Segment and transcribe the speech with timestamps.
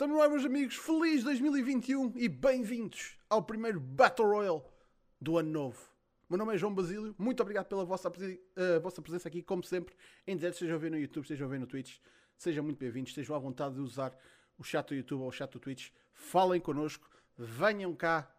[0.00, 0.76] Estamos lá, meus amigos.
[0.76, 4.62] Feliz 2021 e bem-vindos ao primeiro Battle Royale
[5.20, 5.78] do ano novo.
[6.26, 7.14] Meu nome é João Basílio.
[7.18, 9.94] Muito obrigado pela vossa, uh, vossa presença aqui, como sempre,
[10.26, 10.54] em direto.
[10.54, 11.98] Estejam a ver no YouTube, estejam a ver no Twitch.
[12.38, 13.10] Sejam muito bem-vindos.
[13.10, 14.18] Estejam à vontade de usar
[14.56, 15.90] o chat do YouTube ou o chat do Twitch.
[16.14, 17.06] Falem connosco.
[17.36, 18.34] Venham cá.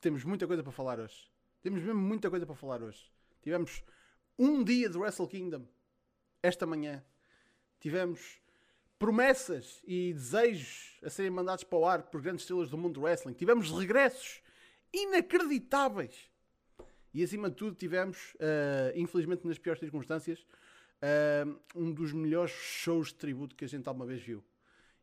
[0.00, 1.30] Temos muita coisa para falar hoje.
[1.62, 3.08] Temos mesmo muita coisa para falar hoje.
[3.40, 3.84] Tivemos
[4.36, 5.64] um dia de Wrestle Kingdom
[6.42, 7.04] esta manhã.
[7.78, 8.41] Tivemos
[9.02, 13.02] promessas e desejos a serem mandados para o ar por grandes estrelas do mundo do
[13.02, 13.32] wrestling.
[13.32, 14.40] Tivemos regressos
[14.92, 16.30] inacreditáveis.
[17.12, 20.46] E acima de tudo, tivemos, uh, infelizmente nas piores circunstâncias,
[21.02, 24.40] uh, um dos melhores shows de tributo que a gente alguma vez viu.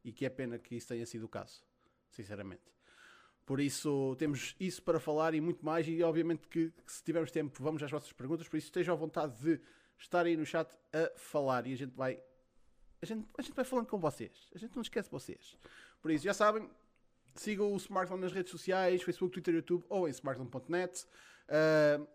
[0.01, 1.61] E que é pena que isso tenha sido o caso,
[2.09, 2.71] sinceramente.
[3.45, 5.85] Por isso, temos isso para falar e muito mais.
[5.85, 8.47] E obviamente que, que se tivermos tempo, vamos às vossas perguntas.
[8.47, 9.59] Por isso, estejam à vontade de
[9.97, 12.17] estar aí no chat a falar e a gente vai
[13.01, 14.49] a gente, a gente vai falando com vocês.
[14.53, 15.57] A gente não esquece vocês.
[16.01, 16.69] Por isso, já sabem,
[17.35, 21.05] sigam o Smartphone nas redes sociais, Facebook, Twitter, YouTube ou em smartphone.net.
[21.47, 22.07] Uh,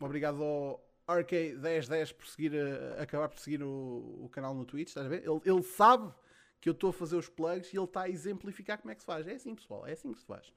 [0.00, 4.88] obrigado ao RK1010 por seguir, uh, acabar por seguir o, o, canal no Twitch.
[4.88, 5.24] Estás a ver?
[5.24, 6.12] Ele, ele sabe
[6.60, 9.00] que eu estou a fazer os plugs e ele está a exemplificar como é que
[9.00, 9.26] se faz.
[9.26, 10.52] É assim, pessoal, é assim que se faz.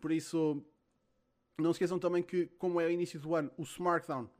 [0.00, 0.64] Por isso,
[1.58, 4.30] não se esqueçam também que, como é o início do ano, o Smartdown,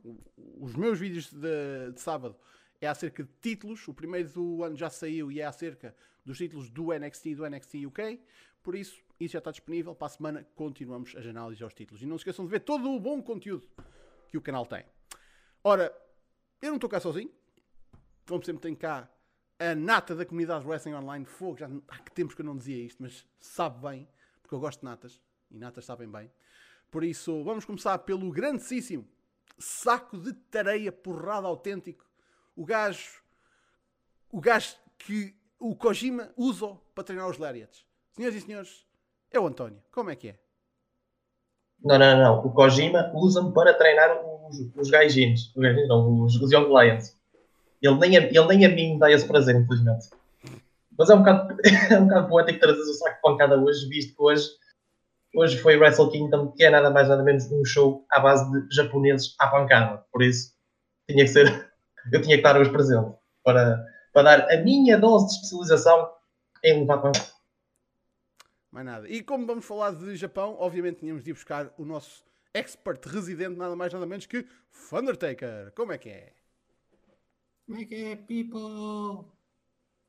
[0.61, 2.37] os meus vídeos de, de sábado,
[2.81, 3.87] é acerca de títulos.
[3.89, 7.49] O primeiro do ano já saiu e é acerca dos títulos do NXT e do
[7.49, 8.21] NXT UK.
[8.63, 9.95] Por isso, isso já está disponível.
[9.95, 12.03] Para a semana continuamos as análises aos títulos.
[12.03, 13.69] E não se esqueçam de ver todo o bom conteúdo
[14.29, 14.85] que o canal tem.
[15.65, 15.95] Ora,
[16.61, 17.31] eu não estou cá sozinho.
[18.27, 19.11] Como sempre, tenho cá
[19.59, 21.25] a nata da comunidade Wrestling Online.
[21.25, 24.09] Fogo, já há que tempos que eu não dizia isto, mas sabe bem,
[24.43, 25.21] porque eu gosto de natas.
[25.51, 26.31] E natas sabem bem.
[26.91, 29.07] Por isso, vamos começar pelo grandíssimo
[29.59, 32.08] saco de tareia porrada autêntico
[32.59, 33.23] o gajo,
[34.33, 37.85] o gajo que o Kojima usa para treinar os Lariats.
[38.11, 38.85] Senhoras e senhores,
[39.31, 39.81] é o António.
[39.93, 40.39] Como é que é?
[41.81, 42.45] Não, não, não.
[42.45, 44.11] O Kojima usa-me para treinar
[44.49, 45.53] os, os gajinhos.
[45.55, 47.17] Os não, os, os Young Lions.
[47.81, 50.09] Ele nem, a, ele nem a mim dá esse prazer, infelizmente.
[50.99, 54.17] Mas é um bocado, é um bocado poético trazer o saco de pancada hoje, visto
[54.17, 54.49] que hoje,
[55.37, 58.75] hoje foi Wrestle Kingdom, que é nada mais nada menos um show à base de
[58.75, 60.05] japoneses à pancada.
[60.11, 60.53] Por isso,
[61.09, 61.69] tinha que ser
[62.13, 66.13] eu tinha que estar hoje presente para, para dar a minha dose de especialização
[66.65, 67.13] em levar pão.
[68.71, 69.09] Mais nada.
[69.09, 73.57] E como vamos falar de Japão, obviamente tínhamos de ir buscar o nosso expert residente,
[73.57, 74.47] nada mais nada menos que
[74.91, 75.73] Thundertaker.
[75.75, 76.33] Como é que é?
[77.67, 79.31] Como é que é, people?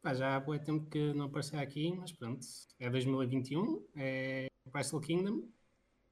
[0.01, 2.45] Pá, já há muito tempo que não apareceu aqui, mas pronto.
[2.79, 5.43] É 2021, é Wrestle Kingdom.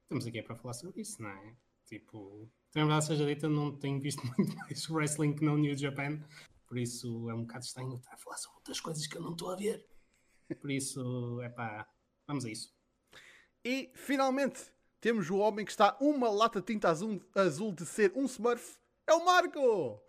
[0.02, 1.54] Estamos aqui para falar sobre isso, não é?
[1.86, 6.20] Tipo, também verdade seja dita, não tenho visto muito mais wrestling que não New Japan,
[6.66, 9.32] por isso é um bocado estranho estar a falar sobre outras coisas que eu não
[9.32, 9.86] estou a ver.
[10.60, 11.86] Por isso, é pá,
[12.26, 12.72] vamos a isso.
[13.64, 14.60] E finalmente
[15.00, 18.78] temos o homem que está uma lata de tinta azul, azul de ser um Smurf,
[19.06, 20.02] é o Marco!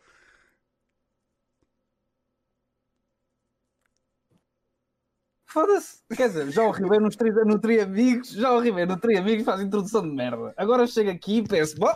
[5.46, 6.04] Foda-se.
[6.16, 9.18] Quer dizer, já o Ribeiro nos tri, no Tri Amigos, já o Ribeiro no Tri
[9.18, 10.54] Amigos faz introdução de merda.
[10.56, 11.96] Agora chega aqui e penso, bom,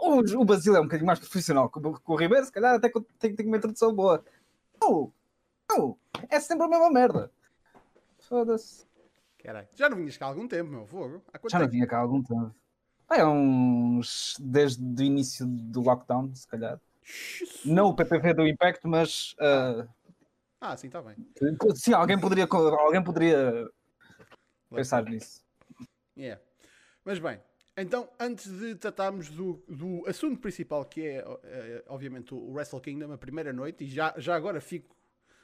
[0.00, 2.90] o, o Basílio é um bocadinho mais profissional que o, o Ribeiro, se calhar até
[3.18, 4.24] tem, tem uma introdução boa.
[4.80, 5.12] Não,
[5.68, 7.30] não, é sempre a mesma merda.
[8.18, 8.86] Foda-se.
[9.38, 11.22] Caralho, já não vinhas cá há algum tempo, meu fogo.
[11.50, 12.54] Já não vinha cá há algum tempo.
[13.10, 14.36] É uns.
[14.38, 16.80] desde o início do lockdown, se calhar.
[17.64, 19.32] Não o PPV do Impact, mas.
[19.32, 19.88] Uh...
[20.60, 21.16] Ah, sim, está bem.
[21.74, 23.68] Sim, alguém poderia, alguém poderia
[24.70, 25.42] pensar nisso.
[26.16, 26.40] Yeah.
[27.04, 27.40] Mas bem,
[27.76, 33.12] então, antes de tratarmos do, do assunto principal, que é, é, obviamente o Wrestle Kingdom,
[33.12, 34.94] a primeira noite, e já, já agora fico.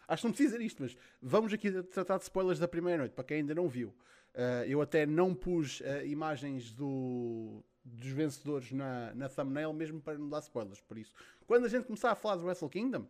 [0.09, 3.13] Acho que não preciso dizer isto, mas vamos aqui tratar de spoilers da primeira noite,
[3.13, 3.89] para quem ainda não viu.
[4.35, 10.19] Uh, eu até não pus uh, imagens do, dos vencedores na, na thumbnail, mesmo para
[10.19, 10.81] não dar spoilers.
[10.81, 11.13] Por isso,
[11.47, 13.07] quando a gente começar a falar do Wrestle Kingdom,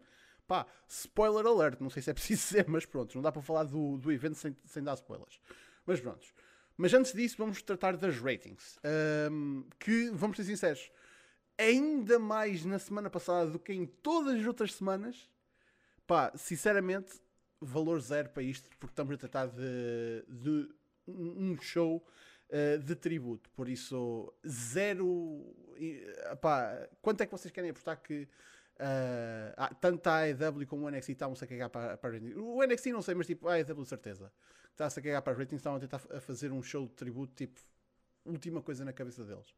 [0.47, 3.65] pá, spoiler alert, não sei se é preciso dizer, mas pronto, não dá para falar
[3.65, 5.41] do, do evento sem, sem dar spoilers.
[5.85, 6.27] Mas pronto.
[6.77, 8.79] Mas antes disso, vamos tratar das ratings.
[9.31, 10.91] Um, que, vamos ser sinceros,
[11.59, 15.31] ainda mais na semana passada do que em todas as outras semanas.
[16.07, 17.21] Pá, sinceramente,
[17.61, 20.69] valor zero para isto, porque estamos a tratar de, de
[21.09, 22.07] um show
[22.51, 23.51] uh, de tributo.
[23.51, 25.55] Por isso, zero.
[26.41, 28.29] Pá, quanto é que vocês querem apostar que.
[28.79, 33.01] Uh, tanto a AEW como o NXT estavam-se a cagar para, para o NXT não
[33.01, 34.31] sei, mas tipo a AEW certeza
[34.77, 37.59] está-se a cagar para ratings, estavam a tentar a fazer um show de tributo, tipo,
[38.25, 39.55] última coisa na cabeça deles.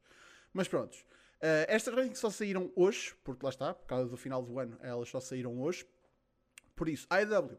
[0.52, 1.00] Mas prontos.
[1.40, 4.78] Uh, estas ratings só saíram hoje, porque lá está, por causa do final do ano,
[4.80, 5.84] elas só saíram hoje.
[6.74, 7.58] Por isso, a AEW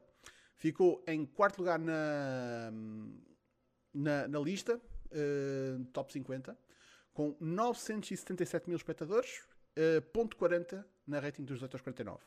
[0.56, 2.72] ficou em quarto lugar na,
[3.94, 6.58] na, na lista, uh, top 50,
[7.14, 9.42] com 977 mil espectadores,
[9.78, 12.20] uh, ponto 40 na rating dos 18 aos 49.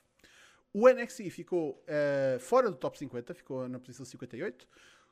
[0.75, 4.67] O NXT ficou uh, fora do top 50, ficou na posição 58,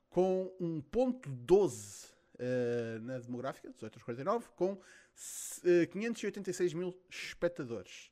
[0.09, 8.11] com um ponto 12 uh, na demográfica, 18 aos 49, com uh, 586 mil espectadores.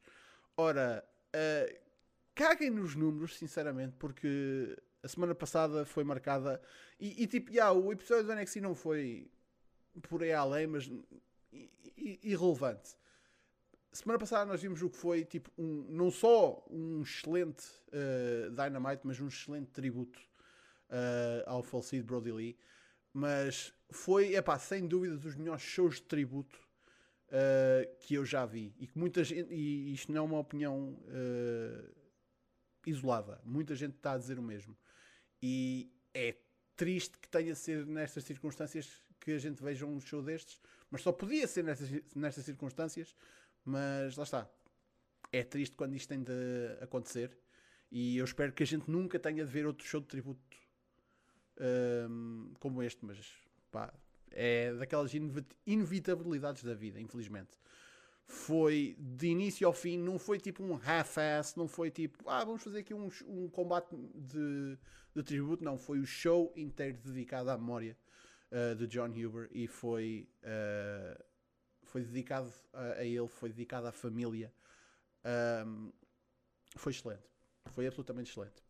[0.56, 1.04] Ora,
[2.34, 6.60] caguem nos números, sinceramente, porque a semana passada foi marcada
[6.98, 9.30] e, e tipo, yeah, o episódio do NXT não foi
[10.02, 10.90] por aí além, mas
[11.96, 12.96] irrelevante.
[13.92, 19.00] Semana passada nós vimos o que foi tipo um, não só um excelente uh, Dynamite,
[19.04, 20.20] mas um excelente tributo
[20.90, 22.58] uh, ao falecido Brody Lee.
[23.12, 26.58] Mas foi, é pá, sem dúvida, dos melhores shows de tributo
[27.28, 28.74] uh, que eu já vi.
[28.78, 30.96] E que muita gente, e isto não é uma opinião
[32.86, 34.76] isolada, muita gente está a dizer o mesmo.
[35.42, 36.36] E é
[36.76, 40.60] triste que tenha de ser nestas circunstâncias que a gente veja um show destes,
[40.90, 43.14] mas só podia ser nestas, nestas circunstâncias.
[43.68, 44.50] Mas lá está,
[45.30, 46.32] é triste quando isto tem de
[46.80, 47.36] acontecer.
[47.90, 50.40] E eu espero que a gente nunca tenha de ver outro show de tributo
[52.10, 53.18] um, como este, mas
[53.70, 53.92] pá,
[54.30, 55.12] é daquelas
[55.66, 57.58] inevitabilidades da vida, infelizmente.
[58.26, 62.62] Foi de início ao fim, não foi tipo um half-ass, não foi tipo, ah, vamos
[62.62, 64.78] fazer aqui um, um combate de,
[65.14, 67.96] de tributo, não, foi o show inteiro dedicado à memória
[68.50, 71.24] uh, de John Huber e foi, uh,
[71.88, 74.52] foi dedicado a, a, ele, foi dedicado à família.
[75.66, 75.92] Um,
[76.76, 77.28] foi excelente,
[77.66, 78.62] foi absolutamente excelente.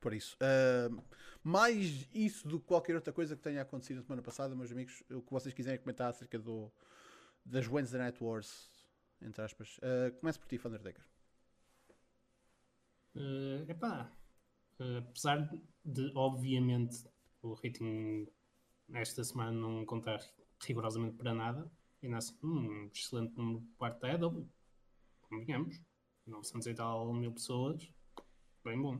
[0.00, 1.02] Por isso, uh,
[1.42, 5.02] mais isso do que qualquer outra coisa que tenha acontecido na semana passada, meus amigos,
[5.10, 6.70] o que vocês quiserem comentar acerca do,
[7.44, 8.70] das Wednesday Night Wars,
[9.20, 9.78] entre aspas.
[9.78, 11.04] Uh, começo por ti, Undertaker.
[13.14, 14.12] Uh, epá,
[14.78, 15.50] uh, apesar
[15.84, 17.04] de, obviamente,
[17.42, 18.28] o rating
[18.92, 20.20] esta semana não contar
[20.64, 21.70] rigorosamente para nada,
[22.06, 24.48] ainda um excelente número de parte da EW,
[25.22, 25.80] convenhamos,
[26.26, 27.92] 900 e tal mil pessoas,
[28.64, 28.96] bem bom.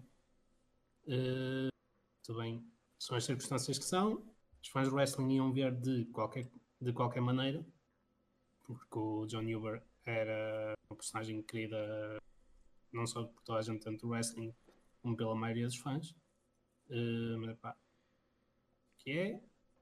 [1.07, 2.65] Uh, bem,
[2.99, 4.25] são as circunstâncias que são.
[4.61, 6.51] Os fãs do wrestling iam ver de qualquer,
[6.81, 7.65] de qualquer maneira,
[8.65, 12.19] porque o John Huber era uma personagem querida
[12.93, 14.53] não só por toda a gente dentro do wrestling,
[15.01, 16.11] como pela maioria dos fãs.
[16.89, 17.77] Uh, mas pá,
[18.99, 19.41] que é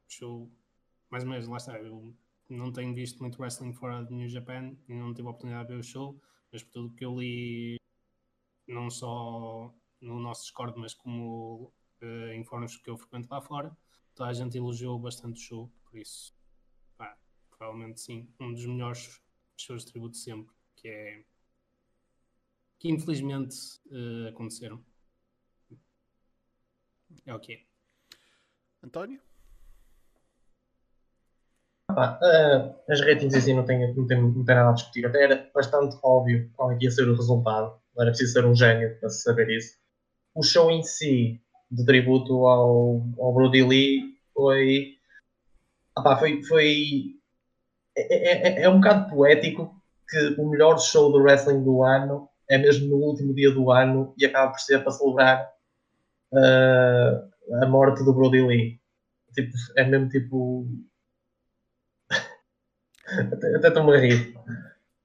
[0.08, 0.50] show,
[1.10, 1.78] mais ou menos, lá está.
[1.78, 2.14] Eu
[2.49, 5.75] não tenho visto muito wrestling fora de New Japan e não tive a oportunidade de
[5.75, 6.20] ver o show,
[6.52, 7.76] mas por tudo que eu li,
[8.67, 13.76] não só no nosso Discord, mas como uh, em fóruns que eu frequento lá fora,
[14.14, 16.35] toda a gente elogiou bastante o show, por isso,
[16.96, 17.17] pá,
[17.50, 19.23] provavelmente sim, um dos melhores
[19.56, 21.25] shows de tributo sempre, que é
[22.79, 23.56] que infelizmente
[23.87, 24.85] uh, aconteceram.
[27.25, 27.64] É o que é.
[28.82, 29.23] António?
[31.90, 33.94] Ah, uh, as ratings si não não, tem,
[34.54, 35.06] nada a discutir.
[35.06, 37.78] Até era bastante óbvio qual é ia ser o resultado.
[37.94, 39.84] Não era preciso ser um gênio para saber isso
[40.34, 41.40] o show em si,
[41.70, 44.00] de tributo ao, ao Brody Lee,
[44.34, 44.94] foi.
[45.96, 47.14] Opá, foi, foi
[47.96, 52.58] é, é, é, um bocado poético que o melhor show do wrestling do ano é
[52.58, 55.48] mesmo no último dia do ano e acaba por ser para celebrar
[56.32, 58.81] uh, a morte do Brody Lee.
[59.34, 60.67] Tipo, é mesmo tipo.
[63.56, 64.34] Até estou-me a rir.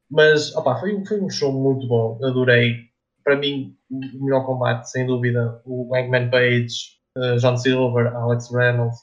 [0.10, 2.20] Mas opa, foi, foi um show muito bom.
[2.24, 2.89] Adorei
[3.24, 8.98] para mim, o melhor combate, sem dúvida, o Hangman Page, uh, John Silver, Alex Reynolds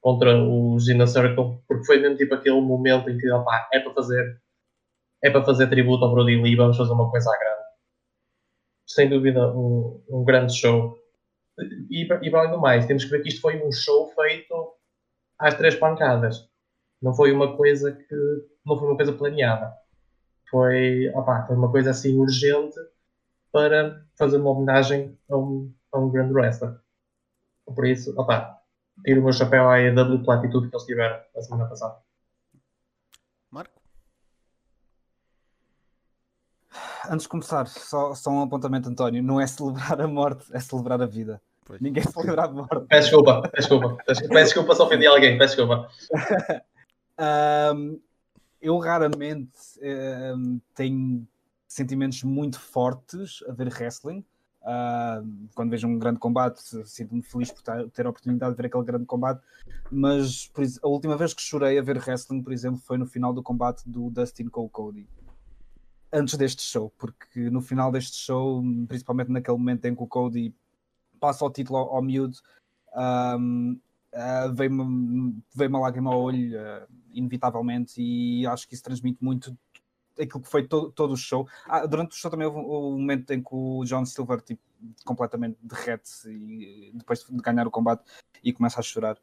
[0.00, 3.92] contra o Gina Circle, porque foi mesmo tipo aquele momento em que opa, é para
[3.92, 4.40] fazer
[5.22, 7.60] é para fazer tributo ao Brody Lee, vamos fazer uma coisa à grande.
[8.86, 10.96] Sem dúvida, um, um grande show.
[11.90, 14.72] E, e para além do mais, temos que ver que isto foi um show feito
[15.38, 16.49] às três pancadas.
[17.00, 18.14] Não foi uma coisa que
[18.64, 19.74] não foi uma coisa planeada.
[20.50, 22.76] Foi, opa, foi uma coisa assim urgente
[23.52, 26.78] para fazer uma homenagem a um, a um grande wrestler.
[27.64, 28.58] Por isso, opa,
[29.04, 31.96] tiro o meu chapéu à AEW pela atitude que eles tiveram a semana passada.
[33.50, 33.80] Marco?
[37.08, 39.22] Antes de começar, só, só um apontamento, António.
[39.22, 41.40] Não é celebrar a morte, é celebrar a vida.
[41.64, 41.80] Pois.
[41.80, 42.86] Ninguém celebra a morte.
[42.88, 44.02] Peço desculpa, peço desculpa.
[44.04, 45.88] Peço desculpa se ofendi alguém, peço desculpa.
[47.20, 48.00] um,
[48.60, 49.58] eu raramente
[50.36, 51.26] um, tenho
[51.66, 54.24] sentimentos muito fortes a ver wrestling.
[54.62, 58.84] Uh, quando vejo um grande combate, sinto-me feliz por ter a oportunidade de ver aquele
[58.84, 59.40] grande combate.
[59.90, 63.32] Mas por, a última vez que chorei a ver wrestling, por exemplo, foi no final
[63.32, 65.08] do combate do Dustin Cole Cody.
[66.12, 70.54] Antes deste show, porque no final deste show, principalmente naquele momento em que o Cody
[71.20, 72.36] passa o título ao, ao miúdo,
[72.94, 73.78] um,
[74.14, 79.56] uh, veio-me veio uma lágrima ao olho, uh, inevitavelmente, e acho que isso transmite muito
[80.18, 81.48] aquilo que foi todo, todo o show.
[81.66, 84.60] Ah, durante o show também houve o momento em que o John Silver tipo,
[85.04, 88.02] completamente derrete e depois de ganhar o combate
[88.42, 89.16] e começa a chorar.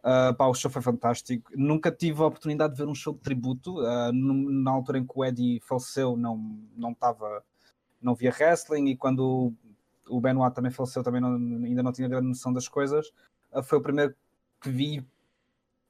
[0.00, 1.50] Uh, pá, o show foi fantástico.
[1.56, 3.80] Nunca tive a oportunidade de ver um show de tributo.
[3.80, 6.36] Uh, na altura em que o Eddie faleceu, não
[6.76, 7.42] não estava,
[8.02, 9.52] não via wrestling e quando
[10.06, 11.34] o Benoit também faleceu, também não,
[11.64, 13.08] ainda não tinha grande noção das coisas.
[13.50, 14.14] Uh, foi o primeiro
[14.64, 15.06] que vi.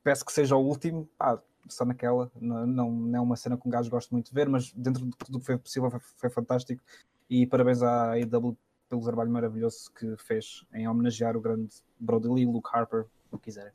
[0.02, 1.09] Peço que seja o último.
[1.19, 1.38] Ah,
[1.69, 2.31] só naquela.
[2.40, 5.07] Não, não, não é uma cena que um gajo gosta muito de ver, mas dentro
[5.07, 6.83] do que foi possível foi, foi fantástico.
[7.31, 8.57] E parabéns à AEW
[8.88, 13.45] pelo trabalho maravilhoso que fez em homenagear o grande Brody Lee, Luke Harper, o que
[13.45, 13.73] quiserem.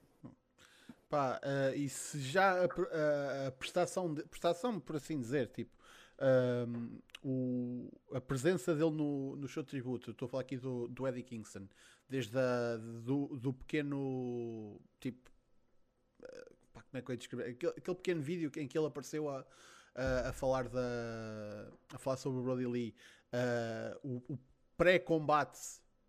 [1.09, 5.71] Pá, uh, e se já a, a, a, prestação, de, prestação, por assim dizer, tipo,
[6.67, 10.87] um, o, a presença dele no, no show de tributo, estou a falar aqui do,
[10.87, 11.67] do Eddie Kingston,
[12.09, 15.29] desde a, do, do pequeno, tipo,
[16.21, 17.51] uh, pá, como é que eu ia descrever?
[17.51, 19.45] Aquele, aquele, pequeno vídeo em que ele apareceu a,
[19.95, 22.95] a, a falar, da, a falar sobre o Brody Lee,
[23.33, 24.39] uh, o, o
[24.75, 25.59] pré-combate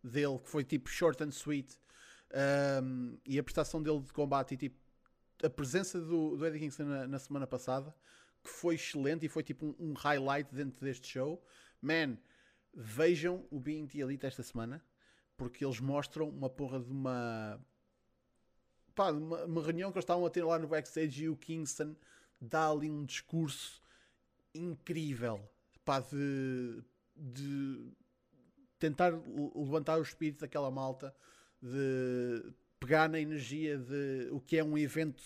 [0.02, 1.78] dele, que foi tipo short and sweet,
[2.82, 4.78] um, e a prestação dele de combate e tipo
[5.42, 7.94] a presença do, do Eddie Kingston na, na, semana passada,
[8.42, 11.42] que foi excelente e foi tipo um, um, highlight dentro deste show.
[11.80, 12.18] Man,
[12.74, 14.84] vejam o Being the Elite esta semana,
[15.40, 17.58] porque eles mostram uma porra de uma.
[18.94, 21.96] Pá, uma, uma reunião que eles estavam a ter lá no backstage e o Kingston
[22.38, 23.80] dá ali um discurso
[24.54, 25.40] incrível
[25.82, 26.84] pá, de,
[27.16, 27.90] de
[28.78, 29.14] tentar
[29.54, 31.16] levantar o espírito daquela malta,
[31.62, 35.22] de pegar na energia de o que é um evento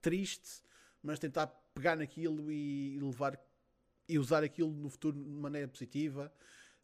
[0.00, 0.62] triste,
[1.02, 3.38] mas tentar pegar naquilo e levar
[4.08, 6.32] e usar aquilo no futuro de maneira positiva,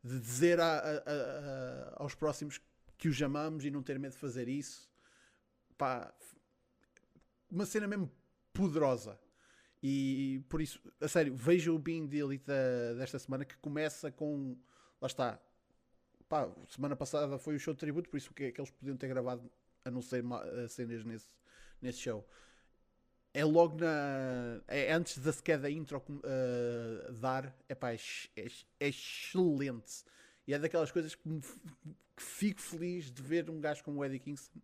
[0.03, 2.61] de dizer a, a, a, aos próximos
[2.97, 4.91] que os amamos e não ter medo de fazer isso.
[5.77, 6.13] Pá,
[7.51, 8.11] uma cena mesmo
[8.53, 9.19] poderosa.
[9.83, 12.45] E por isso, a sério, veja o Being the Elite
[12.97, 14.57] desta semana que começa com.
[15.01, 15.41] Lá está,
[16.29, 19.07] pá, semana passada foi o show de tributo, por isso que, que eles podiam ter
[19.07, 19.49] gravado
[19.85, 20.25] a não ser
[20.69, 21.29] cenas nesse,
[21.81, 22.29] nesse show.
[23.35, 24.61] É logo na.
[24.67, 27.55] É antes da sequer da intro uh, dar.
[27.69, 27.99] Epá, é,
[28.37, 28.47] é,
[28.81, 30.05] é excelente.
[30.47, 34.05] E é daquelas coisas que, me, que fico feliz de ver um gajo como o
[34.05, 34.61] Eddie Kingston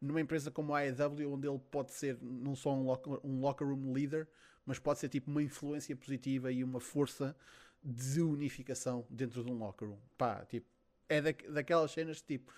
[0.00, 3.66] numa empresa como a AEW, onde ele pode ser não só um locker, um locker
[3.66, 4.28] room leader,
[4.66, 7.34] mas pode ser tipo uma influência positiva e uma força
[7.82, 9.98] de unificação dentro de um locker room.
[10.16, 10.66] Pá, tipo,
[11.08, 12.52] é da, daquelas cenas tipo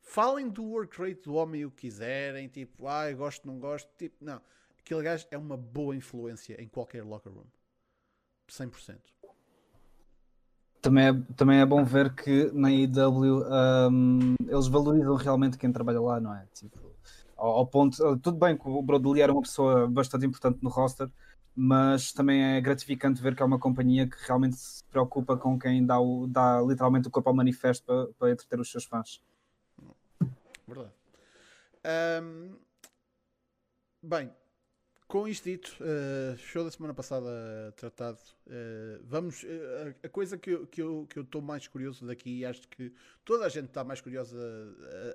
[0.00, 4.16] falem do work rate do homem o que quiserem, tipo, ah, gosto, não gosto, tipo,
[4.24, 4.40] não.
[4.84, 7.46] Aquele gajo é uma boa influência em qualquer locker room.
[8.48, 8.98] 100%.
[10.80, 13.44] Também é, também é bom ver que na IW
[13.88, 16.44] um, eles valorizam realmente quem trabalha lá, não é?
[16.52, 16.76] Tipo,
[17.36, 21.08] ao, ao ponto, tudo bem que o Brody era uma pessoa bastante importante no roster,
[21.54, 25.86] mas também é gratificante ver que é uma companhia que realmente se preocupa com quem
[25.86, 29.22] dá, o, dá literalmente o corpo ao manifesto para, para entreter os seus fãs.
[30.66, 30.92] Verdade.
[32.22, 32.56] Um,
[34.02, 34.32] bem,
[35.12, 37.28] com isto dito, uh, show da semana passada
[37.76, 39.42] tratado, uh, vamos.
[39.42, 42.66] Uh, a coisa que eu estou que eu, que eu mais curioso daqui, e acho
[42.66, 42.90] que
[43.22, 44.38] toda a gente está mais curiosa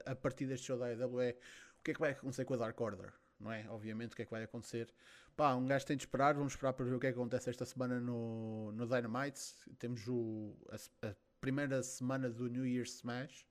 [0.05, 1.31] a, a, partir deste show da AEW, é
[1.79, 3.65] o que é que vai acontecer com a Dark Order, não é?
[3.71, 4.87] Obviamente, o que é que vai acontecer
[5.35, 7.49] Pá, um gajo tem de esperar, vamos esperar para ver o que é que acontece
[7.49, 9.39] esta semana no, no Dynamite.
[9.79, 10.55] Temos o,
[11.01, 13.47] a, primeira semana do New Year's Smash.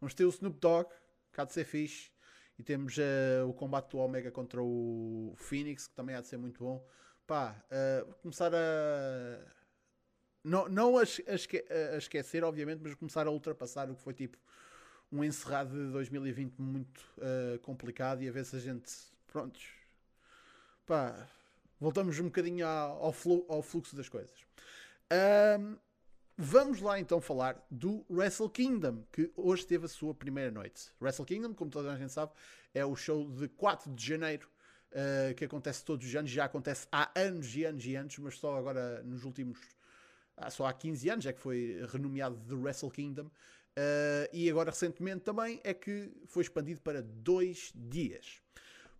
[0.00, 0.90] Vamos ter o Snoop Dogg,
[1.32, 2.10] cá de ser fixe.
[2.58, 6.38] E temos uh, o combate do Omega contra o Phoenix, que também há de ser
[6.38, 6.84] muito bom.
[7.26, 9.38] Pá, uh, começar a.
[10.42, 14.38] Não, não a, esque a, esquecer, obviamente, mas começar a ultrapassar o que foi tipo
[15.10, 18.90] um encerrado de 2020 muito uh, complicado e a ver se a gente.
[19.26, 19.78] Prontos
[20.88, 21.28] pá,
[21.78, 24.46] voltamos um bocadinho ao, flu, ao fluxo das coisas.
[25.60, 25.76] Um,
[26.38, 30.92] vamos lá então falar do Wrestle Kingdom, que hoje teve a sua primeira noite.
[31.00, 32.32] Wrestle Kingdom, como toda a gente sabe,
[32.72, 34.48] é o show de 4 de janeiro.
[34.90, 38.38] Uh, que acontece todos os anos, já acontece há anos e anos e anos, mas
[38.38, 39.58] só agora nos últimos,
[40.34, 43.26] ah, só há 15 anos é que foi renomeado de Wrestle Kingdom.
[43.26, 48.40] Uh, e agora recentemente também é que foi expandido para dois dias.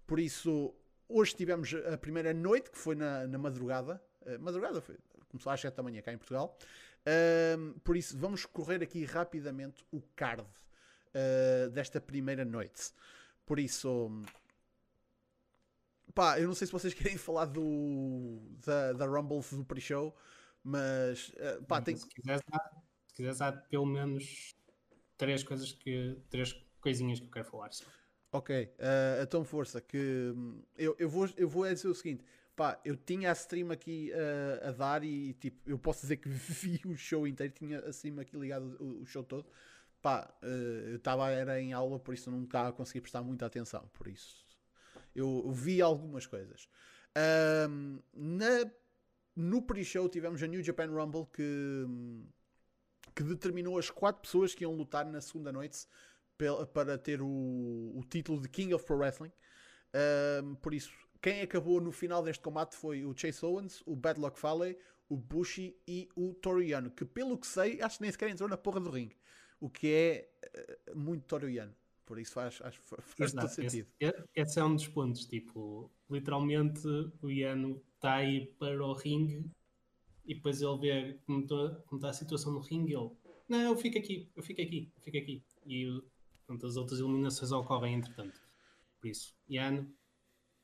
[0.06, 0.74] Por isso,
[1.10, 3.98] Hoje tivemos a primeira noite, que foi na, na madrugada.
[4.20, 4.94] Uh, madrugada foi,
[5.30, 6.58] começou às 7 da manhã cá em Portugal.
[7.06, 12.92] Uh, por isso, vamos correr aqui rapidamente o card uh, desta primeira noite.
[13.46, 14.10] Por isso,
[16.14, 20.14] pá, eu não sei se vocês querem falar do da, da Rumble do pre-show,
[20.62, 21.96] mas uh, pá, tem...
[21.96, 22.70] se, quiseres dar,
[23.06, 24.54] se quiseres dar pelo menos
[25.16, 27.72] três coisas que três coisinhas que eu quero falar.
[27.72, 27.84] Só.
[28.30, 32.22] Ok, uh, então força, que hum, eu, eu, vou, eu vou dizer o seguinte,
[32.58, 36.26] pá, eu tinha a stream aqui uh, a dar e tipo, eu posso dizer que
[36.28, 39.46] vi o show inteiro, tinha a stream aqui ligado o, o show todo,
[40.02, 40.46] pá, uh,
[40.90, 44.08] eu estava era em aula, por isso não estava a conseguir prestar muita atenção, por
[44.08, 44.44] isso
[45.14, 46.68] eu, vi algumas coisas.
[47.70, 48.70] Um, na,
[49.36, 51.86] no pre-show tivemos a New Japan Rumble que,
[53.14, 55.86] que determinou as quatro pessoas que iam lutar na segunda noite
[56.72, 59.32] para ter o, o título de King of Pro Wrestling.
[60.42, 64.20] Um, por isso, quem acabou no final deste combate foi o Chase Owens, o Bad
[64.20, 68.30] Luck Fale, o Bushi e o Toriano, que pelo que sei, acho que nem sequer
[68.30, 69.16] entrou na porra do ringue,
[69.60, 70.30] o que é
[70.92, 71.74] uh, muito Toriano.
[72.04, 73.88] Por isso faz, faz, faz todo sentido.
[74.00, 76.86] Esse, esse, é um dos pontos, tipo, literalmente
[77.20, 79.44] o Iano está aí para o ringue
[80.24, 83.10] e depois ele vê como está a situação no ringue ele,
[83.46, 85.42] não, eu fico aqui, eu fico aqui, eu fico aqui.
[85.66, 86.02] E
[86.48, 88.40] Portanto, as outras eliminações ocorrem entretanto.
[88.98, 89.86] Por isso, Iano,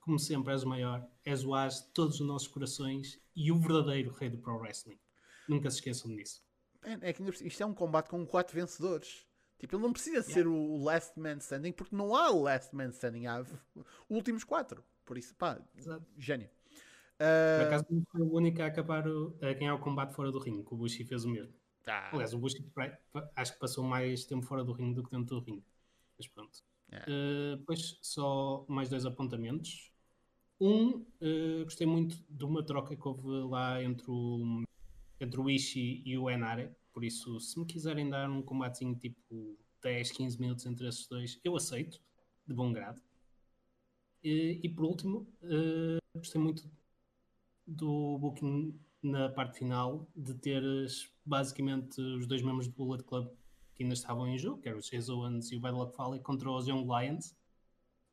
[0.04, 3.58] como sempre, és o maior, és o as de todos os nossos corações e o
[3.58, 4.99] verdadeiro rei do Pro Wrestling.
[5.49, 6.42] Nunca se esqueçam disso.
[6.82, 9.26] É, é que isto é um combate com quatro vencedores.
[9.58, 10.34] Tipo, ele não precisa yeah.
[10.34, 13.44] ser o last man standing, porque não há last man standing, há
[14.11, 14.84] últimos quatro.
[15.04, 16.04] Por isso, pá, Exato.
[16.18, 16.50] gênio.
[17.14, 17.58] Uh...
[17.58, 20.38] Por acaso, não foi o único a acabar o, a ganhar o combate fora do
[20.38, 21.54] ringue, que o Bushi fez o mesmo.
[21.87, 22.11] Ah.
[22.12, 22.64] Aliás, o Bushi
[23.37, 25.64] acho que passou mais tempo fora do ringue do que dentro do ringue.
[26.18, 26.58] Mas pronto.
[26.92, 29.93] Uh, depois, só mais dois apontamentos.
[30.64, 34.62] Um, uh, gostei muito de uma troca que houve lá entre o,
[35.21, 36.71] entre o Ishii e o Enare.
[36.90, 41.38] Por isso, se me quiserem dar um combatezinho tipo 10, 15 minutos entre esses dois,
[41.44, 42.00] eu aceito,
[42.47, 42.99] de bom grado.
[44.23, 46.66] E, e por último, uh, gostei muito
[47.66, 53.28] do booking na parte final de teres basicamente os dois membros do Bullet Club
[53.75, 56.50] que ainda estavam em jogo, que eram os Chase e o Bad Luck Fale, contra
[56.50, 57.36] os Young Lions.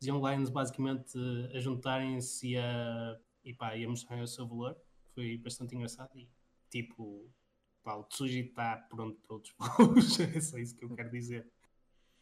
[0.02, 1.18] Os Young Lions basicamente
[1.54, 4.76] a juntarem-se e a, e, pá, e a mostrarem o seu valor.
[5.14, 6.28] Foi bastante engraçado e
[6.70, 7.30] tipo,
[7.84, 10.20] pá, o Tsuji está pronto para outros povos.
[10.20, 11.48] é só isso que eu quero dizer.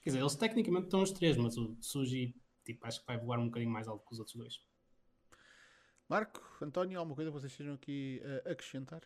[0.02, 3.40] Quer dizer, eles tecnicamente estão os três, mas o Tsuji tipo, acho que vai voar
[3.40, 4.62] um bocadinho mais alto que os outros dois.
[6.08, 9.02] Marco, António, alguma coisa que vocês estejam aqui a acrescentar?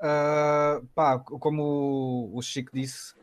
[0.00, 3.14] Uh, pá, como o Chico disse,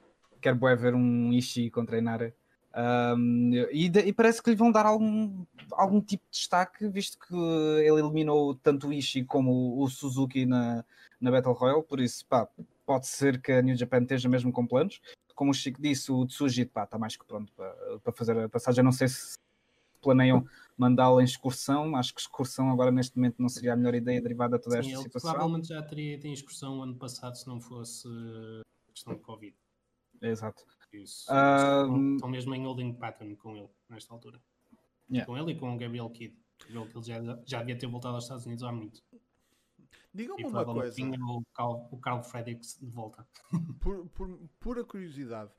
[0.41, 2.35] quero bué ver um Ishii contra Inara.
[2.75, 7.17] Um, e, de, e, parece que lhe vão dar algum, algum tipo de destaque, visto
[7.19, 10.85] que ele eliminou tanto o Ishii como o, o Suzuki na,
[11.19, 12.47] na Battle Royale, por isso pá,
[12.85, 14.99] pode ser que a New Japan esteja mesmo com planos.
[15.35, 18.79] Como o Chico disse, o Tsuji está mais que pronto para, para fazer a passagem.
[18.79, 19.37] Eu não sei se
[20.01, 20.43] planeiam
[20.75, 21.95] mandá-lo em excursão.
[21.95, 24.89] Acho que excursão agora neste momento não seria a melhor ideia derivada de toda Sim,
[24.89, 25.31] esta situação.
[25.31, 29.55] Provavelmente já teria ido em excursão ano passado se não fosse a questão de Covid.
[30.21, 30.65] Exato.
[30.91, 32.15] Isso, um...
[32.15, 34.41] Estão mesmo em holding pattern com ele nesta altura.
[35.09, 35.25] Yeah.
[35.25, 36.35] Com ele e com o Gabriel Kidd.
[36.67, 39.01] Ele já, já devia ter voltado aos Estados Unidos há muito.
[40.13, 40.95] Diga-me uma coisa.
[40.95, 43.27] Tinha o Carl, o Carl Fredericks de volta.
[43.79, 44.27] Por, por
[44.59, 45.51] pura curiosidade,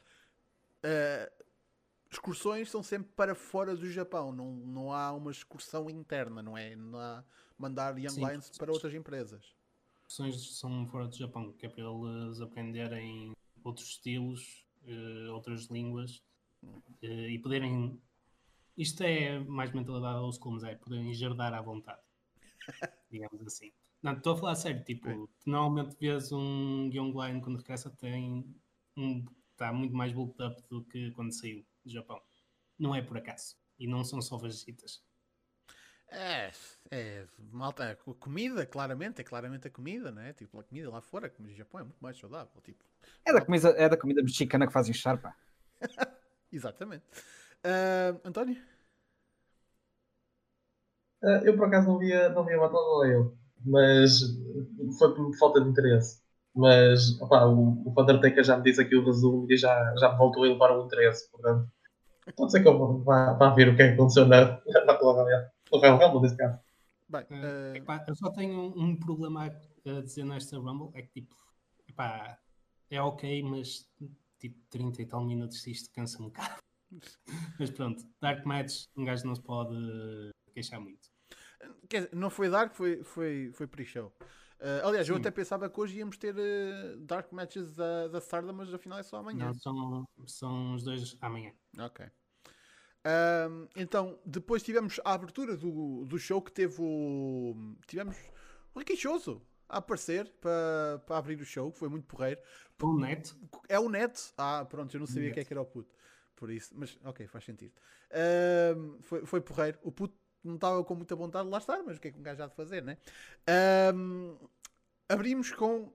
[0.84, 1.44] uh,
[2.10, 6.76] excursões são sempre para fora do Japão, não, não há uma excursão interna, não é?
[6.76, 7.24] Não há
[7.56, 9.54] mandar Young Sim, Lions para outras empresas.
[10.08, 16.22] Excursões são fora do Japão, que é para eles aprenderem outros estilos, uh, outras línguas
[16.62, 18.00] uh, e poderem.
[18.76, 22.00] Isto é mais mentalidade aos school, mas é poderem herdar à vontade,
[23.10, 23.72] digamos assim.
[24.02, 28.46] Não, estou a falar sério, tipo, normalmente vês um Young Lion quando regressa tem
[28.96, 32.20] um, está muito mais bulked up do que quando saiu do Japão.
[32.78, 33.56] Não é por acaso.
[33.78, 35.02] E não são só vagitas.
[36.12, 36.50] É,
[36.90, 40.32] é, malta, a comida, claramente, é claramente a comida, não é?
[40.32, 42.60] Tipo, a comida lá fora, como no Japão, é muito mais saudável.
[42.62, 42.84] Tipo,
[43.24, 45.34] é, da comida, é da comida mexicana que fazem charpa.
[46.52, 47.04] Exatamente.
[47.64, 48.56] Uh, António?
[51.22, 54.20] Uh, eu por acaso não via, não via Battle eu, mas
[54.98, 56.20] foi por falta de interesse.
[56.54, 60.18] Mas opa, o, o Undertaker já me disse aqui o resumo e já, já me
[60.18, 61.70] voltou a elevar o interesse, portanto.
[62.36, 64.94] Pode ser que eu vá, vá ver o que é que aconteceu na, na
[65.72, 66.58] Royal Rumble, nesse caso.
[67.08, 67.76] Bem, uh...
[67.76, 71.34] epá, eu só tenho um, um, problema a dizer nesta Rumble, é que tipo,
[71.88, 72.38] epá,
[72.88, 73.88] é ok, mas
[74.38, 76.62] tipo 30 e tal minutos isto cansa um bocado.
[77.58, 79.74] mas pronto, Dark Match, um gajo não se pode
[80.52, 81.08] queixar muito.
[81.88, 84.12] Quer dizer, não foi Dark, foi, foi, foi pre-show.
[84.60, 85.14] Uh, aliás, Sim.
[85.14, 88.98] eu até pensava que hoje íamos ter uh, Dark Matches da, da Stardom, mas afinal
[88.98, 89.46] é só amanhã.
[89.46, 91.52] Não, são, são os dois amanhã.
[91.78, 92.06] Ok.
[93.06, 97.76] Uh, então, depois tivemos a abertura do, do show que teve o.
[97.86, 98.16] Tivemos
[98.74, 102.40] o Ricky Choso a aparecer para, para abrir o show, que foi muito porreiro.
[102.82, 103.34] O Net?
[103.68, 104.32] É o Net.
[104.36, 105.94] Ah, pronto, eu não sabia o que é que era o puto.
[106.36, 107.72] Por isso, mas ok, faz sentido.
[108.10, 109.78] Ahm, foi, foi porreiro.
[109.82, 112.18] O puto não estava com muita vontade de lá estar, mas o que é que
[112.18, 112.96] um gajo há de fazer, né?
[113.46, 114.36] Ahm,
[115.08, 115.92] abrimos com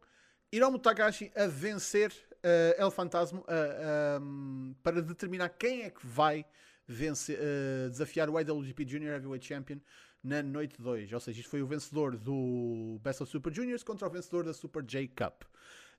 [0.51, 2.13] Hiromu Takashi a vencer
[2.43, 6.45] eh, El Fantasma eh, ahm, para determinar quem é que vai
[6.87, 9.79] eh, desafiar o IWGP Junior Heavyweight Champion
[10.23, 11.11] na noite 2.
[11.13, 14.53] Ou seja, isto foi o vencedor do Best of Super Juniors contra o vencedor da
[14.53, 15.43] Super J Cup.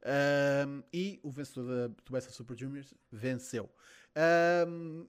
[0.05, 3.71] Um, e o vencedor da, do Best of Super Juniors venceu.
[4.69, 5.07] Um,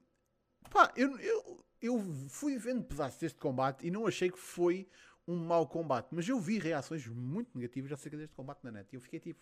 [0.72, 4.88] pá, eu, eu, eu fui vendo pedaços deste combate e não achei que foi
[5.28, 8.88] um mau combate, mas eu vi reações muito negativas acerca deste combate na net.
[8.92, 9.42] E eu fiquei tipo,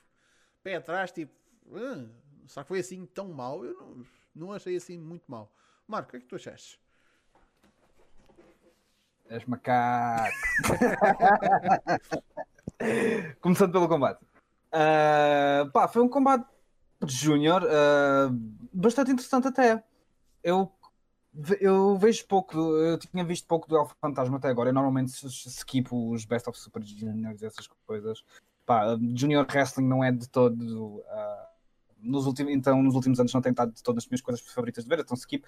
[0.63, 1.32] pé atrás, tipo,
[1.74, 2.08] "Ah,
[2.48, 3.63] será que foi assim tão mau?
[3.63, 5.54] Eu não, não achei assim muito mau.
[5.88, 6.80] Marco, o que é que tu achaste?
[9.30, 10.32] És macaco.
[13.41, 14.19] Começando pelo combate.
[14.71, 16.45] Ah, pá, foi um combate
[17.08, 18.30] júnior ah,
[18.74, 19.84] bastante interessante até.
[20.43, 20.71] Eu,
[21.60, 24.69] eu vejo pouco, eu tinha visto pouco do Alpha Fantasma até agora.
[24.69, 28.24] Eu normalmente s- s- skipo os Best of Super Juniors e essas coisas.
[28.65, 31.04] Pá, Junior Wrestling não é de todo.
[31.08, 31.50] ah,
[32.06, 34.84] nos últimos, então, nos últimos anos não tem estado de todas as minhas coisas favoritas
[34.84, 35.44] de ver, então skip.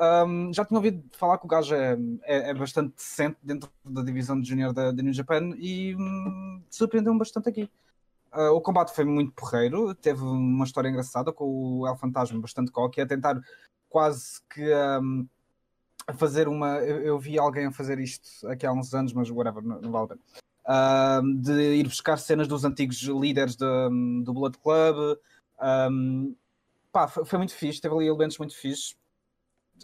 [0.00, 4.02] Um, já tinha ouvido falar que o gajo é, é, é bastante decente dentro da
[4.02, 7.70] divisão de Junior da, da New Japan e hum, surpreendeu-me bastante aqui.
[8.34, 12.70] Uh, o combate foi muito porreiro, teve uma história engraçada com o El Fantasma bastante
[12.70, 13.38] cocky, a tentar
[13.90, 15.28] quase que um,
[16.16, 16.78] fazer uma.
[16.78, 19.92] Eu, eu vi alguém a fazer isto aqui há uns anos, mas whatever, não, não
[19.92, 20.20] vale a pena.
[20.64, 25.18] Um, de ir buscar cenas dos antigos líderes do, do Blood Club.
[25.62, 26.34] Um,
[26.90, 28.96] pá, foi, foi muito fixe, teve ali elementos muito fixes.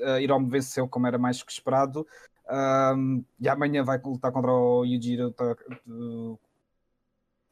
[0.00, 2.06] Uh, Hiromu venceu como era mais que esperado.
[2.50, 5.30] Um, e amanhã vai lutar contra o Yujiro.
[5.86, 6.38] Do-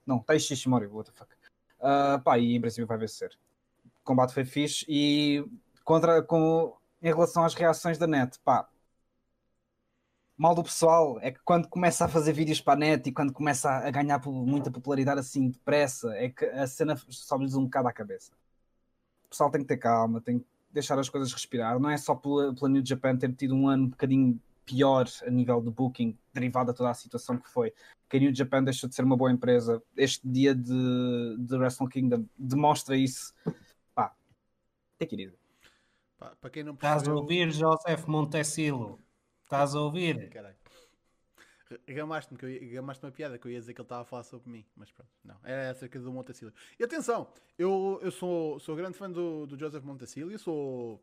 [0.07, 1.33] Não, Taishi Shimori, what the fuck.
[1.79, 3.31] Uh, pá, e em princípio vai vencer.
[3.85, 5.45] O combate foi fixe e
[5.85, 8.69] contra, com, em relação às reações da net, pá.
[10.37, 13.33] Mal do pessoal é que quando começa a fazer vídeos para a net e quando
[13.33, 17.93] começa a ganhar muita popularidade assim depressa, é que a cena sobe-lhes um bocado à
[17.93, 18.33] cabeça.
[19.25, 21.81] O pessoal tem que ter calma, tem que deixar as coisas respirar.
[21.81, 25.31] Não é só pela, pela New Japan ter tido um ano um bocadinho pior a
[25.31, 27.73] nível de booking, derivado de toda a situação que foi.
[28.07, 29.83] Que a New Japan deixou de ser uma boa empresa.
[29.97, 33.33] Este dia de, de Wrestle Kingdom demonstra isso.
[33.95, 34.15] Pá,
[34.99, 35.35] tem que ir.
[36.19, 37.19] Pá, para quem não Estás a percebeu...
[37.21, 39.01] ouvir, José Montecilo?
[39.47, 40.29] Estás a ouvir?
[40.31, 40.57] Caralho.
[41.87, 44.05] Gamaste-me que eu ia- gamaste uma piada que eu ia dizer que ele estava a
[44.05, 45.37] falar sobre mim, mas pronto, não.
[45.45, 46.53] Era acerca do Montecílio.
[46.79, 51.01] E atenção, eu, eu sou, sou grande fã do, do Joseph Montecílio, sou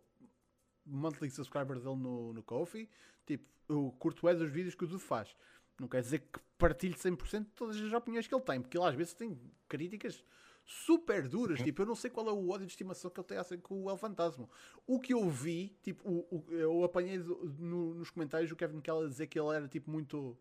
[0.85, 2.89] monthly subscriber dele no, no Kofi.
[3.25, 5.35] Tipo, eu curto é dos vídeos que o Dudu faz.
[5.79, 8.85] Não quer dizer que partilhe 100% de todas as opiniões que ele tem, porque ele
[8.85, 10.23] às vezes tem críticas
[10.65, 11.59] super duras.
[11.61, 13.83] Tipo, eu não sei qual é o ódio de estimação que ele tem acerca com
[13.83, 14.47] o El Fantasma.
[14.87, 19.05] O que eu vi, tipo, o, o- eu apanhei no- nos comentários o Kevin Keller
[19.05, 20.37] a dizer que ele era tipo muito.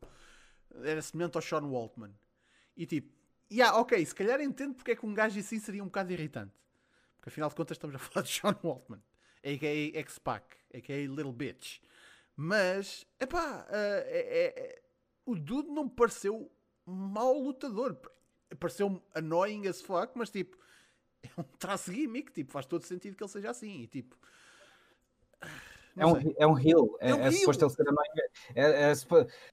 [0.83, 2.15] Era semelhante ao Sean Waltman.
[2.77, 3.13] E tipo,
[3.53, 6.55] yeah, ok, se calhar entendo porque é que um gajo assim seria um bocado irritante.
[7.17, 9.03] Porque afinal de contas estamos a falar de Sean Waltman,
[9.45, 9.99] a.k.a.
[10.01, 10.97] X-Pac, a.k.a.
[11.09, 11.81] Little Bitch.
[12.35, 14.83] Mas, epá, é, é, é,
[15.27, 16.51] o Dude não me pareceu
[16.87, 18.01] mau lutador.
[18.59, 20.57] Pareceu-me annoying as fuck, mas tipo,
[21.23, 23.83] é um traço gimmick, tipo, faz todo sentido que ele seja assim.
[23.83, 24.17] E tipo,
[25.97, 26.97] É um, é um heel.
[27.01, 28.07] É, É um é suposto ele ser a mãe.
[28.55, 28.93] É, é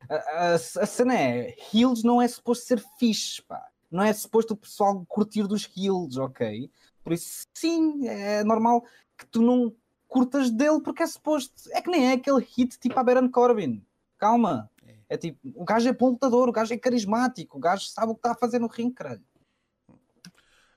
[0.09, 3.67] a, a- a cena é: heels não é suposto ser fixe, pá.
[3.91, 6.71] Não é suposto o pessoal curtir dos heels, ok?
[7.03, 8.85] Por isso, sim, é normal
[9.17, 9.75] que tu não
[10.07, 11.53] curtas dele porque é suposto.
[11.71, 13.83] É que nem é aquele hit tipo a Baron Corbin.
[14.17, 14.69] Calma.
[15.09, 18.15] É tipo, o gajo é bom lutador, o gajo é carismático, o gajo sabe o
[18.15, 19.25] que está a fazer no ringue, caralho.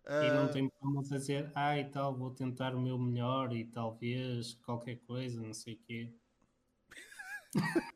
[0.04, 3.64] E não ah, tem como dizer, ah, e tal, vou tentar o meu melhor e
[3.64, 6.12] talvez qualquer coisa, não sei o quê.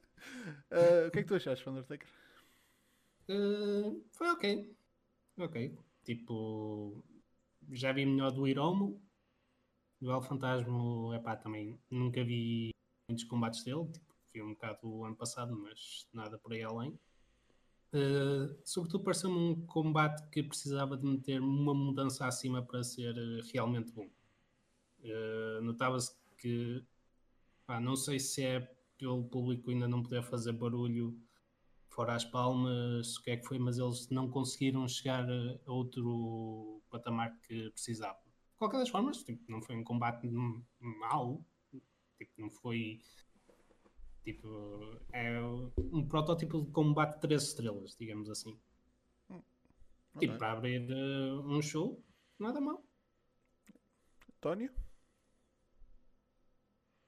[0.70, 2.09] ah, o que é que tu achaste, Undertaker?
[3.29, 4.77] Uh, foi ok.
[5.38, 5.79] Ok.
[6.05, 7.03] Tipo,
[7.72, 9.03] já vi melhor do Iromo.
[10.01, 12.70] Do El Fantasma, epá, também nunca vi
[13.09, 13.90] muitos combates dele.
[13.90, 14.06] Tipo,
[14.37, 16.90] vi um bocado o ano passado, mas nada por aí além.
[17.92, 23.14] Uh, sobretudo pareceu-me um combate que precisava de meter uma mudança acima para ser
[23.53, 24.09] realmente bom.
[25.01, 26.85] Uh, Notava-se que,
[27.66, 28.61] pá, não sei se é
[28.99, 31.18] pelo público ainda não poder fazer barulho
[31.88, 35.27] fora as palmas, o que é que foi, mas eles não conseguiram chegar
[35.66, 38.22] a outro patamar que precisavam.
[38.25, 40.29] De qualquer das formas, tipo, não foi um combate
[40.81, 41.42] mau,
[42.18, 43.01] tipo, não foi
[44.27, 45.41] tipo, é
[45.93, 48.59] um protótipo de combate de 3 estrelas, digamos assim.
[50.19, 50.39] Tipo, Ok.
[50.39, 52.03] para abrir eh, um show,
[52.41, 52.83] nada mal.
[54.37, 54.73] António?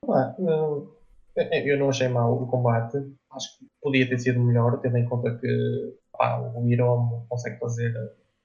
[0.06, 0.94] Pá, não-
[1.66, 2.96] eu não achei mal o combate.
[3.32, 7.92] Acho que podia ter sido melhor, tendo em conta que pá, o Hiromo consegue fazer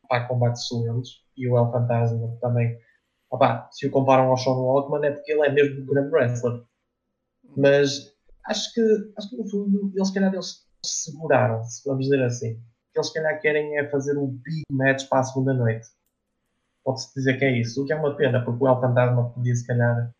[0.09, 2.79] pá, combates excelentes e o El Fantasma também.
[3.29, 6.63] Opá, se o comparam ao Sean Waltman é porque ele é mesmo um grande wrestler.
[7.55, 8.12] Mas
[8.45, 8.81] acho que,
[9.17, 12.53] acho que no fundo eles, se calhar, eles seguraram-se, vamos dizer assim.
[12.53, 15.87] O que eles, se calhar, querem é fazer um big match para a segunda noite.
[16.83, 19.55] Pode-se dizer que é isso, o que é uma pena, porque o El Fantasma podia,
[19.55, 20.13] se calhar,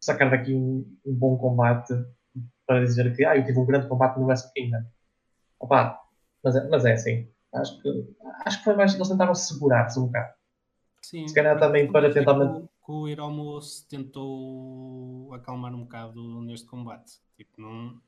[0.00, 1.94] sacar daqui um, um bom combate
[2.66, 4.82] para dizer que ah, eu tive um grande combate no Wrestle Kingdom.
[5.58, 6.00] Opa,
[6.44, 7.28] mas, é- mas é assim.
[7.54, 10.34] Acho que, acho que foi mais que eles tentaram segurar-se um bocado.
[11.02, 16.66] Sim, Se calhar também para tentar que o Hiromu se tentou acalmar um bocado neste
[16.66, 17.14] combate.
[17.36, 18.00] Tipo, não...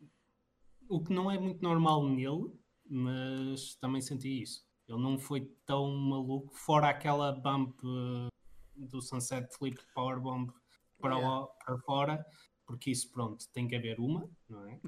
[0.89, 2.51] O que não é muito normal nele,
[2.89, 4.67] mas também senti isso.
[4.89, 8.29] Ele não foi tão maluco, fora aquela bump eh,
[8.75, 10.51] do Sunset Flip Powerbomb
[10.99, 11.41] para, Yeah.
[11.43, 12.27] o- para fora,
[12.67, 14.81] porque isso, pronto, tem que haver uma, não é?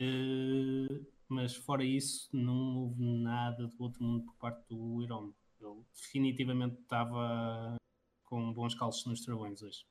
[0.00, 5.34] Eh, mas fora isso, não houve nada do outro mundo por parte do Hiromu.
[5.60, 7.76] Ele definitivamente estava
[8.24, 9.86] com bons calços nos travões hoje.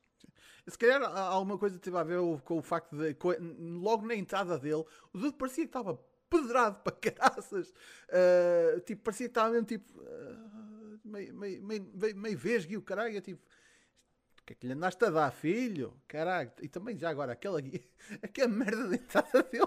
[0.68, 3.16] Se calhar alguma coisa que teve a ver com o facto de,
[3.58, 5.96] logo na entrada dele, o dude parecia que estava
[6.30, 7.72] pedrado para caraças.
[8.10, 10.00] Ah, tipo, parecia que estava mesmo tipo.
[10.00, 13.20] ah, meio, meio, meio, meio, vesgo o caralho.
[13.20, 15.94] Tipo, o que é que lhe andaste a dar, filho?
[16.06, 16.52] Caralho.
[16.60, 17.58] E também já agora, aquela,
[18.22, 19.66] aquela merda da entrada dele.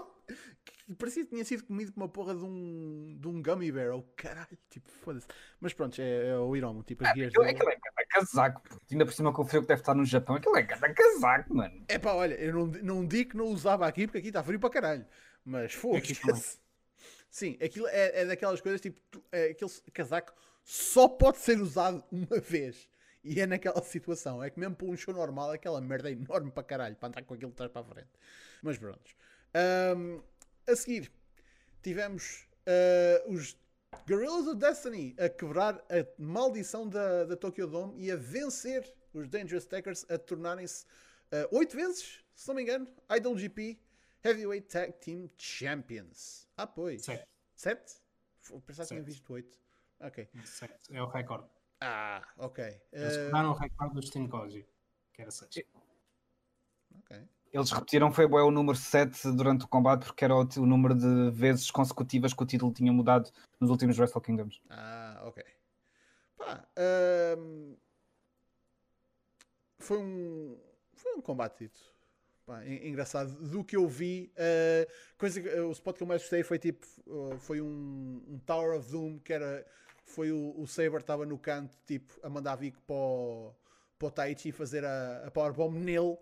[0.64, 3.94] Que parecia que tinha sido comido com uma porra de um, de um gummy bear.
[3.94, 5.26] Oh, caralho, tipo, foda-se.
[5.60, 7.58] Mas pronto, é, é o Hiromo, tipo, as guias Aquilo, dele.
[7.72, 10.56] é cada casaco, ainda por cima com o frio que deve estar no Japão, aquilo
[10.56, 11.84] é cada casaco, mano.
[11.88, 14.58] É pá, olha, eu não, não digo que não usava aqui porque aqui está frio
[14.60, 15.06] para caralho.
[15.44, 15.72] Mas
[16.10, 16.58] esquece.
[17.30, 20.32] Sim, aquilo é, é daquelas coisas tipo, tu- é, aquele casaco
[20.64, 22.88] só pode ser usado uma vez.
[23.22, 24.42] E é naquela situação.
[24.42, 27.22] É que mesmo para um show normal, aquela merda é enorme para caralho para andar
[27.24, 28.08] com aquilo de trás para a frente.
[28.62, 29.10] Mas pronto.
[29.54, 30.20] Ahm,
[30.68, 31.10] a seguir,
[31.82, 33.56] tivemos ah, os
[34.06, 39.28] Guerrillas of Destiny a quebrar a maldição da, da Tokyo Dome e a vencer os
[39.28, 40.84] Dangerous Takers a tornarem-se
[41.32, 43.78] ah, oito vezes, se não me engano, IWGP
[44.24, 46.48] Heavyweight Tag Team Champions.
[46.56, 47.04] Ah, pois.
[47.04, 47.26] Sete.
[47.54, 47.94] Sete?
[48.42, 49.02] Pensava que tinha Sete.
[49.04, 49.58] visto oito.
[50.00, 50.28] Ok.
[50.44, 50.94] Sete.
[50.94, 51.48] É o recorde.
[51.80, 52.64] Ah, ok.
[52.92, 54.66] Eles Ah, quebraram o recorde do Stinkoji,
[55.12, 55.50] que era 6.
[57.56, 61.30] Eles repetiram, foi o número 7 durante o combate, porque era o, o número de
[61.30, 64.60] vezes consecutivas que o título tinha mudado nos últimos Wrestle Kingdoms.
[64.68, 65.42] Ah, ok.
[66.36, 67.74] Pá, ahm,
[69.78, 70.58] foi um
[70.92, 71.70] foi um combate
[72.44, 76.20] Pá, en- engraçado do que eu vi ah, coisa que- o spot que eu mais
[76.20, 79.64] gostei foi tipo ah, foi um, um Tower of Doom que era
[80.04, 83.54] foi o, o Saber estava no canto tipo a mandar Vic para o,
[83.98, 86.18] para o Taichi fazer a, a powerbomb nele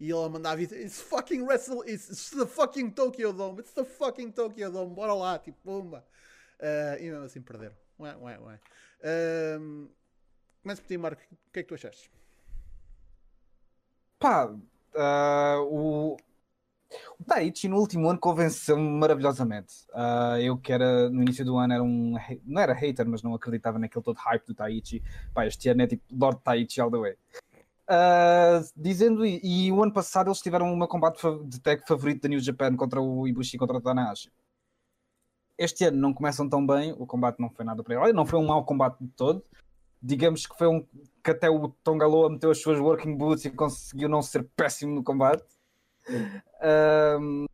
[0.00, 3.72] e ele a mandar Vic it's fucking wrestle it's, it's the fucking Tokyo Dome it's
[3.72, 6.04] the fucking Tokyo Dome bora lá tipo pumba
[6.60, 8.60] Ah, e mesmo assim perderam ué, ué, ué.
[9.04, 9.88] Ahm,
[10.62, 11.22] Começa por ti, Marco.
[11.22, 12.10] O que é que tu achaste?
[14.18, 14.52] Pá,
[14.96, 16.16] ah, o,
[17.18, 19.86] o Taichi no último ano convenceu-me maravilhosamente.
[19.94, 23.34] Ah, eu que era no início do ano era um não era hater, mas não
[23.34, 25.02] acreditava naquele todo hype do Taichi.
[25.32, 27.16] Pá, este ano é tipo Lord Taichi all the way.
[27.90, 32.28] Ah, dizendo e, e o ano passado eles tiveram meu combate de tag favorito da
[32.28, 34.30] New Japan contra o Ibushi contra o Tanahashi.
[35.56, 38.12] Este ano não começam tão bem, o combate não foi nada para ele.
[38.12, 39.42] Não foi um mau combate de todo.
[40.00, 40.86] Digamos que foi um
[41.24, 45.02] que até o Tongaloa meteu as suas working boots e conseguiu não ser péssimo no
[45.02, 45.44] combate.
[46.60, 47.46] Ahm,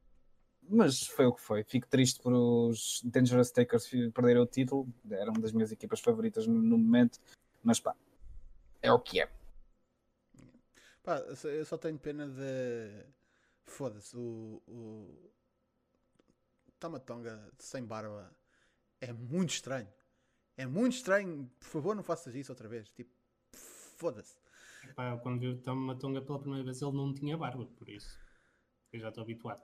[0.68, 1.62] mas foi o que foi.
[1.64, 4.86] Fico triste por os Dangerous Takers perderem o título.
[5.10, 7.20] Era uma das minhas equipas favoritas no, no momento.
[7.62, 7.94] Mas pá,
[8.82, 9.28] é o que é.
[11.04, 13.04] Pá, eu só- tenho pena de.
[13.66, 14.62] Foda-se, o.
[14.66, 15.30] o...
[16.80, 18.34] Tamatonga sem barba
[19.00, 19.88] é muito estranho.
[20.56, 21.50] É muito estranho.
[21.60, 22.88] Por favor, não faças isso outra vez.
[22.90, 23.10] Tipo,
[23.96, 24.34] foda-se.
[24.96, 28.18] Pá, quando vi o Tamatonga pela primeira vez, ele não tinha barba, por isso.
[28.92, 29.62] Eu já estou habituado.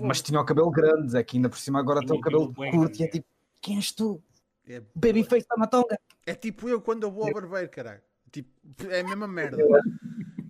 [0.00, 3.00] Mas tinha o cabelo grande, é que ainda por cima agora tem o cabelo curto
[3.00, 3.26] e é tipo,
[3.60, 4.22] quem és tu?
[4.66, 5.98] É, Babyface Tamatonga.
[6.24, 8.02] é tipo eu quando eu vou ao barbeiro, caralho.
[8.30, 8.50] Tipo,
[8.88, 9.56] é a mesma merda.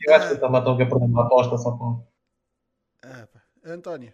[0.06, 2.04] Eu acho que o Tamatonga perdeu uma aposta só com.
[3.02, 3.42] Ah, pá.
[3.64, 4.12] António.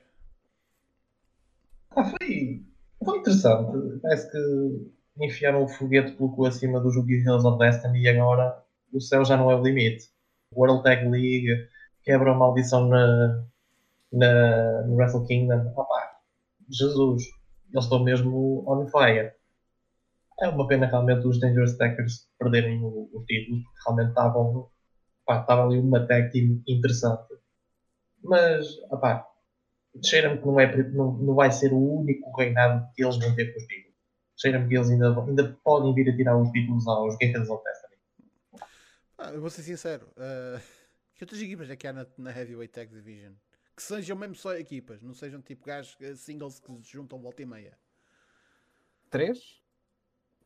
[1.97, 2.65] Ah, foi,
[3.05, 3.99] foi interessante.
[4.01, 9.01] Parece que enfiaram o foguete pelo cu acima dos Guerrillas of Destiny e agora o
[9.01, 10.09] céu já não é o limite.
[10.55, 11.69] World Tag League
[12.03, 13.45] quebra a maldição na,
[14.13, 15.73] na, no Wrestle Kingdom.
[15.77, 16.21] Opa,
[16.69, 17.25] Jesus,
[17.73, 19.33] eles estão mesmo on fire.
[20.41, 24.71] É uma pena realmente os Dangerous Tackers perderem o, o título, porque realmente estavam,
[25.31, 27.39] pá, estava ali uma tag team interessante.
[28.21, 29.25] Mas, opá,
[30.05, 33.53] cheira-me que não, é, não, não vai ser o único reinado que eles vão ter
[33.53, 33.97] com os títulos.
[34.37, 37.97] Cheira-me que eles ainda, ainda podem vir a tirar os títulos aos Guerreiros of Destiny.
[39.19, 40.09] Ah, eu vou ser sincero.
[40.17, 40.61] Uh,
[41.15, 43.33] que outras equipas é que há na, na Heavyweight Tag Division?
[43.77, 47.41] Que sejam mesmo só equipas, não sejam tipo gajos eh, singles que se juntam volta
[47.41, 47.79] e meia.
[49.09, 49.63] Três?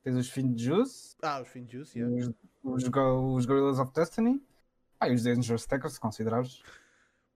[0.02, 2.14] Tens os Fiend Juice, Ah, os Finn Juice, yeah.
[2.62, 4.40] os, os, os Gorillas of Destiny,
[5.04, 6.62] ah, e os Dangerous Tackers, se considerares.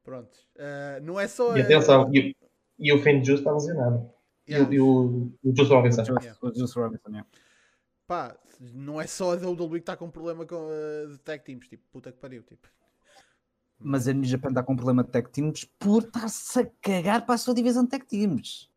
[0.03, 0.39] Pronto.
[0.57, 1.57] Uh, não é só.
[1.57, 2.37] E a- atenção, e,
[2.79, 4.11] e o Finn Juice está lesionado.
[4.49, 4.75] Yeah.
[4.75, 6.03] E, o, o Juice Robinson.
[6.41, 7.29] O Juice Robinson, yeah.
[8.07, 11.69] Pá, não é só a WWE que está com problema com, uh, de tag teams.
[11.69, 12.43] Tipo, puta que pariu.
[12.43, 12.67] Tipo.
[13.79, 17.27] Mas a New Japan está com um problema de tag teams por estar-se a cagar
[17.27, 18.71] para a sua divisão de tag teams.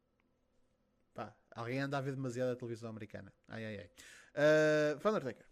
[1.13, 3.31] Pá, alguém anda a ver demasiado a televisão americana.
[3.47, 3.89] Ai, ai, ai.
[4.35, 5.45] Uh, Van Undertaker.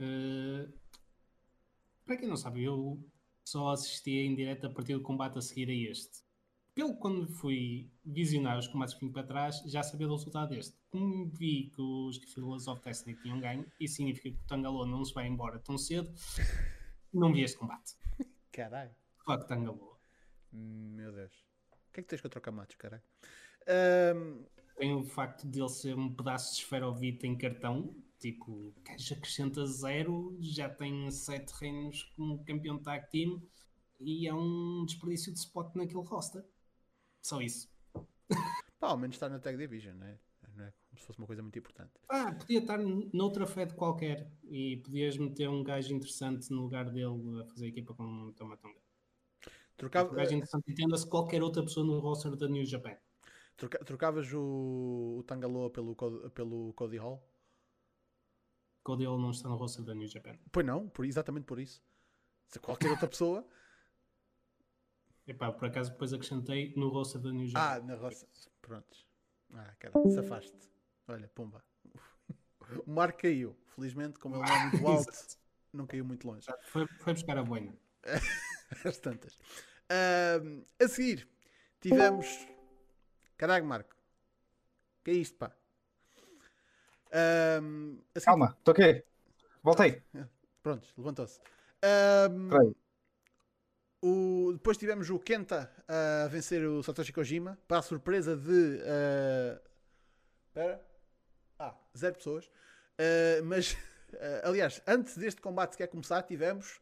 [0.00, 0.72] Uh,
[2.12, 3.02] para quem não sabe, eu
[3.42, 6.22] só assisti em direto a partir do combate a seguir a este.
[6.76, 10.76] Eu, quando fui visionar os combates que vim para trás, já sabia do resultado deste.
[10.90, 15.02] Como vi que os Guerrillas of Destiny tinham ganho, isso significa que o Tangaloa não
[15.02, 16.12] se vai embora tão cedo,
[17.12, 17.94] não vi este combate.
[18.52, 18.94] Caralho.
[19.24, 19.98] Fuck Tangaloa.
[20.52, 21.32] Meu Deus.
[21.88, 23.02] O que é que tens contra o Camacho, caralho?
[24.14, 24.44] Um,
[24.76, 29.66] Tem o facto de ele ser um pedaço de esferovite em cartão, tipo, gajo acrescenta
[29.66, 33.42] zero, já tem sete reinos como campeão de tag team
[34.00, 36.44] e é um desperdício de spot naquele roster.
[37.20, 37.68] Só isso.
[38.80, 40.18] pá, ao menos está na Tag Division, não é?
[40.56, 41.92] Não é como se fosse uma coisa muito importante.
[42.08, 47.40] Ah, podia estar noutra Fed qualquer e podias meter um gajo interessante no lugar dele
[47.40, 48.80] a fazer equipa com o Tomatonga.
[49.76, 52.96] Trocava, Um gajo interessante entenda-se qualquer outra pessoa no roster da New Japan.
[53.56, 55.94] troca- trocavas o, o Tangaloa pelo,
[56.34, 57.22] pelo Cody Hall?
[58.82, 60.36] Cody ele não está no roster da New Japan.
[60.50, 61.82] Pois não, por, exatamente por isso.
[62.48, 63.46] Se qualquer outra pessoa.
[65.26, 67.86] Epá, por acaso depois acrescentei no roster da New ah, Japan.
[67.86, 68.26] na roça.
[68.60, 69.06] Prontos.
[69.54, 70.70] Ah, cara, safaste.
[71.08, 71.64] Olha, pumba.
[72.86, 73.54] O Marco caiu.
[73.74, 75.38] Felizmente, como ele não é muito alto,
[75.72, 76.46] não caiu muito longe.
[76.62, 77.76] foi, foi buscar a boina.
[78.84, 79.38] As tantas.
[79.90, 81.28] Ahm, a seguir,
[81.80, 82.26] tivemos.
[83.36, 83.94] Caralho, Marco.
[85.04, 85.54] Que é isto, pá?
[87.12, 89.04] Ahm, a seguir- Calma, estou aqui.
[89.62, 90.02] Voltei.
[90.62, 91.40] Pronto, levantou-se.
[91.80, 92.74] Peraí.
[94.02, 98.80] o- depois tivemos o Kenta a vencer o Satoshi Kojima para a surpresa de.
[98.84, 99.60] ah,
[100.48, 100.86] Espera.
[101.58, 102.50] Ah, zero pessoas.
[102.98, 103.76] Ah, mas,
[104.14, 106.80] ah, aliás, antes deste combate sequer começar, tivemos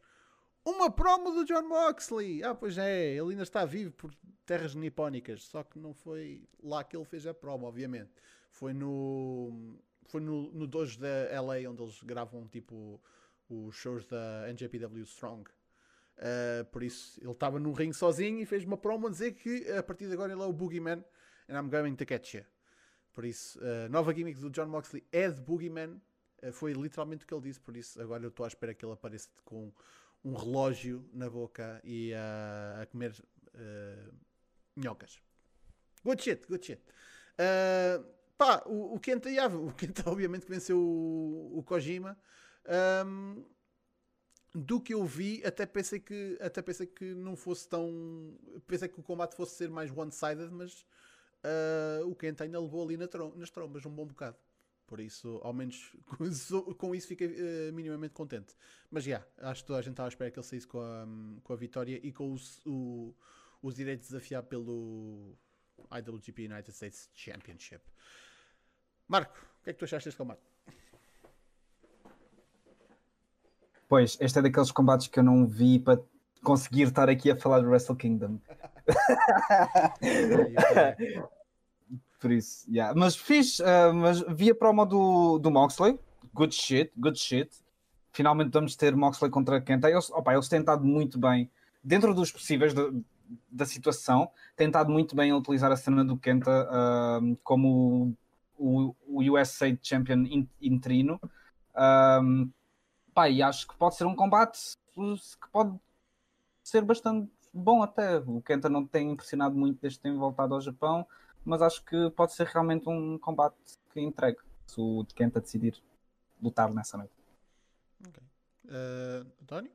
[0.65, 2.43] uma promo do John Moxley.
[2.43, 4.13] Ah, pois é, ele ainda está vivo por
[4.45, 5.43] terras nipónicas.
[5.43, 8.11] Só que não foi lá que ele fez a promo, obviamente.
[8.51, 9.79] Foi no.
[10.11, 13.01] Foi no, no dojo da LA onde eles gravam tipo
[13.49, 15.49] os shows da NJPW Strong.
[16.17, 19.71] Uh, por isso, ele estava num ringue sozinho e fez uma promo a dizer que
[19.71, 21.01] a partir de agora ele é o Boogeyman
[21.47, 22.43] and I'm going to catch you.
[23.13, 26.01] Por isso, uh, nova gimmick do John Moxley é de Boogeyman.
[26.43, 27.61] Uh, foi literalmente o que ele disse.
[27.61, 29.71] Por isso, agora eu estou à espera que ele apareça com
[30.25, 33.13] um relógio na boca e uh, a comer
[33.55, 34.11] uh.
[36.03, 36.81] Good shit, good shit.
[37.39, 42.17] Uh, pá, o, o Kenta, yeah, o Kenta obviamente que venceu o, o Kojima.
[43.05, 43.45] Um,
[44.53, 48.37] do que eu vi, até pensei que até pensei que não fosse tão.
[48.67, 50.85] Pensei que o combate fosse ser mais one-sided, mas
[52.01, 54.37] uh, o Kenta ainda levou ali na trom- nas trombas um bom bocado.
[54.87, 55.95] Por isso, ao menos
[56.77, 58.53] com isso, fiquei uh, minimamente contente.
[58.89, 61.07] Mas já, acho que toda a gente estava à espera que ele saísse com a,
[61.43, 63.15] com a vitória e com os, o-
[63.61, 65.37] os direitos de desafiar pelo
[65.91, 67.81] IWGP United States Championship.
[69.11, 70.39] Marco, o que é que tu achaste deste combate?
[73.89, 75.99] Pois, este é daqueles combates que eu não vi para
[76.41, 78.39] conseguir estar aqui a falar do Wrestle Kingdom.
[82.21, 82.97] Por isso, yeah.
[82.97, 85.99] Mas fiz, ah, mas vi a promo do, do Moxley.
[86.33, 87.51] Good shit, good shit.
[88.13, 89.91] Finalmente vamos ter Moxley contra Kenta.
[89.91, 91.51] Eles, opa, eles têm estado muito bem,
[91.83, 92.89] dentro dos possíveis da,
[93.51, 98.15] da situação, têm estado muito bem a utilizar a cena do Kenta ah, como
[98.61, 101.19] o, o USA Champion in- interino.
[101.75, 102.51] Um,
[103.13, 104.59] pá, e acho que pode ser um combate
[104.93, 105.77] que pode
[106.63, 108.17] ser bastante bom até.
[108.17, 111.05] O Kenta não tem impressionado muito desde que tem voltado ao Japão,
[111.43, 113.55] mas acho que pode ser realmente um combate
[113.91, 115.75] que entregue se o Kenta decidir
[116.41, 117.13] lutar nessa noite.
[118.65, 119.71] Uh, António?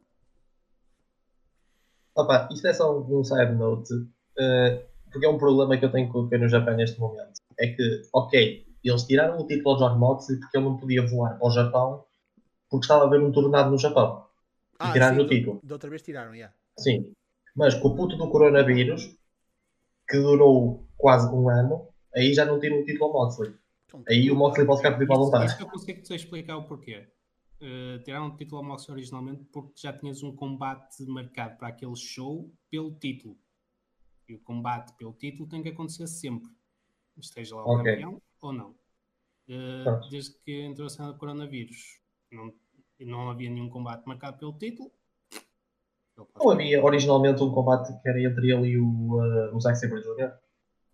[2.14, 3.92] Opa, isto é só um side note,
[4.38, 7.42] eh, porque é um problema que eu tenho com o no Japão neste momento.
[7.60, 11.38] É que, ok, eles tiraram o título ao John Moxley porque ele não podia voar
[11.38, 12.04] para o Japão
[12.68, 14.26] porque estava a haver um tornado no Japão.
[14.82, 15.60] E tiraram sim, o título.
[15.62, 16.52] Da outra vez tiraram, já.
[16.78, 17.12] Sim.
[17.54, 19.16] Mas com o puto do coronavírus,
[20.08, 23.54] que durou quase um ano, aí já não tira o título ao Moxley.
[23.86, 25.52] Então, Aí o Moxley pode ficar pedido à Isso, vontade.
[25.52, 27.08] isso eu consigo te explicar o porquê.
[27.60, 31.96] Uh, tiraram o título ao Mox originalmente porque já tinhas um combate marcado para aquele
[31.96, 33.38] show pelo título.
[34.28, 36.50] E o combate pelo título tem que acontecer sempre.
[37.16, 37.92] Esteja lá o Ok.
[37.94, 38.70] campeão ou não.
[39.48, 42.00] Uh, desde que entrou a cena do coronavírus,
[42.32, 42.52] não,
[43.00, 44.90] não havia nenhum combate marcado pelo título.
[46.38, 50.00] Não havia originalmente um combate que era entre ele e o, eh, o Zack Sabre
[50.00, 50.32] Jr.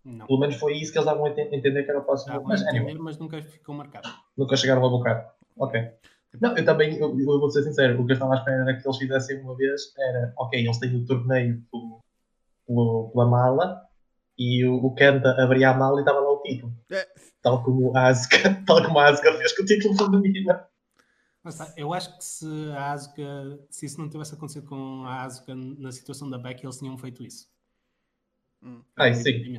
[0.03, 0.27] Não.
[0.27, 2.43] Pelo menos foi isso que eles davam a ente- entender que era o próximo.
[2.43, 4.09] Mas entender, anyway, mas nunca ficou marcado.
[4.37, 5.33] nunca chegaram a bocar.
[5.55, 5.79] Ok.
[6.41, 8.77] Não, eu também, eu, eu vou ser sincero, o que eu estava à espera era
[8.81, 11.99] que eles fizessem uma vez era, ok, eles têm o torneio pelo,
[12.67, 13.87] pelo- pela mala
[14.37, 16.73] e o, o Kenta abria a mala e estava lá título.
[16.91, 17.07] É,
[17.41, 18.37] Tal como a Asuka,
[18.67, 20.59] tal como a Asuka fez com o título feminino.
[21.43, 25.23] Mas tá, eu acho que se a Asuka, se isso não tivesse acontecido com a
[25.23, 27.49] Asuka na situação da Becky, eles tinham feito isso.
[28.61, 28.81] hum.
[28.95, 29.57] Ai, sim,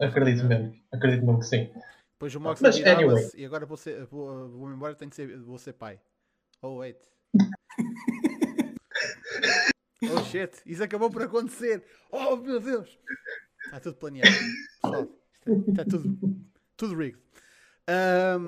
[0.00, 1.72] acredito mesmo, acredito mesmo que sim.
[2.12, 3.30] Depois o Mox Mas, virava-se anyway.
[3.34, 6.00] e agora vou, ser, vou, vou embora, tenho de ser, vou ser pai.
[6.62, 6.96] Oh, wait.
[10.10, 10.62] oh, shit.
[10.64, 11.84] Isso acabou por acontecer.
[12.10, 12.98] Oh, meu Deus.
[13.66, 14.30] Está tudo planeado.
[14.82, 15.08] Pessoal,
[15.68, 16.36] está tudo,
[16.76, 17.20] tudo rigged.
[17.86, 18.46] Ahm,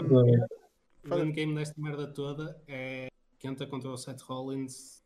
[1.11, 5.03] O game desta merda toda é Kenta contra o Seth Rollins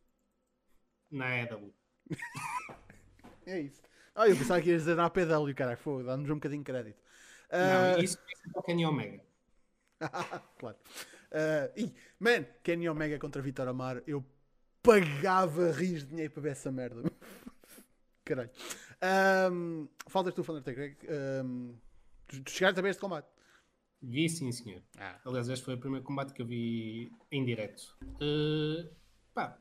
[1.11, 1.73] na EW.
[3.47, 3.83] é isso.
[4.15, 5.79] Ah, eu pensava que ias dizer na APW, caralho.
[5.79, 7.03] Fogo, dá-nos um bocadinho de crédito.
[7.51, 9.23] Não, Ah, isso isso é para o Kenny Omega.
[10.59, 10.77] claro.
[11.31, 14.25] Uh, e, man, Kenny Omega contra Vitor Amar, eu
[14.83, 17.03] pagava rios de dinheiro para ver essa merda.
[18.25, 18.51] Caralho.
[19.03, 20.97] Um, faltas tu, Undertaker.
[21.45, 21.75] Um,
[22.29, 23.29] tu, tu chegaste a ver este combate?
[24.01, 24.83] Vi sim, senhor.
[24.99, 27.97] Ah, Aliás, este foi o primeiro combate que eu vi em direto.
[28.21, 28.89] Uh,
[29.35, 29.59] pá.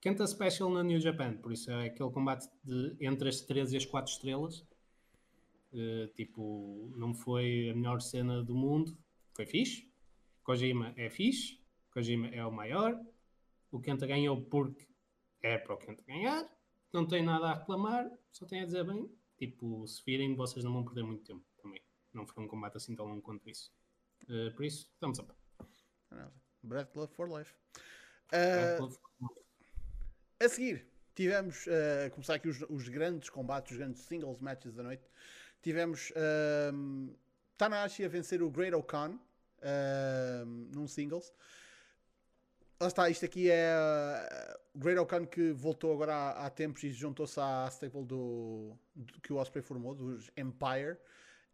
[0.00, 3.76] Kenta Special na New Japan, por isso é aquele combate de entre as 3 e
[3.76, 4.64] as 4 estrelas.
[5.72, 8.96] Uh, tipo, não foi a melhor cena do mundo,
[9.34, 9.88] foi fixe.
[10.42, 11.60] Kojima é fixe,
[11.92, 12.98] Kojima é o maior.
[13.70, 14.88] O Kenta ganhou porque
[15.42, 16.48] é para o Kenta ganhar.
[16.92, 19.10] Não tem nada a reclamar, só tem a dizer bem.
[19.36, 21.82] Tipo, se virem, vocês não vão perder muito tempo também.
[22.12, 23.72] Não foi um combate assim tão longo quanto isso.
[24.24, 25.32] Uh, por isso, estamos up.
[26.62, 27.54] Breath Love for Life.
[28.32, 28.98] Uh,
[30.40, 34.74] a seguir, tivemos uh, a começar aqui os, os grandes combates, os grandes singles matches
[34.74, 35.04] da noite.
[35.62, 36.12] Tivemos
[36.72, 37.14] um,
[37.56, 39.18] Tanahashi a vencer o Great Okan
[39.62, 41.32] um, num singles.
[42.80, 46.90] Lá está, isto aqui é uh, Great Okan que voltou agora há, há tempos e
[46.92, 50.96] juntou-se à staple do, do- que o Osprey formou, dos Empire.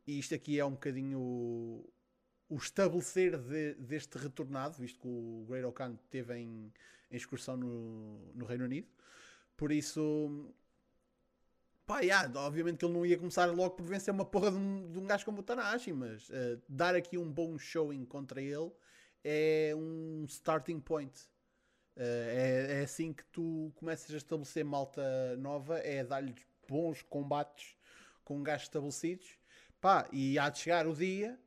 [0.07, 1.91] E isto aqui é um bocadinho o,
[2.51, 6.73] o estabelecer de- deste retornado, visto que o Great Okan teve em,
[7.11, 8.89] em excursão no, no Reino Unido.
[9.57, 10.53] Por isso,
[11.87, 14.91] pá, yeah, obviamente que ele não ia começar logo por vencer uma porra de um,
[14.91, 18.71] de um gajo como o Tanahashi, mas eh, dar aqui um bom showing contra ele
[19.25, 21.19] é um starting point.
[21.97, 26.35] Eh, é, é assim que tu começas a estabelecer malta nova, é dar-lhes
[26.69, 27.77] bons combates
[28.25, 29.39] com gajos estabelecidos.
[29.81, 31.39] Pá, e há de chegar o dia,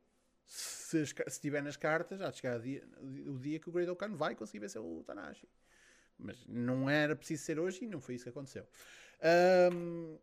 [0.46, 2.84] se, estiver nas cartas, há de chegar o dia,
[3.26, 5.48] o dia que o Great Okan vai conseguir vencer o Tanahashi.
[6.18, 8.66] Mas não era preciso ser hoje e não foi isso que aconteceu.
[9.20, 10.18] Ahm,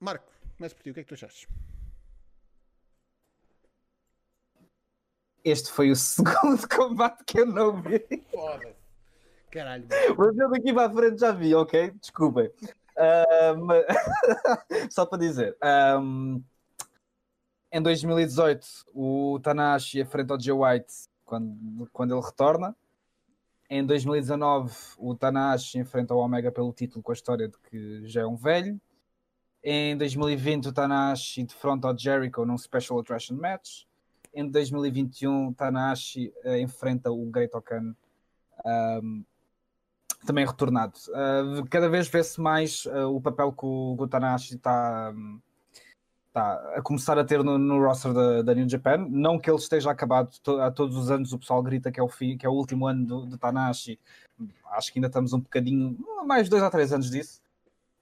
[0.00, 0.90] Marco, começa por ti.
[0.90, 1.46] O que é que tu achaste?
[5.44, 8.04] Este foi o segundo combate que eu não vi.
[8.30, 8.74] Foda-se.
[9.50, 9.86] Caralho.
[10.16, 11.90] Mas eu daqui para a frente já vi, ok?
[12.00, 12.50] Desculpem.
[12.96, 13.68] Ahm,
[14.90, 15.56] Só para dizer.
[15.60, 16.40] ahm,
[17.72, 20.92] Em 2018, o Tanahashi enfrenta o Jay White
[21.24, 22.76] quando, quando ele retorna.
[23.68, 28.22] Em 2019, o Tanahashi enfrenta o Omega pelo título com a história de que já
[28.22, 28.80] é um velho.
[29.62, 33.84] Em 2020, o Tanahashi defronta o Jericho num Special Attraction Match.
[34.32, 37.94] Em 2021, o Tanahashi eh, enfrenta o Great Okan
[38.64, 39.24] ahm,
[40.24, 40.98] também retornado.
[41.08, 45.12] Uh, cada vez vê-se mais uh, o papel que o, o Tanahashi está
[46.32, 49.06] tá a começar a ter no, no roster da, da New Japan.
[49.08, 52.02] Não que ele esteja acabado, to, a todos os anos o pessoal grita que é
[52.02, 53.98] o fim, que é o último ano do, do Tanahashi.
[54.72, 57.40] Acho que ainda estamos um bocadinho, mais dois ou três anos disso.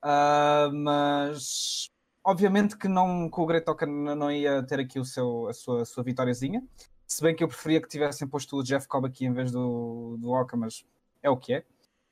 [0.03, 1.91] Uh, mas
[2.25, 5.83] obviamente que, não, que o Great Okan não ia ter aqui o seu, a, sua,
[5.83, 6.67] a sua vitóriazinha.
[7.07, 10.17] Se bem que eu preferia que tivessem posto o Jeff Cobb aqui em vez do,
[10.19, 10.85] do Oka, mas
[11.23, 11.65] é o que é.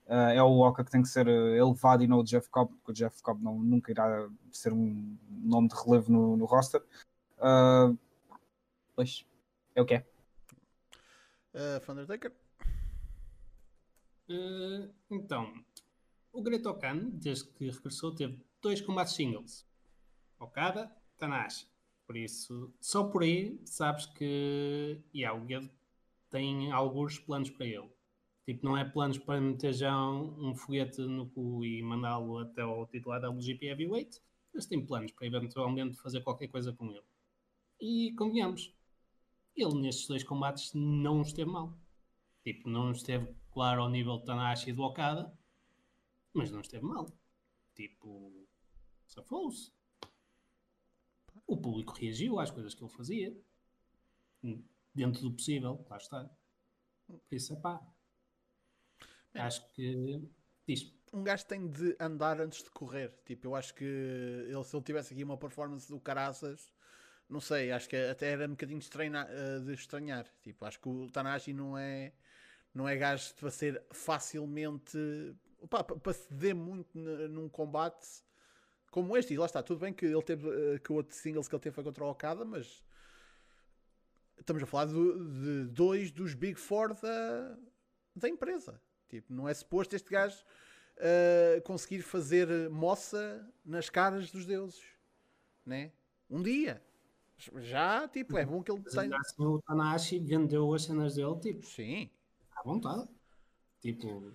[0.06, 2.72] Uh, é o Oka que tem que ser uh, elevado e não o Jeff Cobb,
[2.72, 6.80] porque o Jeff Cobb não, nunca irá ser um nome de relevo no, no roster.
[7.38, 7.98] Uh,
[8.94, 9.26] pois,
[9.74, 10.06] é o que é.
[11.52, 12.32] Uh, Undertaker?
[14.30, 15.52] Uh, então,
[16.32, 19.65] o Great Okan, desde que regressou, teve dois combates singles.
[20.38, 21.66] Okada, Tanahashi.
[22.06, 25.70] Por isso, só por aí sabes que Guedo
[26.30, 27.90] tem alguns planos para ele.
[28.44, 32.62] Tipo, não é planos para meter já um, um foguete no cu e mandá-lo até
[32.62, 34.22] ao titular da LGP Heavyweight,
[34.54, 37.02] mas tem planos para eventualmente fazer qualquer coisa com ele.
[37.80, 38.72] E convenhamos,
[39.56, 41.76] ele nestes dois combates não esteve mal.
[42.44, 45.36] Tipo, não esteve claro ao nível de Tanahashi e do Okada,
[46.32, 47.10] mas não esteve mal.
[47.74, 48.46] Tipo,
[49.06, 49.75] safou-se.
[51.46, 53.36] O público reagiu às coisas que ele fazia.
[54.94, 56.30] Dentro do possível, lá está.
[57.06, 57.80] Por isso, é pá.
[59.34, 60.22] Acho que.
[60.66, 60.92] Diz.
[61.12, 63.12] Um gajo tem de andar antes de correr.
[63.24, 66.72] Tipo, eu acho que ele, se ele tivesse aqui uma performance do caraças,
[67.28, 69.28] não sei, acho que até era um bocadinho de, estranhar,
[69.64, 70.26] de estranhar.
[70.42, 72.12] Tipo, acho que o Tanahashi não é,
[72.74, 74.98] não é gajo para ser facilmente.
[75.60, 78.06] Opa, para ceder muito num combate
[78.90, 79.34] como este.
[79.34, 81.62] E lá está, tudo bem que ele teve uh, que o outro singles que ele
[81.62, 82.84] teve foi contra o Okada, mas
[84.38, 87.58] estamos a falar de, de dois dos Big Four da,
[88.14, 88.80] da empresa.
[89.08, 90.36] Tipo, não é suposto este gajo
[90.96, 94.82] uh, conseguir fazer moça nas caras dos deuses,
[95.64, 95.92] né?
[96.28, 96.82] Um dia.
[97.56, 99.16] Já, tipo, é bom que ele tenha.
[99.16, 102.10] Assim, o Tanahashi vendeu as cenas dele, tipo, sim,
[102.56, 103.06] à vontade.
[103.80, 104.32] Tipo,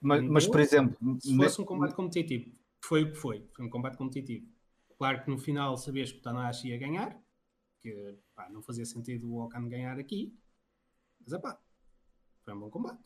[0.00, 2.52] mas, mas por exemplo, se fosse um combate competitivo,
[2.82, 4.46] foi o que foi, foi um combate competitivo.
[4.98, 7.16] Claro que no final sabias que o Tanahashi ia ganhar,
[7.80, 10.36] que pá, não fazia sentido o Okan ganhar aqui,
[11.20, 11.58] mas é pá,
[12.44, 13.02] foi um bom combate.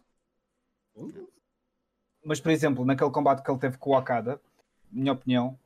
[0.94, 1.10] Bom.
[2.24, 4.40] Mas por exemplo, naquele combate que ele teve com o Okada,
[4.90, 5.58] minha opinião,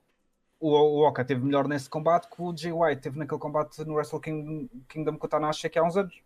[0.58, 3.94] o, o Oka teve melhor nesse combate que o Jay White teve naquele combate no
[3.94, 6.20] Wrestle Kingdom, Kingdom com o Tanahashi aqui há uns anos.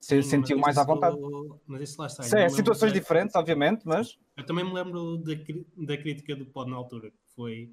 [0.00, 1.16] Se Sim, sentiu mais à vontade.
[1.66, 2.22] Mas isso lá está.
[2.22, 4.18] Sim, é, situações diferentes, obviamente, mas.
[4.36, 5.32] Eu também me lembro da,
[5.76, 7.72] da crítica do Pod na altura, que foi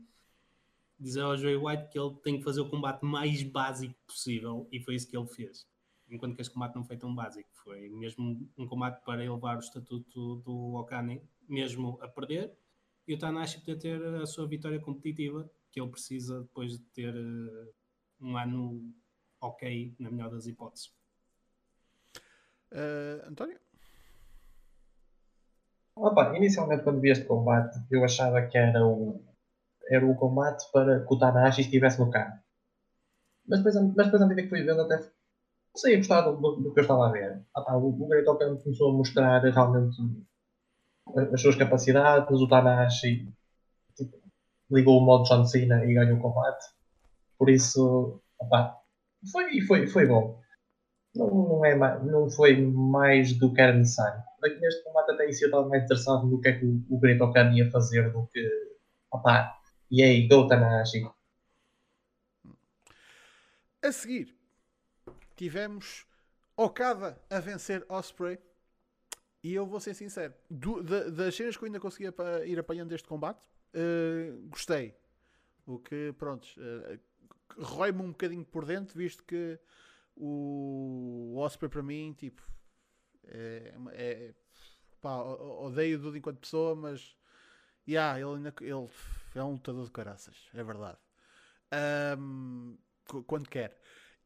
[0.99, 4.80] dizer ao Jay White que ele tem que fazer o combate mais básico possível e
[4.80, 5.67] foi isso que ele fez.
[6.09, 9.59] Enquanto que este combate não foi tão básico, foi mesmo um combate para elevar o
[9.59, 12.53] estatuto do Okane, mesmo a perder,
[13.07, 17.15] e o Tanahashi poder ter a sua vitória competitiva que ele precisa depois de ter
[17.15, 17.74] uh,
[18.21, 18.93] um ano
[19.41, 20.93] ok, na melhor das hipóteses.
[22.74, 23.59] Uh, António?
[25.95, 29.24] Opa, inicialmente quando vi este combate eu achava que era o,
[29.89, 32.39] era o combate para que o Tanahashi estivesse no carro.
[33.47, 34.97] Mas depois, mas depois à medida que fui vendo até
[35.71, 37.43] comecei a gostar do, do, que eu estava a ver.
[37.55, 39.97] Ah, pá, o, o Great Open começou a mostrar realmente
[41.32, 43.28] as suas capacidades, o Tanahashi
[43.95, 44.17] tipo,
[44.71, 46.65] ligou o modo John Cena e ganhou o combate.
[47.38, 48.80] Por isso, opa,
[49.32, 50.42] foi, foi, foi bom.
[51.16, 54.24] Não, não, é, não foi mais do que era necessário.
[54.43, 56.99] Aqui neste combate até isso eu estava mais interessado no que é que o, o
[56.99, 57.20] Great
[57.53, 58.41] ia fazer do que
[59.11, 59.57] opa,
[59.91, 61.07] e aí, go Tanahashi.
[63.82, 64.36] A seguir,
[65.36, 66.07] tivemos
[66.57, 68.39] Okada a vencer Osprey
[69.43, 72.14] e eu vou ser sincero, do, da, das cenas que eu ainda conseguia
[72.45, 73.41] ir apanhando deste combate,
[73.76, 74.95] uh, gostei.
[75.66, 76.99] O que, pronto, uh,
[77.57, 79.59] rói-me um bocadinho por dentro, visto que
[80.16, 82.41] o, Osprey para mim, tipo,
[83.26, 84.34] é, é
[85.01, 87.16] pá, odeio o Dudu enquanto pessoa, mas
[87.88, 88.89] yeah, ele, ainda, ele
[89.36, 90.97] é um lutador de caraças, é verdade.
[92.18, 92.78] Um,
[93.26, 93.80] quando quer.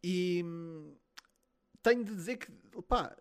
[0.03, 0.43] E
[1.81, 2.51] tenho de dizer que,
[2.83, 3.15] pá,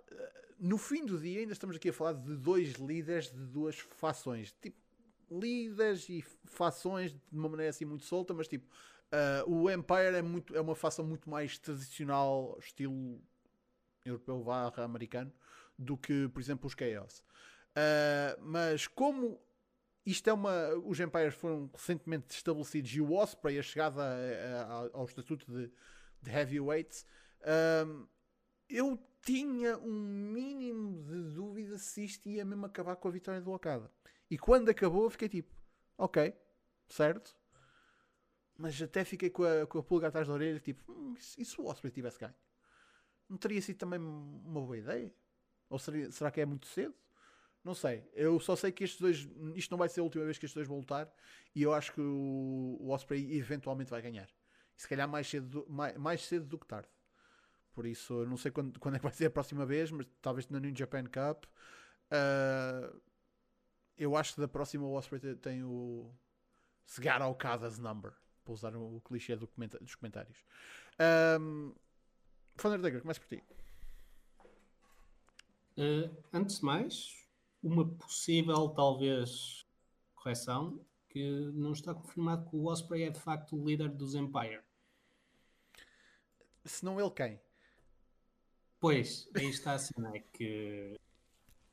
[0.59, 4.53] no fim do dia, ainda estamos aqui a falar de dois líderes de duas fações.
[4.61, 4.79] Tipo,
[5.31, 8.67] líderes e fações de uma maneira assim muito solta, mas tipo,
[9.17, 13.21] uh, o Empire é, muito, é uma fação muito mais tradicional, estilo
[14.05, 15.33] europeu barra americano,
[15.79, 17.21] do que, por exemplo, os Chaos.
[17.71, 19.41] Uh, mas como
[20.07, 20.75] isto é uma.
[20.85, 25.71] Os Empires foram recentemente estabelecidos e o Osprey, a chegada a, a, ao estatuto de,
[26.23, 27.05] de heavyweights,
[27.85, 28.07] um,
[28.69, 33.53] eu tinha um mínimo de dúvida se isto ia mesmo acabar com a vitória do
[33.53, 33.91] Okada.
[34.31, 35.53] E quando acabou, fiquei tipo,
[35.99, 36.33] ok,
[36.89, 37.37] certo.
[38.59, 41.61] Mas até fiquei com a, com a pulga atrás da orelha, tipo, hum, e se
[41.61, 42.35] o Osprey tivesse ganho?
[43.29, 45.13] Não teria sido também uma boa ideia?
[45.69, 46.95] Ou seria, será que é muito cedo?
[47.65, 48.09] Não sei.
[48.15, 49.29] Eu só sei que estes dois.
[49.57, 51.13] Isto não vai ser a última vez que estes dois vão lutar.
[51.55, 54.29] E eu acho que o, o Osprey eventualmente vai ganhar.
[54.77, 56.89] E se calhar mais cedo, mais, mais cedo do que tarde.
[57.73, 60.07] Por isso, eu não sei quando, quando é que vai ser a próxima vez, mas
[60.23, 61.45] talvez na New Japan Cup.
[62.07, 63.01] Uh,
[63.99, 66.15] eu acho que da próxima o Osprey tem o
[66.85, 68.15] Segara Okada's number.
[68.47, 70.39] Para usar o, clichê do comenta dos comentários.
[71.41, 71.75] Um,
[72.57, 73.43] Thunderdagger, começa por ti.
[75.77, 77.27] Uh, antes de mais,
[77.61, 79.67] uma possível, talvez,
[80.15, 80.81] correção,
[81.11, 84.63] que não está confirmado que o Osprey é de facto o líder dos Empire.
[86.65, 87.41] Se não ele, quem?
[88.79, 90.95] Pois, aí está assim, é que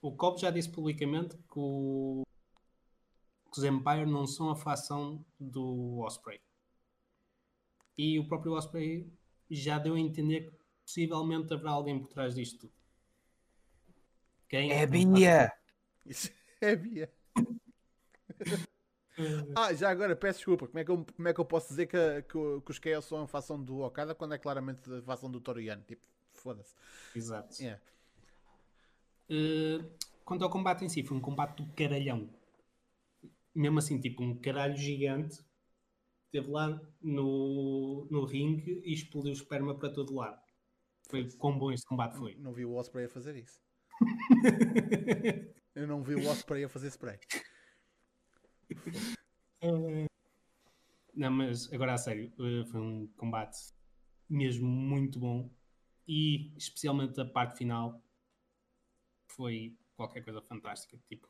[0.01, 2.25] o Cobb já disse publicamente que, o-
[3.51, 6.41] que os Empire não são a facção do Osprey.
[7.97, 9.07] E o próprio Osprey
[9.49, 12.69] já deu a entender que possivelmente haverá alguém por trás disto.
[14.49, 14.71] Quem?
[14.71, 15.51] É Bia!
[16.05, 16.31] Isso
[16.61, 17.11] é Bia.
[19.55, 20.65] Ah, já agora, peço desculpa.
[20.65, 22.77] Como é que eu, como é que eu posso dizer que, que, o- que os
[22.83, 25.83] Chaos são a fação do Okada quando é claramente a fação do Toriano?
[25.83, 26.01] Tipo,
[26.33, 26.73] foda-se.
[27.15, 27.61] Exato.
[27.61, 27.79] Yeah.
[29.29, 29.87] Uh,
[30.25, 32.27] quanto ao combate em si, foi um combate do caralhão.
[33.53, 35.43] Mesmo assim, tipo, um caralho gigante
[36.33, 40.41] esteve lá no, no ringue e explodiu esperma para todo lado.
[41.07, 42.35] Foi quão bom esse combate foi.
[42.35, 43.61] Não vi o Osprey a fazer isso.
[45.75, 47.19] Eu não vi o Osprey a fazer spray.
[51.13, 53.57] Não, mas agora a sério, uh, foi um combate
[54.27, 55.49] mesmo muito bom
[56.07, 58.03] e especialmente a parte final
[59.27, 60.97] foi qualquer coisa fantástica.
[61.07, 61.27] Tipo,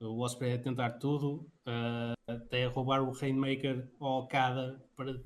[0.00, 5.20] o Osprey a tentar tudo, uh, até roubar o Rainmaker ao Okada para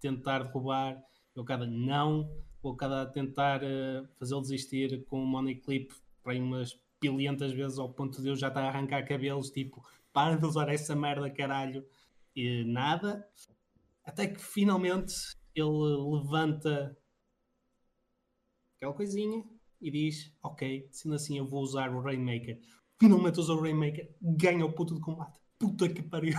[0.00, 1.02] tentar derrubar,
[1.34, 2.30] o Okada não,
[2.62, 5.92] o Okada a tentar uh, fazê-lo desistir com o Money Clip
[6.22, 9.82] para umas bilhentas vezes ao ponto de eu já estar a arrancar cabelos, tipo,
[10.12, 11.84] para de usar essa merda, caralho.
[12.36, 13.26] E nada,
[14.04, 15.14] até que finalmente
[15.54, 16.96] ele levanta
[18.76, 19.44] aquela coisinha
[19.80, 22.60] e diz: Ok, sendo assim eu vou usar o Rainmaker.
[23.02, 25.36] Finalmente usa o Rainmaker, ganha o puto de combate.
[25.58, 26.34] Puta que pariu!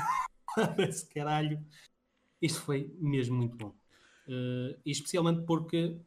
[0.80, 1.62] Esse caralho.
[2.42, 3.76] Isto foi mesmo muito bom.
[4.26, 6.00] Uh, e especialmente porque,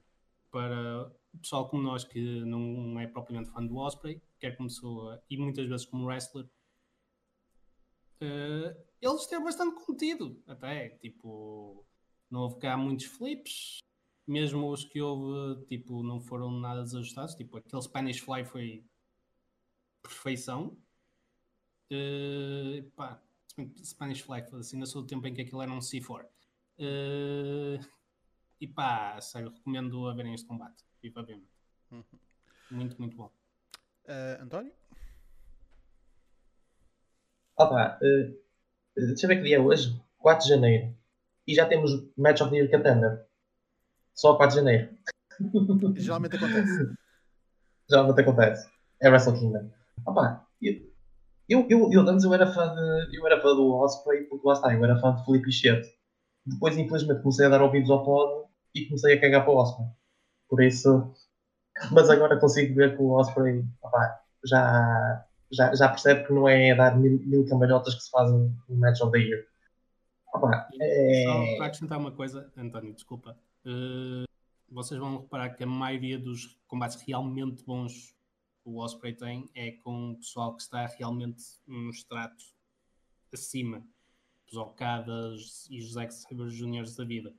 [0.51, 5.23] para o pessoal como nós que não é propriamente fã do Osprey, quer como pessoa
[5.29, 6.47] e muitas vezes como wrestler,
[8.23, 11.87] uh, ele esteve bastante contido, até, tipo,
[12.31, 13.81] não houve cá muitos flips,
[14.27, 18.87] mesmo os que houve, tipo, não foram nada desajustados, tipo, aquele Spanish Fly foi
[20.09, 20.77] perfeição.
[21.91, 23.21] Uh, pá,
[23.85, 26.25] Spanish Fly, assim, ainda sou do tempo em que aquilo era um C4.
[26.79, 27.85] Uh,
[28.61, 31.47] e pá, sério, recomendo a verem este combate, vivamente.
[31.91, 32.05] Uhum.
[32.71, 33.31] Muito, muito bom.
[34.05, 34.73] Uh, António?
[37.57, 38.39] Opa, uh,
[38.95, 39.99] deixa eu ver que dia é hoje.
[40.19, 40.97] 4 de janeiro.
[41.47, 43.25] E já temos Match of the Year Contender.
[44.15, 44.99] Só 4 de janeiro.
[45.97, 46.97] Geralmente acontece.
[47.89, 48.71] Geralmente acontece.
[49.01, 49.71] É Wrestle Kingdom.
[50.07, 50.75] Opa, eu,
[51.49, 54.55] eu, eu, eu antes eu era fã de, eu era fã do Osprey porque lá
[54.55, 55.89] está, eu era fã de Felipe Pichete.
[56.45, 59.89] Depois, infelizmente, comecei a dar ouvidos ao pod e comecei a cagar para o Osprey.
[60.49, 61.13] Por isso,
[61.93, 66.75] mas agora consigo ver que o Osprey opa, já, já, já percebe que não é
[66.75, 69.45] dar mil, mil cambalhotas que se fazem no Match of the Year.
[70.33, 71.25] Opa, é...
[71.25, 73.37] Só para acrescentar uma coisa, António, desculpa.
[73.65, 74.25] Uh,
[74.71, 78.16] vocês vão reparar que a maioria dos combates realmente bons
[78.67, 82.45] que o Osprey tem é com o pessoal que está realmente num extrato
[83.33, 83.87] acima
[84.45, 87.33] dos Okadas e os Zack Sabre Juniors da vida.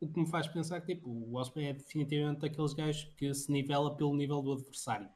[0.00, 3.50] O que me faz pensar que tipo, o Osprey é definitivamente daqueles gajos que se
[3.52, 5.08] nivela pelo nível do adversário.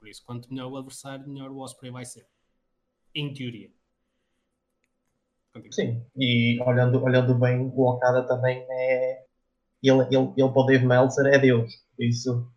[0.00, 2.26] Por isso, quanto melhor o adversário, melhor o Osprey vai ser.
[3.14, 3.70] Em teoria.
[5.52, 5.72] Continua.
[5.72, 9.24] Sim, e olhando, olhando bem, o Okada também é.
[9.80, 11.72] Ele, ele, ele para o Dave Meltzer é Deus.
[11.96, 12.52] Por isso,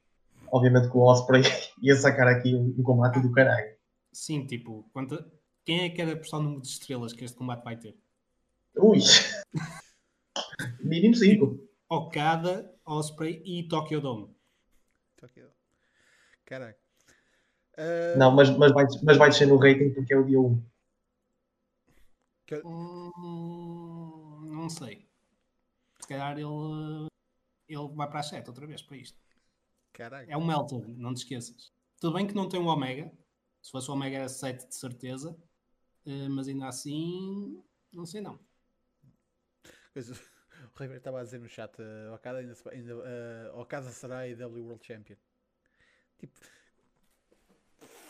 [0.55, 1.43] obviamente que o Osprey
[1.83, 3.75] ia sacar aqui um, um combate do caralho.
[4.13, 5.23] Sim, tipo, quanto...
[5.65, 7.97] quem é que era apostar o número de estrelas que este combate vai ter?
[8.77, 8.99] Ui!
[10.79, 11.59] Mínimo 5.
[11.89, 14.33] Okada, Osprey e Tokyo Dome.
[16.45, 16.79] Caraca.
[17.77, 18.17] Uh...
[18.17, 20.63] Não, mas, mas, vai, mas vai descer no rating porque é o dia 1.
[22.45, 22.61] Que...
[22.63, 25.09] Hum, não sei.
[25.99, 27.07] Se calhar ele,
[27.67, 29.24] ele vai para a 7 outra vez para isto.
[29.95, 30.29] Caraca.
[30.29, 31.71] É o Melton, não te esqueças.
[32.01, 33.09] Tudo bem que não tem o Omega.
[33.61, 35.31] Se fosse o Omega era 7 de certeza.
[36.05, 38.37] Uh, mas ainda assim, não sei não.
[40.73, 44.27] O Ribeiro estava a dizer no chat: uh, Okada, ainda, ainda, uh, Okada será a
[44.27, 45.15] IW World Champion.
[46.17, 46.39] Tipo,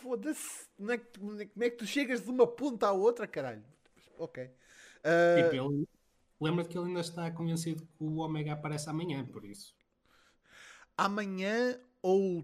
[0.01, 0.67] foda-se.
[0.75, 3.63] Como é, que, como é que tu chegas de uma ponta à outra, caralho?
[4.17, 4.43] Ok.
[4.45, 5.49] Uh...
[5.49, 5.87] Tipo,
[6.41, 9.75] lembra-te que ele ainda está convencido que o Omega aparece amanhã, por isso.
[10.97, 12.43] Amanhã ou.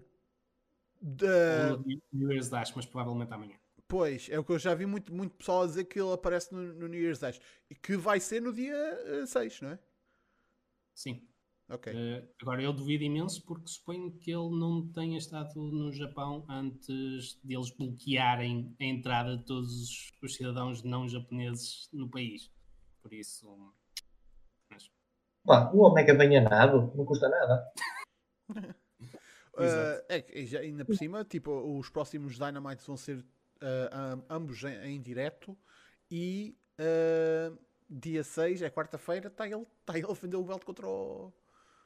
[1.00, 1.26] De...
[1.72, 3.56] Ou New Year's Dash, mas provavelmente amanhã.
[3.88, 6.52] Pois, é o que eu já vi muito, muito pessoal a dizer que ele aparece
[6.52, 7.40] no, no New Year's Dash.
[7.68, 8.74] E que vai ser no dia
[9.22, 9.78] uh, 6, não é?
[10.94, 11.28] Sim.
[11.68, 11.92] Ok.
[11.94, 17.40] Eh, agora, eu duvido imenso porque suponho que ele não tenha estado no Japão antes
[17.42, 22.50] deles bloquearem a entrada de todos os, os cidadãos não japoneses no país.
[23.00, 23.74] Por isso,
[24.70, 24.90] mas,
[25.44, 27.72] Pá, o Omega bem nada, não custa nada.
[29.54, 33.24] Uh, é que já, ainda por cima, tipo, os próximos Dynamites vão ser uh,
[33.92, 35.56] am- ambos em, em direto
[36.10, 40.86] e uh, dia 6, é quarta-feira, está ele, tá ele a defender o belt contra
[40.88, 41.30] o,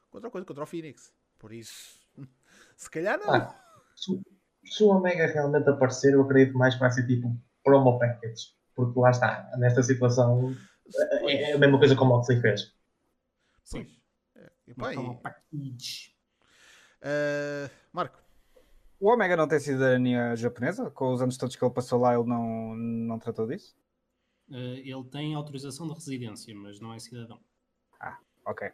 [0.09, 1.13] contra, o coisa, contra o Phoenix.
[1.37, 1.99] Por isso,
[2.77, 3.33] se calhar não.
[3.33, 3.59] Ah,
[3.95, 4.17] se,
[4.63, 8.55] se o Omega realmente aparecer, eu acredito mais que vai ser tipo promo package.
[8.75, 10.55] Porque lá está, nesta situação
[11.27, 12.73] é é a mesma coisa como o Moxley fez.
[13.63, 13.83] sim.
[13.83, 14.45] Pois.
[14.45, 16.16] É, e pá, e-.
[17.01, 18.19] uh, Marco,
[18.99, 20.89] O Omega não tem cidadania japonesa?
[20.91, 23.75] Com os anos todos que ele passou lá, ele não, não tratou disso?
[24.51, 27.39] Eh, ele tem autorização de residência, mas não é cidadão.
[28.45, 28.71] Ok.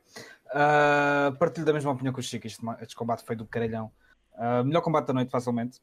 [0.54, 2.46] Ah, partilho da mesma opinião que o Chico.
[2.46, 3.92] Este, este combate foi do caralhão.
[4.36, 5.82] Ah, melhor combate da noite, facilmente.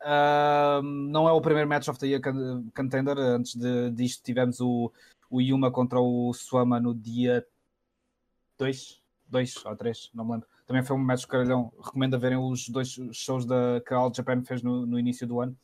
[0.00, 3.18] Ah, não é o primeiro match of the year con- contender.
[3.18, 4.90] Antes de, disto, tivemos o,
[5.28, 7.46] o Yuma contra o Suama no dia
[8.58, 10.48] 2, 2 ou 3, não me lembro.
[10.68, 11.72] Também foi um match caralhão.
[11.82, 15.26] Recomendo a verem os dois shows da, que a All Japan fez no, no início
[15.26, 15.56] do ano.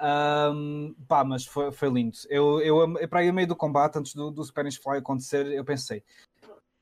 [0.00, 2.18] Ahm, pá, mas foi, foi lindo.
[2.28, 5.64] Eu, eu, para aí a meio do combate, antes do, do Spanish Fly acontecer, eu
[5.64, 6.02] pensei: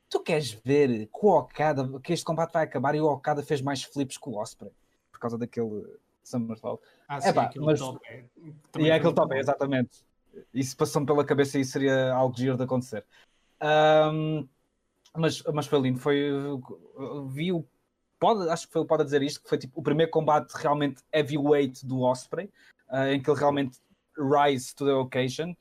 [0.08, 3.61] tu queres ver que o Okada, que este combate vai acabar e o Okada fez
[3.61, 4.72] mais flips que o Osprey
[5.12, 5.86] por causa daquele
[6.24, 6.78] SummerSlam.
[7.06, 8.00] Ah, sim, Epá, aquele mas- top.
[8.08, 8.24] É,
[8.78, 10.02] E é aquele top, é, exatamente.
[10.54, 13.04] Isso passou-me pela cabeça e seria algo giro de acontecer.
[13.61, 14.48] Ahm,
[15.16, 15.98] mas, mas foi lindo.
[15.98, 16.30] Foi,
[17.28, 17.64] vi o
[18.18, 21.02] pode, acho que foi o pode dizer isto, que foi tipo o primeiro combate realmente
[21.12, 22.50] heavyweight do Osprey,
[22.88, 23.78] ah, em que ele realmente
[24.16, 25.54] rise to the occasion.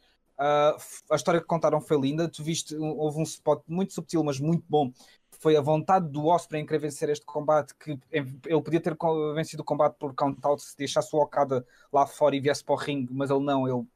[0.78, 2.30] F- a história que contaram foi linda.
[2.30, 4.91] Tu viste, houve um spot muito subtil, mas muito bom.
[5.39, 8.97] Foi a vontade do Osprey em querer vencer este combate, que ele podia ter
[9.34, 12.78] vencido o combate por count-out se deixasse o Okada lá fora e viesse para o
[12.78, 13.88] ringue, mas ele não, ele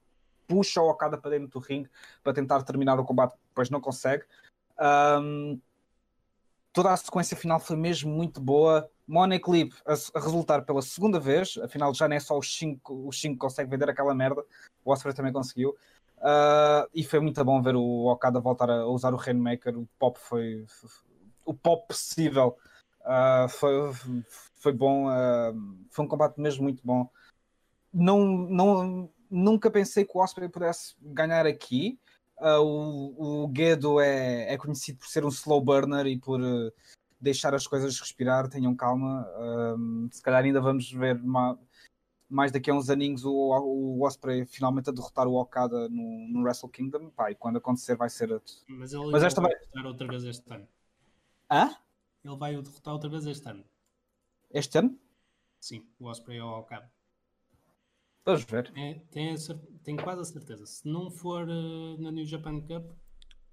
[0.47, 1.89] puxa o Okada para dentro do ringue
[2.23, 4.23] para tentar terminar o combate, depois não consegue.
[4.77, 5.59] Ahm,
[6.71, 8.89] toda a sequência final foi mesmo muito boa.
[9.07, 13.07] Money Clip a, a resultar pela segunda vez, afinal já não é só os 5
[13.07, 14.43] os cinco que consegue vender aquela merda,
[14.83, 15.75] o Osprey também conseguiu.
[16.21, 20.17] Ah, e foi muito bom ver o Okada voltar a usar o Rainmaker, o pop
[20.19, 20.65] foi
[21.45, 22.57] o pop possível.
[23.03, 23.73] Ah, foi,
[24.55, 25.51] foi bom, ah,
[25.91, 27.09] foi um combate mesmo muito bom.
[27.93, 31.99] Não, não, nunca pensei que o Osprey pudesse ganhar aqui.
[32.45, 36.71] Ah, o, o Guedo é, é conhecido por ser um slow burner e por eh,
[37.19, 38.49] deixar as coisas respirar.
[38.49, 39.25] Tenham calma.
[40.11, 41.57] Se calhar ainda vamos ver ma-
[42.29, 46.41] mais daqui a uns aninhos o, o Osprey finalmente a derrotar o Okada no, no
[46.43, 47.09] Wrestle Kingdom.
[47.11, 48.27] Pá, e quando acontecer vai ser.
[48.67, 50.67] Mas ele Mas ainda esta vai vai- derrotar outra vez este ano.
[51.49, 51.75] Hã?
[52.25, 53.63] Ele vai o derrotar outra vez este ano.
[54.51, 54.97] Este ano?
[55.61, 56.91] Sim, o Osprey ao Okada.
[58.25, 58.71] Vamos ver.
[58.75, 59.35] É, tenho,
[59.83, 60.65] tenho quase a certeza.
[60.65, 62.91] Se não for eh, na New Japan Cup,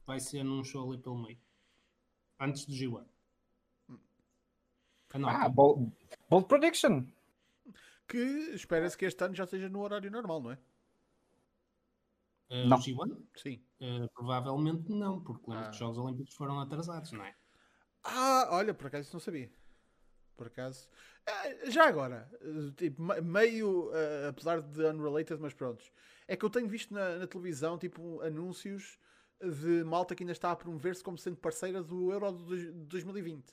[0.06, 1.38] vai ser num show ali pelo meio.
[2.38, 3.04] Antes do G1.
[5.12, 5.36] Anota.
[5.38, 5.92] Ah, bold,
[6.28, 7.04] bold prediction.
[8.08, 8.18] que
[8.54, 10.58] espera-se que este ano já esteja no horário normal, não é?
[12.50, 12.76] Eh, não.
[12.76, 13.16] O G1?
[13.36, 13.60] Sim.
[13.80, 15.68] Eh, provavelmente não, porque lembro Ah.
[15.68, 17.34] que os Jogos Olímpicos foram atrasados, não é?
[18.04, 19.50] Ah, olha, por acaso isso não sabia.
[20.40, 20.88] Por acaso.
[21.26, 25.92] Ah, já agora, eh, tipo, me- meio, eh, apesar de unrelated, mas prontos.
[26.26, 28.98] É que eu tenho visto na, na televisão, tipo, anúncios
[29.38, 32.72] de malta que ainda está a promover-se como sendo parceira do Euro de dois- de
[32.86, 33.52] 2020.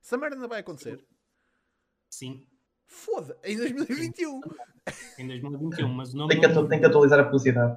[0.00, 1.04] Essa merda ainda vai acontecer?
[2.08, 2.46] Sim,
[2.86, 3.36] Foda!
[3.42, 4.40] Em 2021!
[5.18, 7.76] em 2021, mas o nome Tem que, não, atu- tem que atualizar a publicidade.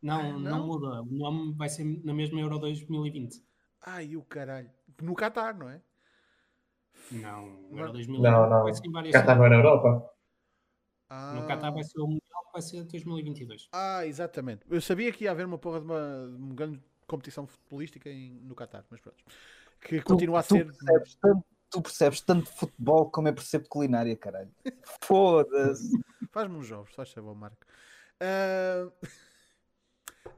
[0.00, 0.38] não, Não?
[0.38, 1.02] não muda.
[1.02, 3.44] O nome vai ser na mesma Euro 2020.
[3.80, 4.70] Ai, o caralho.
[5.00, 5.80] No Qatar, não é?
[7.20, 7.78] Não, o Não.
[7.78, 8.62] Euro 2020 Não, não.
[8.64, 10.10] vai ser em várias Cá está não é na Europa.
[11.10, 13.68] Ah, No Qatar vai ser o Mundial, que vai ser 2022.
[13.72, 14.64] Ah, exatamente.
[14.70, 18.40] Eu sabia que ia haver uma porra de uma, de uma grande competição futebolística em-
[18.42, 19.22] no Qatar, mas pronto.
[19.80, 20.64] Que continua a tu, ser.
[20.66, 24.50] Tu percebes, tanto, tu percebes tanto futebol como eu percebo culinária, caralho.
[25.02, 26.00] Foda-se.
[26.30, 27.58] Faz-me uns jogos, faz favor, Marco.
[28.20, 28.88] Ah,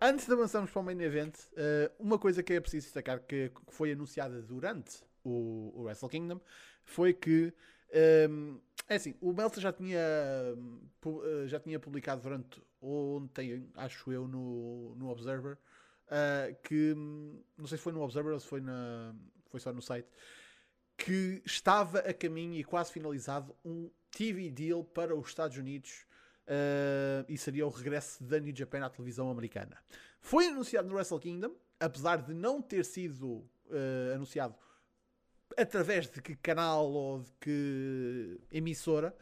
[0.01, 3.53] Antes de avançarmos para o main event, ah, uma coisa que é preciso destacar que
[3.68, 6.41] foi anunciada durante o, o Wrestle Kingdom
[6.85, 7.53] foi que
[7.93, 8.59] ahm,
[8.89, 9.99] é assim, o Meltzer já tinha
[11.01, 15.57] pu- ah, já tinha publicado durante ontem, acho eu, no, no Observer,
[16.09, 19.14] ah, que hum, não sei se foi no Observer ou se foi, na,
[19.47, 20.09] foi só no site,
[20.97, 26.07] que estava a caminho e quase finalizado um TV deal para os Estados Unidos
[26.47, 29.77] uh, e seria o regresso da New Japan à televisão americana.
[30.20, 34.55] Foi anunciado no Wrestle Kingdom, apesar de não ter sido uh, anunciado
[35.57, 39.14] através de que canal ou de que emissora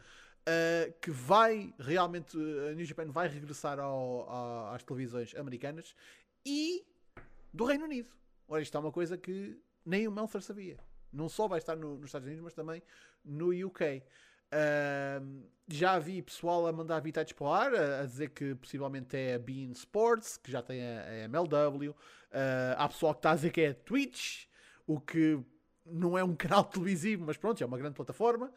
[0.43, 5.95] uh, que vai realmente a New Japan vai regressar ao, às televisões americanas
[6.45, 6.85] e
[7.53, 8.09] do Reino Unido.
[8.47, 10.77] Ora, isto é uma coisa que nem o Meltzer sabia.
[11.11, 12.81] Não só vai estar no, nos Estados Unidos, mas também
[13.23, 14.03] no UK.
[14.53, 19.15] Uh, já vi pessoal a mandar habitats para o ar, a, a, dizer que possivelmente
[19.15, 21.91] é a Bean Sports, que já tem a, a MLW.
[21.91, 21.95] Uh,
[22.77, 24.45] há pessoal que está a dizer que é a Twitch,
[24.85, 25.39] o que
[25.85, 28.51] não é um canal televisivo, mas pronto, é uma grande plataforma.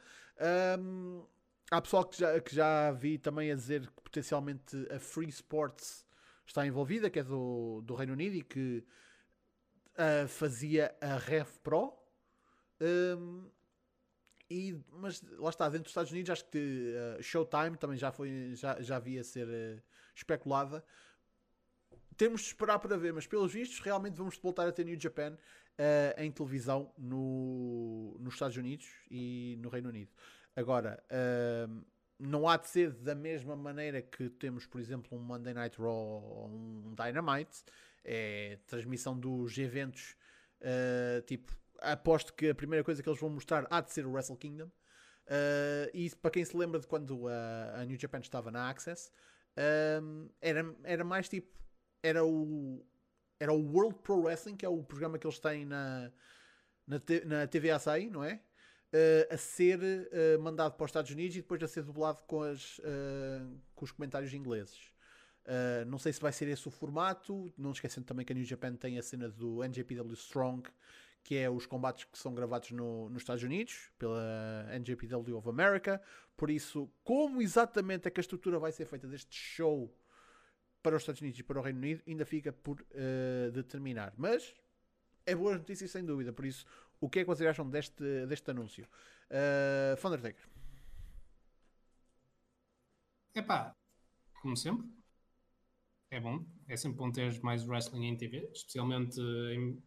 [0.79, 1.25] Um,
[1.71, 6.07] há pessoal que já, que já vi também a dizer que potencialmente a Free Sports
[6.47, 8.85] está envolvida, que é do, do Reino Unido e que
[9.95, 11.93] uh, fazia a Rev Pro.
[12.81, 13.51] Um,
[14.49, 18.53] e, mas lá está, dentro dos Estados Unidos, acho que uh, Showtime também já, foi,
[18.55, 19.83] já, já havia ser uh,
[20.15, 20.85] especulada.
[22.17, 25.37] Temos de esperar para ver, mas pelos vistos, realmente vamos voltar a ter New Japan
[25.79, 30.11] uh, em televisão no, nos Estados Unidos e no Reino Unido.
[30.55, 31.05] Agora,
[32.19, 36.23] não há de ser da mesma maneira que temos, por exemplo, um Monday Night Raw
[36.23, 37.63] ou um Dynamite.
[38.03, 40.17] É transmissão dos eventos,
[41.27, 44.37] tipo aposto que a primeira coisa que eles vão mostrar há de ser o Wrestle
[44.37, 44.71] Kingdom.
[45.27, 49.11] Uh, e para quem se lembra de quando a, a New Japan estava na Access,
[50.03, 51.57] um, era, era mais tipo.
[52.03, 52.85] Era o,
[53.39, 56.11] era o World Pro Wrestling, que é o programa que eles têm na,
[56.87, 58.41] na, na TV Açaí, não é?
[58.93, 62.43] Uh, a ser uh, mandado para os Estados Unidos e depois a ser dublado com,
[62.43, 62.81] as,
[63.75, 64.91] com os comentários ingleses.
[65.87, 67.53] não sei se vai ser esse o formato.
[67.59, 70.71] Não esquecendo também que a New Japan tem a cena do NJPW Strong,
[71.23, 76.01] que é os combates que são gravados no, nos Estados Unidos, pela NJPW of America.
[76.37, 79.93] Por isso, como exatamente é que a estrutura vai ser feita deste show
[80.87, 84.15] para os Estados Unidos e para o Reino Unido, ainda fica por uh, determinar.
[84.17, 84.55] Mas
[85.27, 86.33] é boa notícia sem dúvida.
[86.33, 86.65] Por isso,
[87.01, 88.87] o que é que vocês acham deste, deste anúncio?
[89.29, 90.49] Uh, Thundertaker.
[93.35, 93.75] Epá,
[94.41, 94.89] como sempre,
[96.09, 96.47] é bom.
[96.69, 99.83] É sempre bom ter mais wrestling em TV, especialmente em,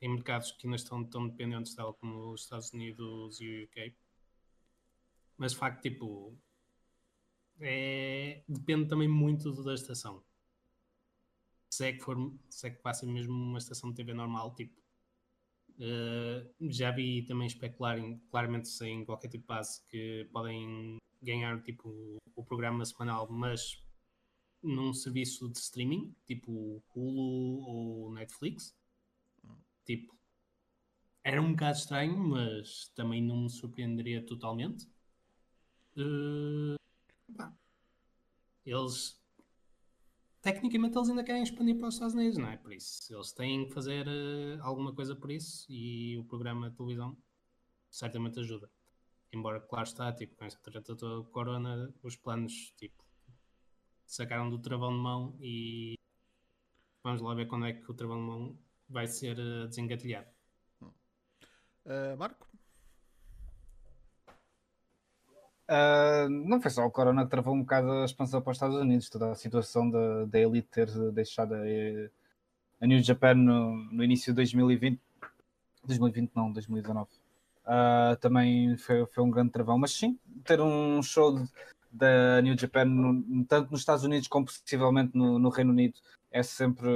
[0.00, 3.94] em mercados que ainda estão tão dependentes dela como os Estados Unidos e o UK.
[5.36, 6.34] Mas de facto, tipo,
[7.60, 10.24] é, depende também muito da estação.
[11.70, 12.16] Se é que for,
[12.48, 14.78] se é que ser mesmo uma estação de TV normal, tipo,
[15.78, 22.18] uh, já vi também especularem, claramente sem qualquer tipo de base, que podem ganhar tipo
[22.34, 23.82] o programa semanal, mas
[24.62, 28.74] num serviço de streaming, tipo Hulu ou Netflix
[29.90, 30.16] Tipo,
[31.24, 34.88] era um bocado estranho, mas também não me surpreenderia totalmente.
[35.96, 36.76] Uh,
[38.64, 39.19] eles
[40.40, 42.56] tecnicamente eles ainda querem expandir para os Estados Unidos, não é?
[42.56, 46.76] Por isso, eles têm que fazer uh, alguma coisa por isso e o programa de
[46.76, 47.16] televisão
[47.90, 48.70] certamente ajuda.
[49.32, 53.04] Embora, claro está, tipo, com esta treta toda corona, os planos, tipo,
[54.06, 55.98] sacaram do travão de mão e
[57.02, 60.28] vamos lá ver quando é que o travão de mão vai ser uh, desengatilhado.
[60.82, 62.49] Uh, Marco?
[65.70, 68.74] Uh, não foi só o Corona que travou um bocado a expansão para os Estados
[68.74, 71.60] Unidos, toda a situação da, da Elite ter deixado a,
[72.80, 75.00] a New Japan no, no, início de 2020,
[75.84, 77.08] 2020 não, 2019.
[77.64, 81.48] Uh, também foi, foi um grande travão, mas sim, ter um show de,
[81.92, 86.00] da New Japan, no, tanto nos Estados Unidos como possivelmente no, no Reino Unido,
[86.32, 86.90] é sempre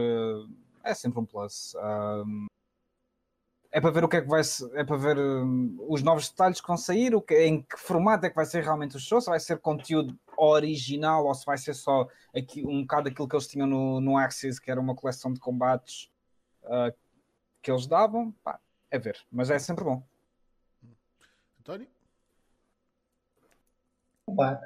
[0.82, 1.76] é sempre um plus.
[1.76, 2.46] Um,
[3.74, 4.40] é para ver o que é que vai
[4.74, 8.24] é para ver um, os novos detalhes que vão sair, o que, em que formato
[8.24, 11.58] é que vai ser realmente o show, se vai ser conteúdo original ou se vai
[11.58, 14.94] ser só aqui, um bocado aquilo que eles tinham no, no Axis, que era uma
[14.94, 16.08] coleção de combates
[16.62, 16.94] uh,
[17.60, 18.60] que eles davam, pá,
[18.92, 20.00] é ver, mas é sempre bom.
[21.58, 21.88] António?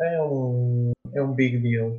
[0.02, 1.98] é um, é um big deal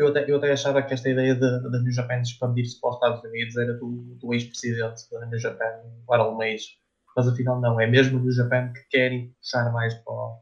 [0.00, 3.24] eu até, eu até achava que esta ideia da New Japan expandir-se para os Estados
[3.24, 6.78] Unidos era do, do ex-presidente da New Japan, Harold Mays.
[7.16, 10.40] Mas afinal não, é mesmo o New Japan que querem puxar mais para o,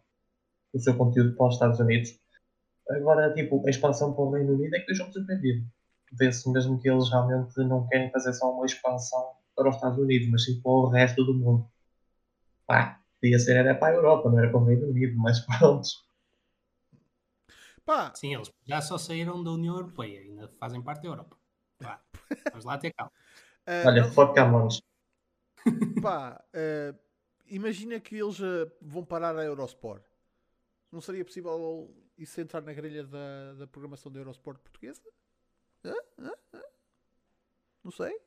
[0.74, 2.10] o seu conteúdo para os Estados Unidos.
[2.90, 5.66] Agora, tipo, a expansão para o Reino Unido é que deixou-me surpreendido.
[6.18, 10.28] Vê-se mesmo que eles realmente não querem fazer só uma expansão para os Estados Unidos,
[10.30, 11.68] mas sim para o resto do mundo.
[12.66, 15.88] Pá, podia ser era para a Europa, não era para o Reino Unido, mas pronto.
[17.88, 18.14] Pá.
[18.14, 21.38] Sim, eles já só saíram da União Europeia, ainda fazem parte da Europa.
[21.78, 22.04] Pá,
[22.50, 23.10] vamos lá ter calma.
[23.66, 24.82] Uh, Olha, fuck Camões.
[26.02, 26.98] Pá, uh,
[27.46, 30.04] imagina que eles uh, vão parar a Eurosport.
[30.92, 35.00] Não seria possível isso entrar na grelha da, da programação da Eurosport portuguesa?
[37.82, 38.20] Não sei.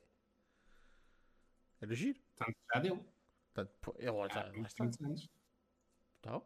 [1.80, 2.20] Era giro.
[2.36, 3.06] Tanto já deu.
[4.00, 5.30] Ele já, anos.
[6.20, 6.44] Então,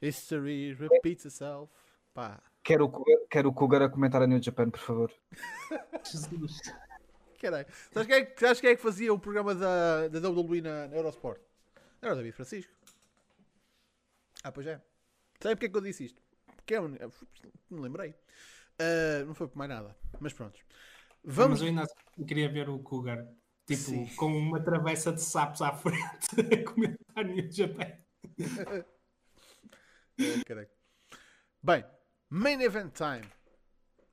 [0.00, 1.72] History repeats itself.
[2.18, 5.12] Pá, Quero o, Cougar, quero o Cougar a comentar a New Japan, por favor.
[6.04, 6.60] Jesus.
[7.40, 7.64] caralho.
[7.92, 10.88] Sabes quem, é, que- sabes quem é que fazia o programa da, da WWE na,
[10.88, 11.40] na Eurosport?
[12.02, 12.72] Era o David Francisco.
[14.42, 14.82] Ah, pois é.
[15.40, 16.20] Sabe porque é que eu disse isto?
[16.56, 17.12] Porque é um, eu
[17.70, 18.12] me lembrei.
[18.80, 19.96] Ah, não foi por mais nada.
[20.18, 20.58] Mas pronto.
[21.22, 21.60] Vamos...
[21.60, 23.24] Mas eu ainda assim queria ver o Cougar,
[23.64, 24.08] tipo, Sim.
[24.16, 26.00] com uma travessa de sapos à frente
[26.52, 27.92] a comentar New Japan.
[28.66, 28.84] Ah,
[30.44, 30.68] caralho.
[31.62, 31.84] Bem,
[32.30, 33.24] Main Event Time.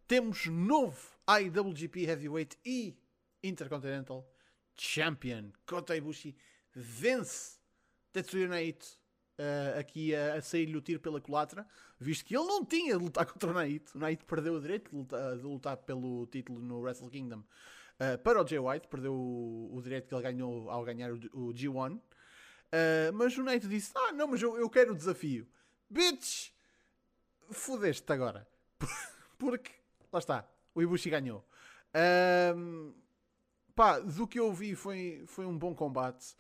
[0.08, 0.98] Temos novo
[1.28, 2.98] IWGP Heavyweight e
[3.44, 4.26] Intercontinental
[4.74, 5.52] Champion.
[5.66, 6.34] Kota Ibushi
[6.74, 7.60] vence
[8.14, 8.88] Tetsuya Naito
[9.38, 11.68] ah, aqui a, a sair-lhe o tiro pela culatra,
[12.00, 13.98] visto que ele não tinha de lutar contra o Naito.
[13.98, 17.44] O Naito perdeu o direito de lutar, de lutar pelo título no Wrestle Kingdom
[18.00, 21.16] ah, para o Jay White, perdeu o, o direito que ele ganhou ao ganhar o,
[21.34, 22.00] o G1.
[22.72, 25.46] Ah, mas o Naito disse: Ah, não, mas eu, eu quero o desafio.
[25.90, 26.55] Bitch!
[27.52, 28.48] Fudeste-te agora.
[29.38, 29.72] Porque,
[30.12, 31.46] lá está, o Ibushi ganhou.
[31.94, 32.94] Ahm,
[33.76, 36.36] pá, do que eu vi foi, foi um bom combate.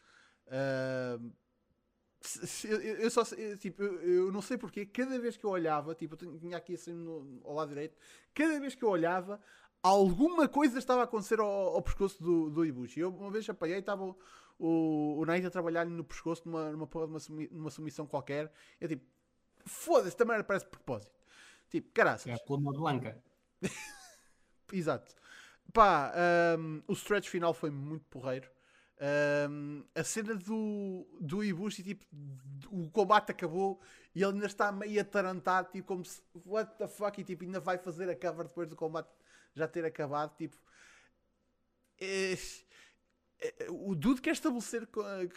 [2.21, 5.93] Se- eu, só sei- eu, tipo, eu, não sei porque, cada vez que eu olhava,
[5.93, 7.95] tipo, eu tinha- aqui assim no, ao lado direito,
[8.33, 9.39] cada vez que eu olhava,
[9.83, 12.99] alguma coisa estava a acontecer ao, ao pescoço do, do Ibushi.
[13.01, 14.17] Eu uma vez apanhei, estava o,
[15.19, 16.89] o, Naito a trabalhar no pescoço numa, numa,
[17.51, 18.51] numa submissão qualquer.
[18.81, 19.05] Eu tipo,
[19.65, 21.13] foda-se, também parece de propósito.
[21.69, 22.27] Tipo, caraças.
[22.27, 23.21] É a coluna blanca.
[24.71, 25.13] Exato.
[25.73, 26.13] Pá,
[26.57, 28.49] hum, o stretch final foi muito porreiro.
[29.49, 32.05] Hum, a cena do, do Ibushi, tipo,
[32.69, 33.81] o combate acabou
[34.13, 37.59] e ele ainda está meio atarantado, tipo, como se, what the fuck, e tipo, ainda
[37.59, 39.09] vai fazer a cover depois do combate
[39.53, 40.57] já ter acabado, tipo.
[41.99, 42.35] é-
[43.39, 44.87] é- o Dude quer estabelecer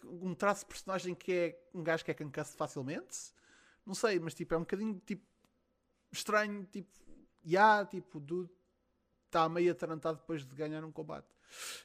[0.05, 3.33] um traço de personagem que é um gajo que é cancasse facilmente.
[3.89, 5.24] Não sei, mas tipo, é um bocadinho tipo
[6.12, 6.91] estranho, tipo,
[7.43, 8.51] já, tipo, o Dude
[9.24, 11.26] está meio atarantado depois de ganhar um combate.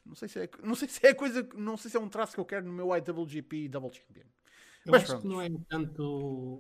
[0.06, 2.34] Não sei se é, não sei se é coisa, não sei se é um traço
[2.34, 4.26] que eu quero no meu IWGP Double Champion.
[4.86, 5.22] Eu Mas acho pronto.
[5.22, 6.04] que não é tanto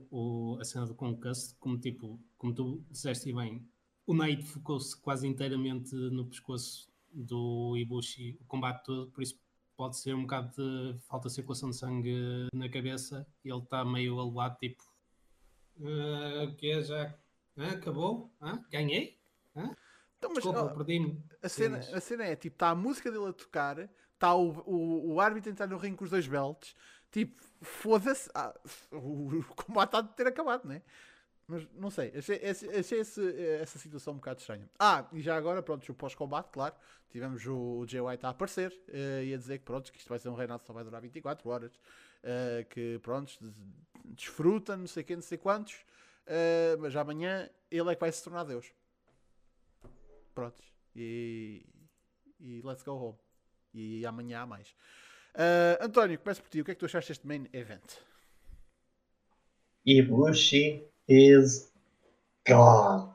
[0.10, 3.68] o, o- a cena do concusso como tipo, como tu disseste bem,
[4.08, 9.38] o Naito focou-se quase inteiramente no pescoço do Ibushi, o combate todo, por isso
[9.76, 13.84] pode ser um bocado de falta de circulação de sangue na cabeça e ele está
[13.84, 14.82] meio alelado, tipo,
[15.82, 17.16] "Ah, o que já
[17.58, 18.32] Ah, acabou?
[18.72, 19.20] Ganhei?
[20.18, 21.24] Então, mas Desculpa, ó, perdi-me.
[21.42, 23.80] a, cena, a cena é tipo, está a música dele a tocar,
[24.14, 26.76] está o, o, o árbitro a entrar no ringue com os dois belts,
[27.12, 28.54] tipo, foda-se, ah,
[28.92, 30.82] o, o combate há de ter acabado, né?
[31.48, 32.38] Mas não sei, achei,
[32.78, 34.70] achei, esse- essa situação um bocado estranha.
[34.80, 36.76] Ah, e já agora, pronto, o pós-combate, claro,
[37.10, 40.10] tivemos o, o Jay White a aparecer eh, e a dizer que, pronto, que isto
[40.10, 41.80] vai ser um reinado que só vai durar 24 horas,
[42.24, 43.54] eh, que, pronto, des-
[44.06, 45.76] desfruta, não sei quem, não sei quantos,
[46.26, 48.72] eh, mas amanhã ele é que vai se tornar Deus.
[50.34, 50.62] Pronto,
[50.96, 51.66] e,
[52.40, 53.18] e let's go home.
[53.74, 54.76] E amanhã há mais.
[55.36, 57.84] Eh, António, começo por ti, o que é que tu achaste deste main event?
[59.86, 61.72] Ibushi is
[62.48, 63.10] God.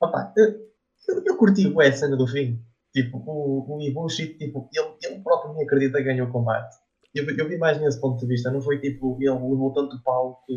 [0.00, 0.70] Opa, eu,
[1.08, 2.62] eu, eu curti a cena do fim.
[2.92, 6.76] Tipo, o, o Ibushi, tipo, ele, ele próprio nem acredita que ganhou o combate.
[7.14, 8.50] Eu, eu vi mais nesse ponto de vista.
[8.50, 10.54] Não foi tipo, ele levou tanto pau que,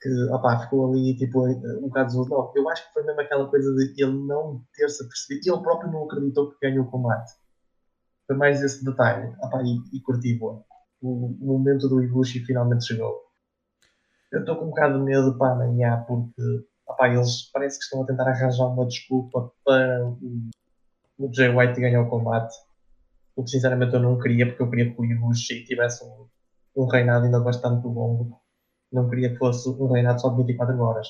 [0.00, 2.52] que opá, ficou ali tipo, um bocado desolado.
[2.54, 5.52] Eu acho que foi mesmo aquela coisa de ele não ter-se apercebido.
[5.52, 7.32] Ele próprio não acreditou que ganhou o combate.
[8.26, 9.34] Foi mais esse detalhe.
[9.42, 10.58] Opá, e, e curti bué.
[11.02, 13.24] O, o momento do Ibushi finalmente chegou.
[14.32, 18.02] Eu estou com um bocado de medo para amanhã porque opá, eles parece que estão
[18.02, 20.48] a tentar arranjar uma desculpa para o,
[21.18, 22.54] o Jay White ganhar o combate.
[23.36, 26.28] O que sinceramente eu não queria, porque eu queria que o Ibushi tivesse um,
[26.76, 28.40] um reinado ainda bastante longo.
[28.92, 31.08] Não queria que fosse um reinado só de 24 horas.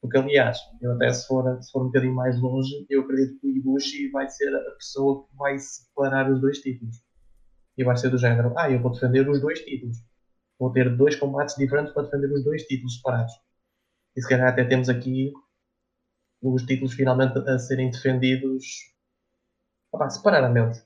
[0.00, 3.46] Porque aliás, eu até se for, se for um bocadinho mais longe, eu acredito que
[3.46, 6.96] o Ibushi vai ser a pessoa que vai separar os dois títulos.
[7.76, 9.98] E vai ser do género, ah, eu vou defender os dois títulos
[10.60, 13.32] vou ter dois combates diferentes para defender os dois títulos separados.
[14.14, 15.32] E se calhar até temos aqui
[16.42, 18.64] os títulos finalmente a serem defendidos
[19.90, 20.82] opá, separadamente.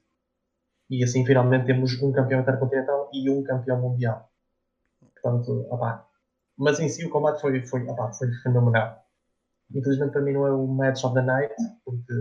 [0.95, 4.31] E assim finalmente temos um campeão intercontinental e um campeão mundial.
[5.01, 6.07] Portanto, opá.
[6.57, 9.05] Mas em si o combate foi, foi, opá, foi fenomenal.
[9.75, 11.53] Infelizmente para mim não é o match of the night,
[11.85, 12.13] porque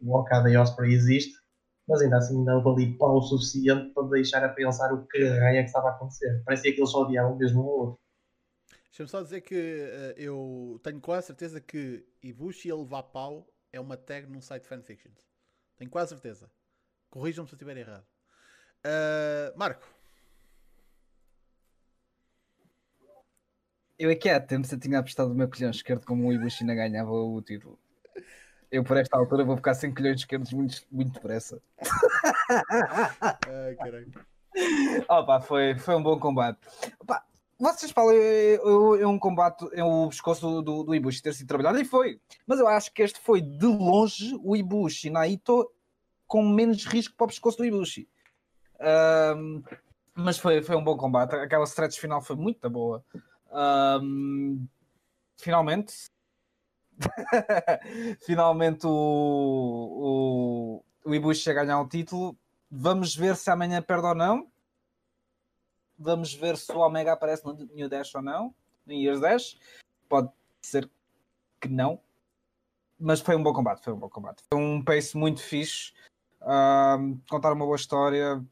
[0.00, 1.34] o Okada e Osprey existe,
[1.86, 5.66] mas ainda assim não houve pau suficiente para deixar a pensar o que é que
[5.66, 6.42] estava a acontecer.
[6.46, 8.00] Parecia que eles só odiavam mesmo um outro.
[8.86, 13.78] Deixa-me só dizer que eh, eu tenho quase certeza que Ibushi a levar pau é
[13.78, 15.18] uma tag num site de fanfictions.
[15.76, 16.50] Tenho quase certeza.
[17.10, 18.13] Corrijam-me se eu estiver errado.
[18.84, 19.86] Uh, Marco.
[23.98, 26.74] Eu é que há tempos eu tinha apostado o meu colhão esquerdo como o ainda
[26.74, 27.78] ganhava o título.
[28.70, 31.62] Eu por esta altura vou ficar sem colhões esquerdos muito, muito depressa.
[33.46, 34.12] Ai, caralho.
[35.08, 36.58] Opa, foi, foi um bom combate.
[36.98, 37.24] Opa,
[37.58, 41.84] vocês falam é um combate, é o pescoço do, do Ibushi ter sido trabalhado e
[41.84, 42.20] foi.
[42.46, 45.70] Mas eu acho que este foi de longe o Ibushi Naito
[46.26, 48.08] com menos risco para o pescoço do Ibushi.
[48.80, 49.62] Ahm,
[50.14, 51.34] mas foi, foi um bom combate.
[51.34, 53.04] Aquela stretch final foi muito boa.
[53.50, 54.66] Ahm,
[55.36, 56.06] finalmente.
[58.24, 62.36] finalmente o, o, o Ibushi a ganhar o título.
[62.70, 64.50] Vamos ver se amanhã perde ou não.
[65.98, 68.54] Vamos ver se o Omega aparece no New Dash ou não.
[68.86, 69.56] No Year's Dash.
[70.08, 70.30] Pode
[70.62, 70.90] ser
[71.60, 72.00] que não.
[72.98, 73.82] Mas foi um bom combate.
[73.82, 74.42] Foi um bom combate.
[74.52, 75.92] Foi um pace muito fixe.
[76.42, 78.44] Ahm, contar uma boa história.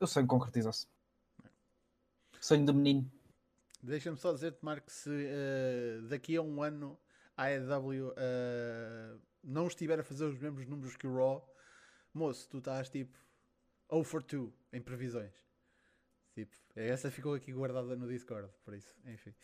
[0.00, 0.86] O sonho concretizou-se.
[2.40, 3.10] Sonho do menino.
[3.82, 6.98] Deixa-me só dizer-te, Marco, se eh, daqui a um ano
[7.36, 11.54] a AEW eh, não estiver a fazer os mesmos números que o Raw,
[12.12, 13.16] moço, tu estás tipo
[13.90, 15.32] 0 for 2 em previsões.
[16.34, 19.34] Tipo, essa ficou aqui guardada no Discord, por isso, enfim.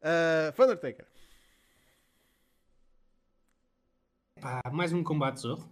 [0.00, 1.06] Uh, Undertaker.
[4.40, 5.68] Pá, mais um combate zorro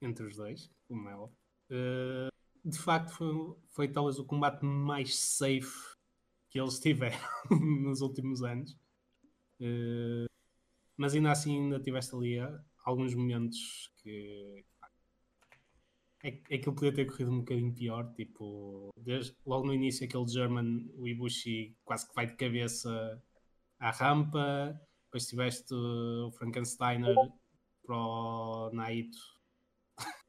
[0.00, 1.36] entre os dois, como é óbvio.
[1.70, 2.28] Eh,
[2.64, 5.94] de facto, foi, foi talvez o combate mais safe
[6.48, 7.18] que eles tiveram
[7.82, 8.76] nos últimos anos.
[9.60, 10.26] Eh,
[10.96, 14.64] mas ainda assim, ainda tiveste ali eh, alguns momentos que
[16.22, 18.12] é, é que ele podia ter corrido um bocadinho pior.
[18.14, 23.22] Tipo, desde, logo no início, aquele German, o Ibushi quase que vai de cabeça
[23.78, 24.80] à rampa.
[25.06, 27.14] Depois tiveste o Frankensteiner
[27.84, 29.18] para o Naito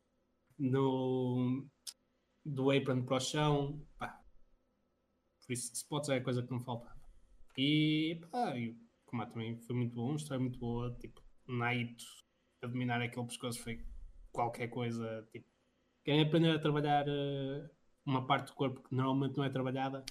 [0.59, 1.65] no,
[2.45, 3.81] do apron para o chão.
[3.97, 4.21] Pá.
[5.45, 6.95] Por isso, spots é a coisa que não faltava.
[7.57, 8.75] E, pá, o
[9.05, 10.95] combate também foi muito bom, a história é muito boa.
[10.99, 12.03] Tipo, Naito
[12.61, 13.83] a dominar aquele pescoço foi
[14.31, 15.27] qualquer coisa.
[15.31, 15.47] Tipo,
[16.03, 17.69] querem aprender a trabalhar eh,
[18.05, 20.03] uma parte do corpo que normalmente não é trabalhada,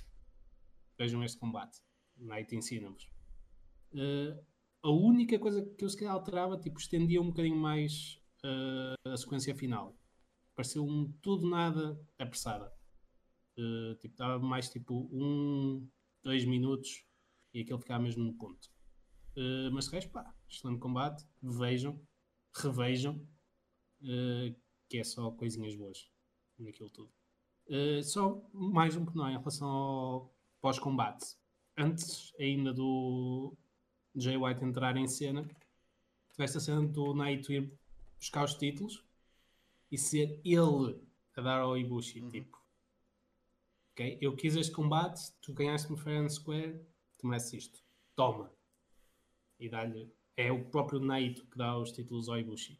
[0.99, 1.78] vejam este combate.
[2.16, 3.09] Naito ensina-vos.
[3.95, 4.39] Eh,
[4.82, 9.16] a única coisa que eu se calhar alterava, tipo, estendia um bocadinho mais eh, a
[9.16, 9.97] sequência final.
[10.55, 12.72] Pareceu um tudo nada apressada.
[13.57, 15.88] Eh, tipo, dava mais tipo um,
[16.22, 17.05] dois minutos
[17.52, 18.68] e aquilo ficava mesmo no ponto.
[19.36, 21.24] Eh, mas de resto, pá, excelente combate.
[21.42, 22.00] Vejam,
[22.52, 23.26] revejam,
[24.02, 24.55] eh,
[24.88, 26.09] que é só coisinhas boas
[26.59, 27.12] naquilo tudo.
[28.02, 31.36] Só mais um pormenor em relação ao pós-combate.
[31.76, 33.57] Antes ainda do
[34.14, 35.48] Jay White entrar em cena,
[36.32, 37.72] tiveste a cena do ir
[38.18, 39.02] buscar os títulos
[39.95, 41.01] e ser ele
[41.36, 42.61] a dar ao Ibushi, tipo,
[43.92, 46.84] ok, eu quis este combate, tu ganhaste no Fair and Square,
[47.16, 47.80] tu mereces isto,
[48.16, 48.53] toma.
[49.57, 52.76] E dá-lhe, é o próprio Naito que dá os títulos ao Ibushi,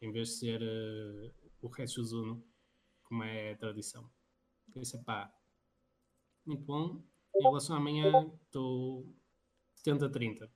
[0.00, 2.42] em vez de ser eh, o Retsuzuno,
[3.04, 4.10] como é a tradição.
[4.74, 5.30] Isso, pá,
[6.46, 7.04] muito bom.
[7.36, 9.06] Em relação a amanhã, estou
[9.86, 10.48] 70-30.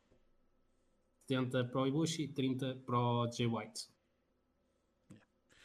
[1.29, 3.93] 70 para o Ibushi, 30 para o Jay White.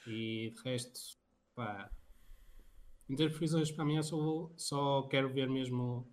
[0.07, 0.99] E de resto,
[1.55, 1.91] pá,
[3.07, 6.07] previsões para amanhã, só, vou- só quero ver mesmo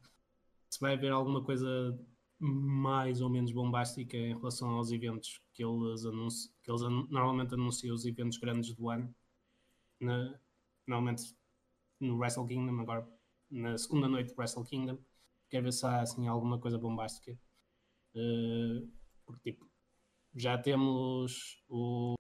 [0.71, 1.99] se vai haver alguma coisa
[2.39, 7.55] mais ou menos bombástica em relação aos eventos que eles, anunci- que eles anu- normalmente
[7.55, 9.15] anunciam os eventos grandes do ano.
[10.01, 10.39] Na-
[10.87, 11.35] normalmente
[12.01, 13.09] no Wrestle Kingdom, agora
[13.51, 14.99] na segunda noite do Wrestle Kingdom.
[15.51, 17.39] Quero ver se há assim, alguma coisa bombástica.
[18.15, 18.87] Eh,
[19.27, 19.71] porque tipo,
[20.35, 22.15] já temos o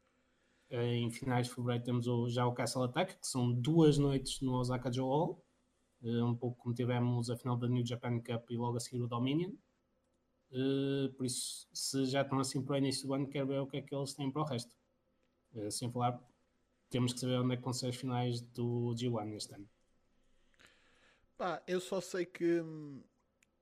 [0.82, 4.55] em finais de fevereiro temos o, já o Castle Attack, que são duas noites no
[4.55, 5.44] Osaka Joe Hall,
[6.02, 9.02] eh, um pouco como tivemos a final da New Japan Cup e logo a seguir
[9.02, 9.52] o Dominion.
[10.52, 13.66] Eh, por isso, se já estão assim para o início do ano, quero ver o
[13.66, 14.76] que é que eles têm para o resto.
[15.55, 16.20] Eh, sem falar,
[16.90, 19.68] temos que saber onde é que vão ser as finais do G1 este ano.
[21.36, 23.02] Pá, eu só sei que hum,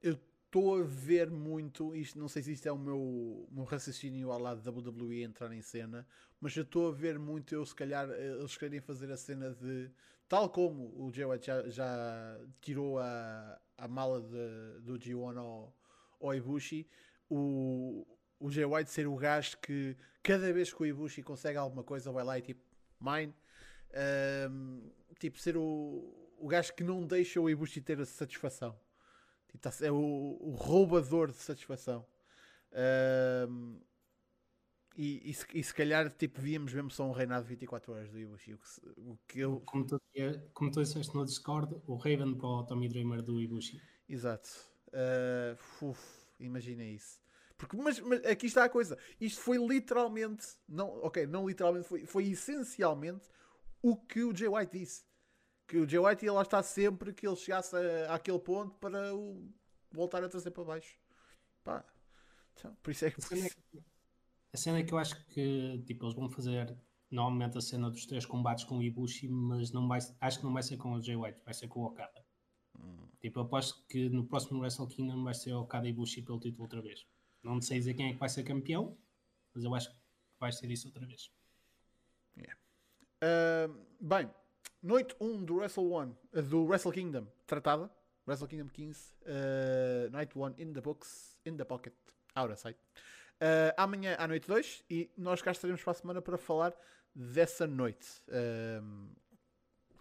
[0.03, 0.19] eu
[0.53, 4.39] estou a ver muito, isto, não sei se isto é o meu, meu raciocínio ao
[4.39, 6.07] lado da WWE entrar em cena,
[6.39, 9.51] mas eu estou a ver muito, eu se calhar, eh, eles querem fazer a cena
[9.55, 9.91] de,
[10.29, 15.75] tal como o Jay White já, já tirou a, a mala de- do G1 ao,
[16.21, 16.87] ao Ibushi,
[17.31, 18.07] o,
[18.39, 22.13] o Jay White ser o gajo que cada vez que o Ibushi consegue alguma coisa
[22.13, 22.61] vai lá e tipo,
[23.01, 23.35] mine,
[23.95, 28.79] Ahm, tipo, ser o, o gajo que não deixa o Ibushi ter a satisfação.
[29.53, 32.07] Tipo, é o, o roubador de satisfação.
[32.73, 33.79] Ahm,
[34.97, 38.11] e, e, se, e se calhar tipo, víamos mesmo só um reinado de 24 horas
[38.11, 38.55] do Ibushi.
[38.55, 40.01] O que, o que eu, Como tu,
[40.53, 43.81] como tu disseste no Discord, o Raven para o Tommy Dreamer do Ibushi.
[44.09, 44.49] Exato.
[44.89, 46.01] Uh, uf,
[46.39, 47.19] imagina isso.
[47.57, 48.99] Porque, mas, mas, aqui está a coisa.
[49.21, 53.29] Isto foi literalmente, não, ok, não literalmente, foi, foi essencialmente
[53.81, 55.05] o que o Jay White disse.
[55.67, 59.15] Que o Jay White ia lá estar sempre que ele chegasse a, àquele ponto para
[59.15, 59.49] o
[59.91, 60.99] voltar a trazer para baixo.
[61.65, 61.85] Pá.
[62.55, 63.21] Então, por isso é que.
[63.21, 63.51] A cena, é
[64.53, 66.77] a cena é que eu acho que tipo, eles vão fazer
[67.11, 70.53] normalmente a cena dos três combates com o Ibushi, mas não vai, acho que não
[70.53, 72.25] vai ser com o Jay White, vai ser com o Okada.
[72.79, 73.07] Hum.
[73.21, 76.65] Tipo, eu aposto que no próximo Wrestle Kingdom vai ser o Okada Ibushi pelo título
[76.65, 77.07] outra vez.
[77.43, 78.97] Não sei dizer quem é que vai ser campeão,
[79.55, 79.97] mas eu acho que
[80.41, 81.31] vai ser isso outra vez.
[82.37, 82.59] Yeah.
[83.23, 84.31] Uh, bem,
[84.83, 87.91] noite 1 do Wrestle One, uh, do Wrestle Kingdom, tratada.
[88.27, 91.95] Wrestle Kingdom 15, uh, Night 1 in the books, in the pocket,
[92.37, 92.77] out of sight.
[93.41, 96.73] Uh, amanhã à noite 2 e nós cá estaremos para a semana para falar
[97.13, 98.23] dessa noite.
[98.29, 99.11] Uh,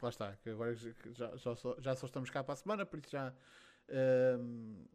[0.01, 2.99] lá está, que agora já, já, só, já só estamos cá para a semana, por
[2.99, 3.33] isso já.
[3.89, 4.87] Uh,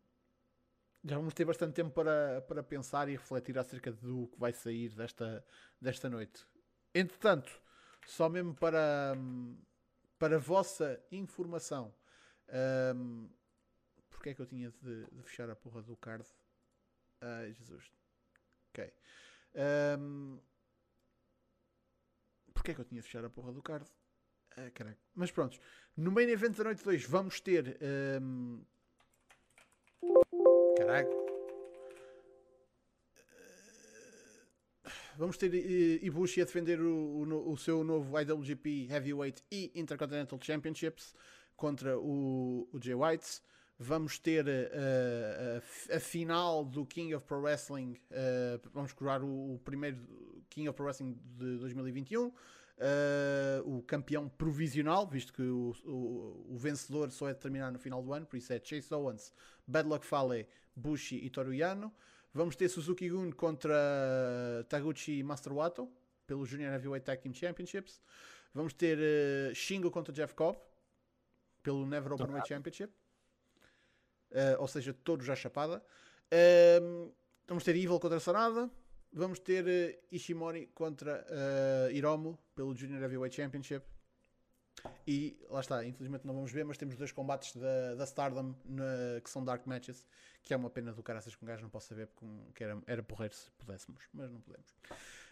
[1.04, 4.88] já vamos ter bastante tempo para, para pensar e refletir acerca do que vai sair
[4.90, 5.44] desta,
[5.80, 6.44] desta noite.
[6.92, 7.50] Entretanto,
[8.06, 9.14] só mesmo para,
[10.18, 11.94] para vossa informação,
[12.94, 13.28] um,
[14.08, 16.26] porque é que eu tinha de, de, fechar a porra do card?
[17.20, 17.90] Ai, Jesus.
[18.70, 18.92] Ok.
[19.98, 20.40] Um,
[22.52, 23.86] porque é que eu tinha de fechar a porra do card?
[24.56, 24.98] Ah, caraca.
[25.14, 25.60] Mas pronto,
[25.96, 27.78] no main event da noite 2 vamos ter.
[28.20, 28.64] Um,
[30.74, 31.25] Caraca.
[35.18, 35.54] Vamos ter
[36.02, 41.14] Ibushi a defender o, o, o, seu novo IWGP Heavyweight e Intercontinental Championships
[41.56, 43.40] contra o, o Jay White.
[43.78, 47.98] Vamos ter uh, a, a, final do King of Pro Wrestling.
[48.10, 49.98] Uh, vamos curar o, o, primeiro
[50.50, 52.26] King of Pro Wrestling de 2021.
[52.26, 52.32] Uh,
[53.64, 58.12] o campeão provisional, visto que o, o, o, vencedor só é determinado no final do
[58.12, 59.32] ano, por isso é Chase Owens,
[59.66, 61.90] Bad Luck Fale, Bushi e Toru Yano.
[62.36, 65.54] Vamos ter Suzuki Gun contra Taguchi Master
[66.26, 68.02] pelo Junior Heavyweight Tag Team Championships.
[68.52, 70.58] Vamos ter uh, Shingo contra Jeff Cobb
[71.62, 72.92] pelo Never Openweight Championship.
[74.30, 75.82] Uh, ou seja, todos já chapada.
[76.30, 77.10] Uh,
[77.48, 78.70] vamos ter Evil contra Sanada.
[79.10, 81.24] Vamos ter uh, Ishimori contra
[81.90, 83.82] Hiromu pelo Junior Heavyweight Championship.
[85.06, 89.20] E lá está, infelizmente não vamos ver, mas temos dois combates da, da Stardom na,
[89.22, 90.04] que são Dark Matches,
[90.42, 92.80] que é uma pena do caraças com um gajo não posso saber porque que era,
[92.86, 94.74] era porreiro se pudéssemos, mas não podemos.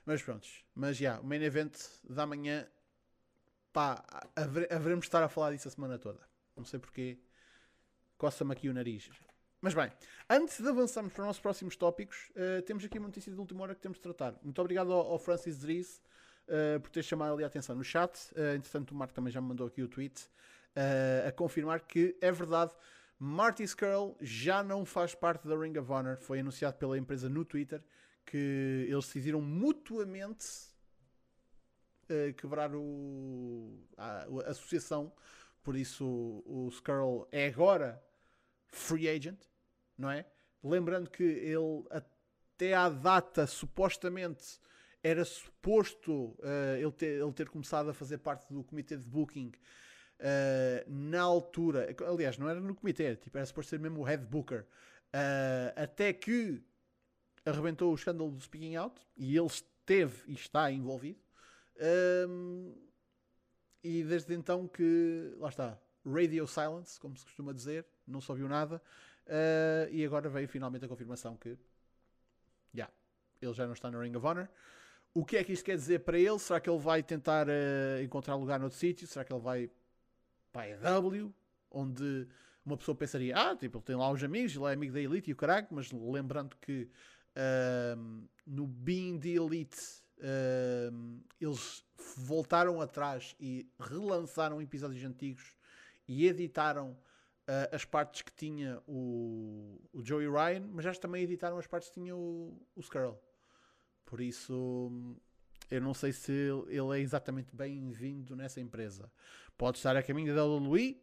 [0.06, 1.76] Mas prontos, mas já, o main event
[2.08, 2.68] da manhã,
[3.72, 4.04] pá,
[4.36, 6.20] haveremos de estar a falar disso a semana toda.
[6.56, 7.18] Não sei porquê,
[8.16, 9.10] coça-me aqui o nariz.
[9.60, 9.90] Mas bem,
[10.28, 13.62] antes de avançarmos para os nossos próximos tópicos, uh, temos aqui uma notícia de última
[13.62, 14.38] hora que temos de tratar.
[14.42, 16.02] Muito obrigado ao, ao Francis Dries
[16.48, 18.16] uh, por ter chamado ali a atenção no chat.
[18.32, 20.24] Uh, entretanto, o Marco também já me mandou aqui o tweet
[20.76, 22.72] uh, a confirmar que é verdade.
[23.18, 26.18] Marty Skrull já não faz parte da Ring of Honor.
[26.18, 27.82] Foi anunciado pela empresa no Twitter
[28.26, 30.46] que eles decidiram mutuamente
[32.36, 35.12] quebrar o, a, a, associação.
[35.62, 38.02] Por isso, o, o Skrull é agora
[38.66, 39.38] free agent,
[39.96, 40.26] não é?
[40.62, 44.58] Lembrando que ele, até à data, supostamente
[45.04, 49.52] era suposto uh, ele, ter, ele ter começado a fazer parte do comitê de booking
[50.18, 51.94] uh, na altura.
[52.08, 54.66] Aliás, não era no comitê, tipo, era suposto ser mesmo o head booker.
[55.14, 56.64] Uh, até que
[57.44, 61.20] arrebentou o escândalo do Speaking Out e ele esteve e está envolvido.
[62.26, 62.74] Um,
[63.82, 68.48] e desde então que, lá está, Radio Silence, como se costuma dizer, não se ouviu
[68.48, 68.80] nada.
[69.26, 71.58] Uh, e agora veio finalmente a confirmação que
[72.74, 72.92] yeah,
[73.42, 74.48] ele já não está no Ring of Honor.
[75.14, 76.38] O que é que isto quer dizer para ele?
[76.40, 79.06] Será que ele vai tentar uh, encontrar lugar noutro sítio?
[79.06, 79.70] Será que ele vai
[80.52, 81.32] para a EW?
[81.70, 82.26] Onde
[82.66, 85.30] uma pessoa pensaria, ah, tipo, ele tem lá os amigos, ele é amigo da Elite
[85.30, 86.88] e o caralho, mas lembrando que
[87.36, 89.78] uh, no Being the Elite
[90.18, 91.84] uh, eles
[92.16, 95.56] voltaram atrás e relançaram episódios antigos
[96.08, 101.58] e editaram uh, as partes que tinha o, o Joey Ryan, mas já também editaram
[101.58, 103.20] as partes que tinha o, o Skrull.
[104.04, 104.90] Por isso,
[105.70, 109.10] eu não sei se ele é exatamente bem-vindo nessa empresa.
[109.56, 111.00] Pode estar a caminho da WWE,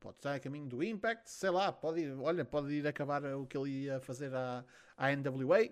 [0.00, 3.46] pode estar a caminho do Impact, sei lá, pode ir, olha, pode ir acabar o
[3.46, 4.64] que ele ia fazer à,
[4.96, 5.70] à NWA,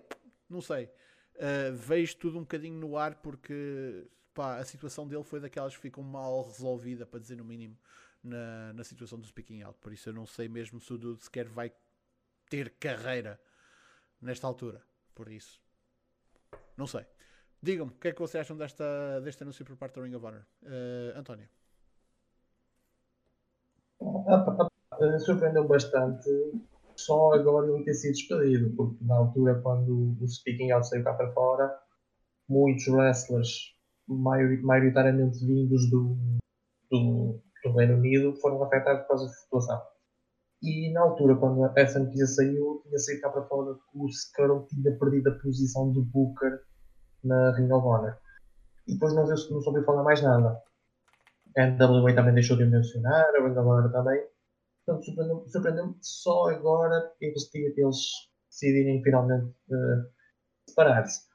[0.49, 0.85] não sei.
[1.35, 5.81] Uh, vejo tudo um bocadinho no ar porque pá, a situação dele foi daquelas que
[5.81, 7.77] ficam mal resolvida, para dizer no mínimo,
[8.23, 9.77] na, na situação do Speaking Out.
[9.79, 11.71] Por isso eu não sei mesmo se o Dude sequer vai
[12.49, 13.39] ter carreira
[14.21, 14.81] nesta altura.
[15.13, 15.61] Por isso,
[16.77, 17.05] não sei.
[17.61, 20.25] Digam-me, o que é que vocês acham desta, deste anúncio por parte da Ring of
[20.25, 20.45] Honor?
[20.63, 21.47] Uh, António.
[24.99, 26.29] eh, surpreendeu bastante
[26.95, 31.13] só agora ele ter sido despedido, porque na altura, quando o Speaking Out saiu cá
[31.13, 31.79] para fora,
[32.47, 33.75] muitos wrestlers,
[34.07, 36.15] maiori- maioritariamente vindos do,
[36.91, 39.92] do, do Reino Unido, foram afetados por causa da situação.
[40.63, 44.65] E na altura, quando essa notícia saiu, tinha saído cá para fora que o Skull
[44.67, 46.61] tinha perdido a posição de Booker
[47.21, 48.17] na Ring of Honor.
[48.87, 50.61] E depois não, não soube falar mais nada.
[51.57, 54.25] A NWA também deixou de mencionar, a Ring também.
[54.85, 57.97] Portanto, surpreendeu-me surpreendeu só agora eles, eles
[58.49, 60.09] decidirem finalmente eh,
[60.69, 61.27] separar-se.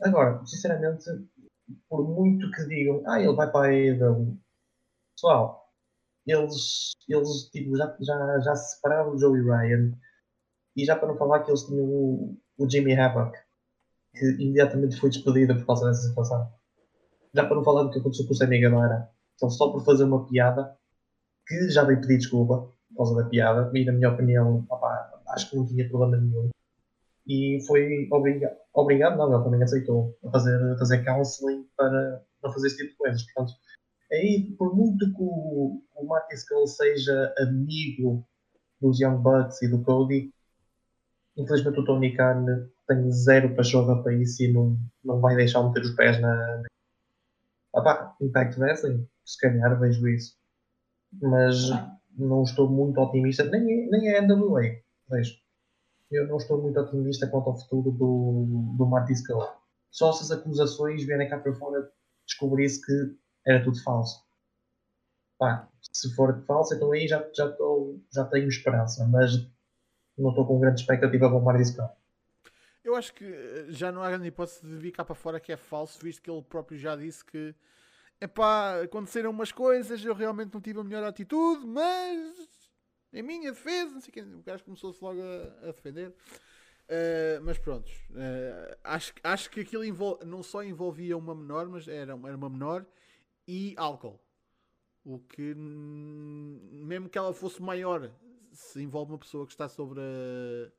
[0.00, 1.04] Agora, sinceramente,
[1.88, 4.38] por muito que digam, ah, ele vai para a AEW,
[5.14, 5.61] pessoal,
[6.26, 9.92] eles, eles tipo, já, já, já se separaram do Joey Ryan
[10.76, 13.36] e já para não falar que eles tinham o, o Jimmy Havoc,
[14.14, 16.52] que imediatamente foi despedido por causa dessa situação.
[17.34, 20.04] Já para não falar do que aconteceu com o Sammy Guevara, então só por fazer
[20.04, 20.76] uma piada,
[21.46, 25.50] que já veio pedir desculpa por causa da piada, e na minha opinião, opá, acho
[25.50, 26.50] que não tinha problema nenhum.
[27.26, 32.52] E foi obrigado, obrigado não, ele também aceitou a fazer, a fazer counseling para não
[32.52, 33.22] fazer esse tipo de coisas.
[33.32, 33.52] Portanto,
[34.12, 38.26] aí, por muito que o, o Marty Skull seja amigo
[38.80, 40.32] dos Young Bucks e do Cody,
[41.36, 45.82] infelizmente o Tony Khan tem zero pachorra para isso e não, não vai deixar meter
[45.82, 46.62] os pés na.
[47.72, 50.36] Opá, Impact Wrestling, se calhar vejo isso.
[51.20, 51.70] Mas
[52.16, 54.62] não estou muito otimista, nem, nem é a NWA,
[55.08, 55.36] vejo.
[56.10, 59.48] Eu não estou muito otimista quanto ao futuro do, do Marty Skull.
[59.90, 61.90] Só se as acusações vierem cá para fora
[62.26, 64.24] descobrir-se que era tudo falso.
[65.38, 69.32] Pá, se for falso, então aí já, já, estou, já tenho esperança, mas
[70.16, 71.90] não estou com grande expectativa para o Marty Skull.
[72.84, 75.52] Eu acho que eh, já não há grande hipótese de vir cá para fora que
[75.52, 77.54] é falso, visto que ele próprio já disse que
[78.20, 82.48] epá, aconteceram umas coisas, eu realmente não tive a melhor atitude, mas
[83.12, 86.14] em minha defesa, não sei o que, o gajo começou-se logo a, a defender.
[86.88, 89.84] Uh, mas pronto, uh, acho, acho que aquilo
[90.26, 92.84] não só envolvia uma menor, mas era, era uma menor
[93.46, 94.20] e álcool.
[95.04, 98.10] O que, mesmo que ela fosse maior,
[98.52, 100.72] se envolve uma pessoa que está sobre a,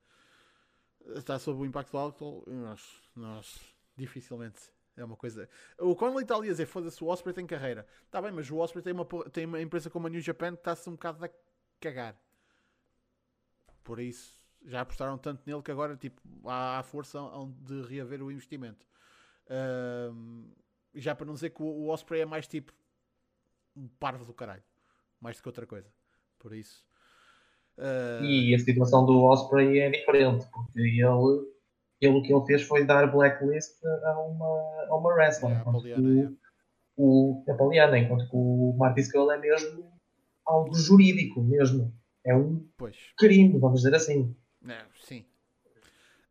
[1.18, 2.82] está sob o impacto do álcool, nós,
[3.16, 3.60] nós
[3.98, 5.50] dificilmente é uma coisa.
[5.78, 7.86] O Conley está ali a dizer: foda-se, o Osprey tem carreira.
[8.06, 10.62] Está bem, mas o Osprey tem uma, tem uma empresa como a New Japan que
[10.62, 11.30] está-se um bocado a
[11.80, 12.16] cagar.
[13.84, 17.20] Por isso, já apostaram tanto nele que agora tipo, há, há força
[17.60, 18.88] de reaver o investimento.
[19.50, 20.50] Um,
[20.94, 22.74] já para não dizer que o, o Osprey é mais tipo
[23.76, 24.64] um parvo do caralho,
[25.20, 25.90] mais do que outra coisa.
[26.40, 26.86] Por isso.
[27.78, 28.24] Uh...
[28.24, 31.02] E a situação do Osprey é diferente, porque ele,
[32.02, 35.54] ele o que ele fez foi dar blacklist a uma, a uma wrestler.
[35.54, 36.38] É, a Poliana,
[36.96, 39.92] o, o, a Poliana, enquanto que o Marty Skull é mesmo
[40.46, 41.94] algo jurídico mesmo.
[42.26, 42.98] É um pois.
[43.18, 44.36] crime, vamos dizer assim.
[44.68, 45.26] É, sim.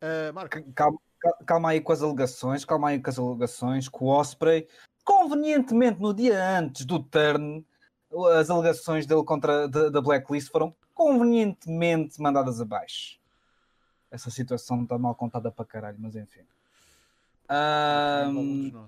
[0.01, 0.63] Uh, Marco.
[0.75, 0.99] Calma,
[1.47, 4.69] calma aí com as alegações, calma aí com as alegações, que o Osprey,
[5.05, 7.65] convenientemente no dia antes do turn,
[8.39, 13.19] as alegações dele contra da Blacklist foram convenientemente mandadas abaixo.
[14.11, 16.43] Essa situação está mal contada para caralho, mas enfim.
[17.51, 18.87] Um,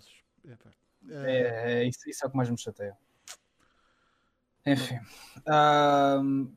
[1.10, 2.96] é, é, isso, isso é o que mais me chateia.
[4.66, 4.98] Enfim.
[5.46, 6.52] Um,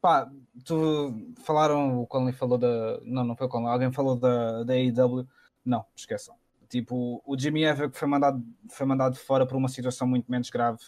[0.00, 0.30] pá,
[0.64, 3.00] tu falaram, o Conley falou da.
[3.02, 5.26] Não, não foi o Conley, alguém falou da, da AEW.
[5.64, 6.34] Não, esqueçam.
[6.68, 10.78] Tipo, o Jimmy Ever foi mandado, foi mandado fora por uma situação muito menos grave.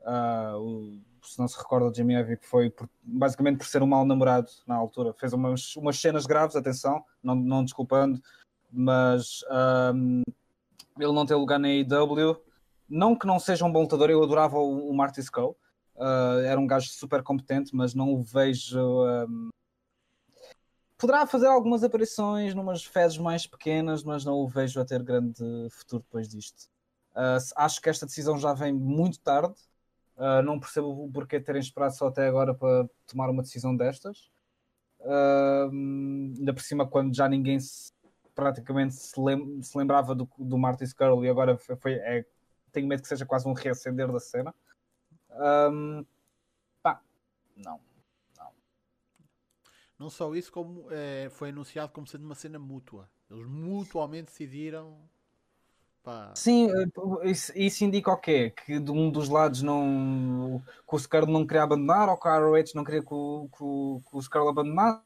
[0.00, 3.86] Uh, o, se não se recorda, o Jimmy Ever foi por, basicamente por ser um
[3.86, 5.12] mau namorado na altura.
[5.12, 8.20] Fez umas, umas cenas graves, atenção, não, não desculpando,
[8.70, 9.40] mas
[9.94, 10.22] um,
[10.98, 12.40] ele não tem lugar na AEW.
[12.88, 15.56] Não que não seja um bom lutador, eu adorava o, o Marty Skull.
[15.98, 18.78] Uh, era um gajo super competente, mas não o vejo.
[18.80, 19.48] Um...
[20.96, 25.42] Poderá fazer algumas aparições numas fezes mais pequenas, mas não o vejo a ter grande
[25.70, 26.68] futuro depois disto.
[27.10, 29.54] Uh, acho que esta decisão já vem muito tarde.
[30.16, 34.30] Uh, não percebo o porquê terem esperado só até agora para tomar uma decisão destas.
[35.02, 37.92] ainda por cima, quando já ninguém se,
[38.36, 42.24] praticamente se, lem se, lembrava do, do Marty Skrull e agora foi é,
[42.70, 44.54] tenho medo que seja quase um reacender da cena.
[45.38, 46.04] Um,
[46.82, 47.00] pá,
[47.56, 47.80] não,
[48.36, 48.52] não.
[49.98, 53.08] Não só isso, como é, foi anunciado como sendo uma cena mútua.
[53.30, 54.98] Eles mutuamente decidiram.
[56.02, 56.32] Pá.
[56.34, 56.68] Sim,
[57.24, 58.50] isso, isso, indica o quê?
[58.50, 60.62] Que de um dos lados não.
[60.88, 63.62] que o Scarlet não queria abandonar ou que a ROH não queria que o, que
[63.62, 65.04] o, que o Scarlet abandonasse?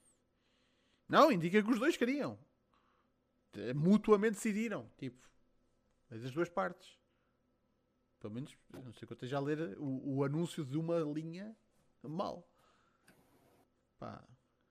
[1.08, 2.38] Não, indica que os dois queriam.
[3.74, 4.88] Mutuamente decidiram.
[4.96, 5.28] Tipo,
[6.08, 7.01] das duas partes.
[8.22, 11.56] Pelo menos, não sei que eu esteja a ler o, o anúncio de uma linha
[12.04, 12.48] mal.
[13.98, 14.22] Pá,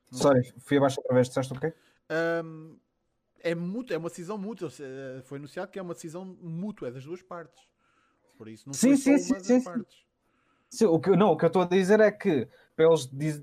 [0.09, 1.73] não Sorry, fui abaixo outra vez, disseste o quê?
[2.09, 2.77] Um,
[3.41, 4.69] é, mútuo, é uma decisão mútua.
[5.25, 7.61] Foi anunciado que é uma decisão mútua, é das duas partes.
[8.37, 10.05] Por isso, não Sim, foi sim, só uma sim, das sim, partes.
[10.69, 13.07] Sim, o que, eu- não, o que eu estou a dizer é que para eles
[13.11, 13.41] diz-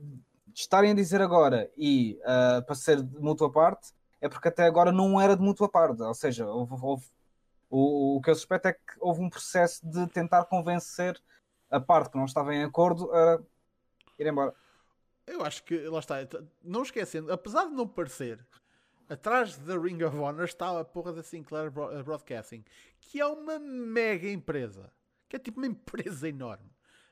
[0.54, 4.90] estarem a dizer agora e ah, para ser de mútua parte é porque até agora
[4.90, 6.02] não era de mútua parte.
[6.02, 7.06] Ou seja, houve- houve-
[7.70, 11.20] o, o que eu suspeito é que houve um processo de tentar convencer
[11.70, 13.40] a parte que não estava em acordo a
[14.18, 14.54] ir embora.
[15.26, 16.16] Eu acho que, lá está,
[16.62, 18.44] não esquecendo, apesar de não parecer,
[19.08, 22.64] atrás da Ring of Honor está a porra da Sinclair eh, Broadcasting,
[23.00, 24.90] que é uma mega empresa,
[25.28, 26.70] que é tipo uma empresa enorme.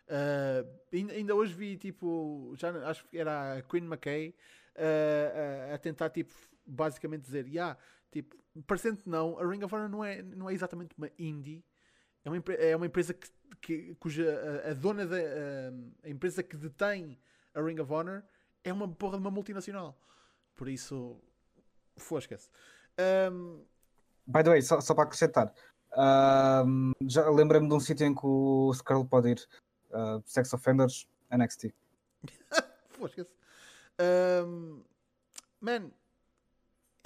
[0.08, 4.34] Ah, ainda, hoje vi, tipo, já acho que era a Queen McKay
[4.76, 6.32] ah, a- a tentar, tipo,
[6.64, 7.76] basicamente dizer, yeah,
[8.10, 11.64] tipo, parecendo que não, a Ring of Honor não é, não é exatamente uma indie,
[12.24, 13.28] é uma, é uma empresa que,
[13.60, 17.18] que- cuja a, a dona da a, a empresa que detém
[17.54, 18.22] a Ring of Honor
[18.64, 19.98] é uma porra de uma multinacional.
[20.54, 21.20] Por isso,
[21.96, 22.50] fosca-se.
[23.30, 23.64] Um,
[24.26, 25.54] By the way, só, só para acrescentar,
[25.92, 26.64] ah,
[27.02, 29.48] já lembrei-me de um sítio em que o Skrull pode ir.
[29.92, 31.72] ah, Sex Offenders NXT.
[32.90, 33.30] fosca-se.
[34.00, 34.82] Um,
[35.60, 35.90] man,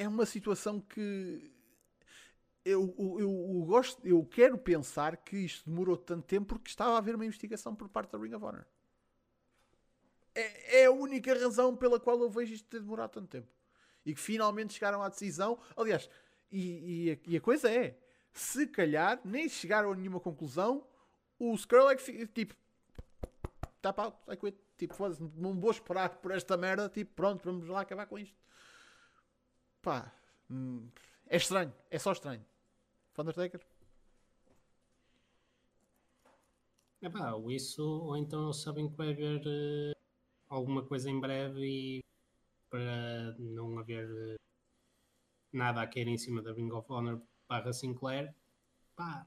[0.03, 1.53] é uma situação que
[2.65, 6.99] eu, eu, eu- gosto, eu quero pensar que isto demorou tanto tempo porque estava a
[6.99, 8.67] haver uma investigação por parte da Ring of Honor.
[10.35, 13.49] É, é a única razão pela qual eu vejo isto ter demorado tanto tempo.
[14.05, 15.59] E que finalmente chegaram à decisão.
[15.77, 16.09] Aliás,
[16.51, 17.99] e, e a, e a coisa é:
[18.33, 20.87] se calhar nem chegaram a nenhuma conclusão,
[21.39, 22.55] o Skrull é que tipo.
[23.83, 24.57] Tap out, I quit.
[24.77, 24.95] Tipo,
[25.37, 26.89] não vou esperar por esta merda.
[26.89, 28.37] Tipo, pronto, vamos lá acabar com isto.
[29.83, 30.13] Pá,
[30.51, 30.91] hum,
[31.27, 32.45] é estranho, é só estranho.
[33.19, 33.61] Undertaker?
[37.03, 39.93] É pá, ou isso, ou então sabem que vai haver eh,
[40.49, 42.05] alguma coisa em breve e
[42.71, 44.37] para não haver eh,
[45.53, 48.35] nada a cair em cima da Ring of Honor barra Sinclair,
[48.97, 49.27] pá,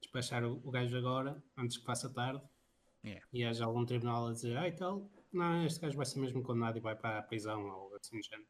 [0.00, 2.42] despachar o, o gajo agora, antes que faça tarde,
[3.02, 3.26] Yeah.
[3.32, 6.42] e haja algum tribunal a dizer, ah, e tal, não, este gajo vai ser mesmo
[6.42, 8.46] condenado e vai para a prisão ou assim do género.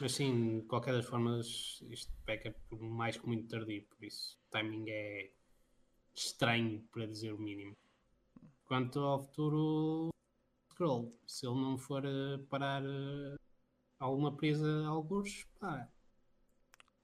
[0.00, 4.36] Mas sim, de qualquer das formas, isto peca por mais que muito tardio, por isso
[4.46, 5.30] o timing é
[6.14, 7.76] estranho, para dizer o mínimo.
[8.64, 10.10] Quanto ao futuro
[10.72, 13.36] Scroll, se ele não for eh, parar eh,
[13.98, 15.88] alguma presa a alguns, pá,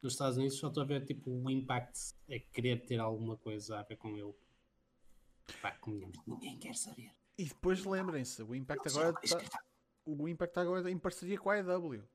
[0.02, 3.78] nos Estados Unidos só estou a ver tipo o impact é querer ter alguma coisa
[3.78, 4.34] a ver com ele.
[5.60, 7.12] Pá, convenhamos, ninguém quer saber.
[7.36, 9.62] E depois lembrem-se, o Impact Não agora está,
[10.04, 12.06] o Impact agora está em parceria com a AEW.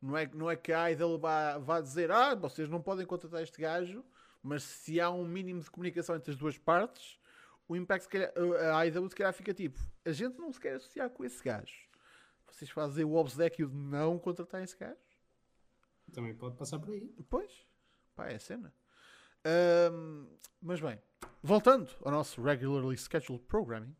[0.00, 3.42] Não é, não é que a AEW vá, vá dizer, ah, vocês não podem contratar
[3.42, 4.04] este gajo,
[4.42, 7.18] mas se há um mínimo de comunicação entre as duas partes,
[7.68, 8.32] o Impact, se calhar,
[8.72, 11.88] a AEW se calhar fica tipo, a gente não se quer associar com esse gajo.
[12.46, 14.96] Vocês fazem o obsequio de não contratar esse gajo?
[16.12, 17.12] Também pode passar por aí.
[17.28, 17.66] Pois,
[18.14, 18.72] pá, é a cena.
[19.44, 20.26] Ahm,
[20.60, 20.98] mas bem,
[21.42, 23.94] voltando ao nosso regularly scheduled programming,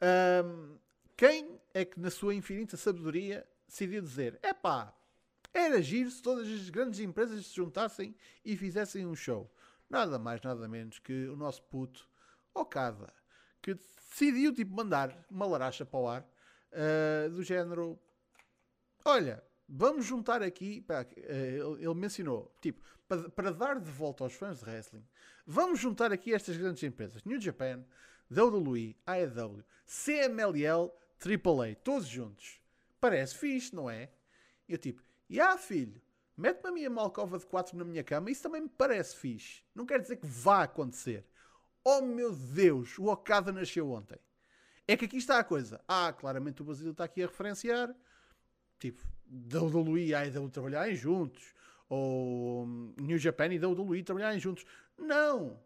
[0.00, 0.76] ahm,
[1.16, 4.92] quem é que na sua infinita sabedoria decidiu dizer: é pá,
[5.54, 8.14] era giro se todas as grandes empresas se juntassem
[8.44, 9.50] e fizessem um show?
[9.88, 12.08] Nada mais, nada menos que o nosso puto
[12.52, 13.12] Okada,
[13.62, 16.28] que decidiu tipo mandar uma laracha para o ar
[16.74, 17.98] ah, do género
[19.04, 20.80] olha, vamos juntar aqui.
[20.80, 25.06] pá, eh, ele, mencionou, tipo, para, para dar de volta aos fãs de wrestling,
[25.46, 27.84] vamos juntar aqui estas grandes empresas: New Japan,
[28.30, 30.90] WWE, AEW, CMLL,
[31.20, 32.60] AAA, todos juntos.
[33.00, 34.10] Parece fixe, não é?
[34.68, 36.00] Eu, tipo, e ah, filho,
[36.36, 39.62] mete-me a minha malcova de 4 na minha cama, isso também me parece fixe.
[39.74, 41.26] Não quer dizer que vá acontecer.
[41.84, 44.18] Oh meu Deus, o Okada nasceu ontem.
[44.86, 45.82] É que aqui está a coisa.
[45.88, 47.94] Ah, claramente o Basílio está aqui a referenciar
[48.78, 51.54] tipo, WWE e AEW trabalharem juntos,
[51.88, 54.64] ou hum, New Japan e WWE trabalharem juntos.
[54.98, 55.62] Não!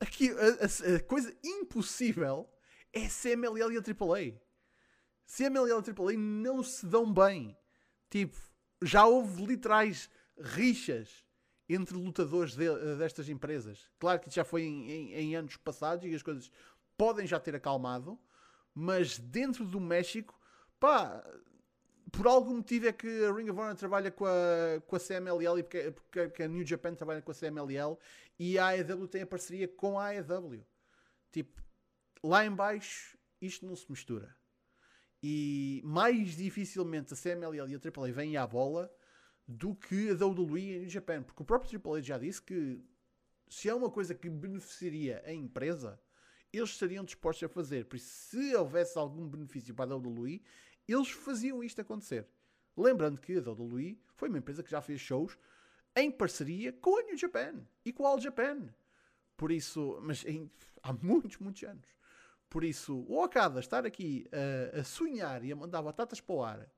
[0.00, 2.48] Aqui, a, a- a coisa impossível
[2.92, 4.40] é CMLL e a AAA.
[5.26, 7.56] CMLL e a AAA não se dão bem.
[8.10, 8.36] Tipo,
[8.82, 11.24] já houve literais rixas
[11.68, 13.90] entre lutadores de- destas empresas.
[13.98, 16.50] Claro que já foi em, em- em anos passados e as coisas
[16.96, 18.18] podem já ter acalmado,
[18.74, 20.38] mas dentro do México,
[20.78, 21.24] pá,
[22.12, 25.58] por algum motivo é que a Ring of Honor trabalha com a, com a CMLL
[25.58, 25.90] e porque,
[26.22, 27.98] porque a New Japan trabalha com a CMLL
[28.38, 30.64] e a AEW tem a parceria com a AEW.
[31.32, 31.60] Tipo,
[32.22, 34.34] lá em baixo isto não se mistura.
[35.22, 38.92] E mais dificilmente a CMLL e a AAA vêm à bola
[39.46, 41.22] do que a WWE e a New Japan.
[41.22, 42.80] Porque o próprio AAA já disse que
[43.48, 46.00] se é uma coisa que beneficiaria a empresa,
[46.52, 47.86] eles estariam dispostos a fazer.
[47.86, 50.42] Por isso, se houvesse algum benefício para a WWE,
[50.86, 52.26] eles faziam isto acontecer.
[52.76, 55.36] Lembrando que a WWE foi uma empresa que já fez shows
[55.94, 58.68] em parceria com a New Japan e com a All Japan.
[59.36, 60.50] Por isso, mas em-
[60.82, 61.86] há muitos, muitos anos.
[62.48, 66.42] Por isso, o Okada estar aqui a, a sonhar e a mandar batatas para o
[66.42, 66.70] ar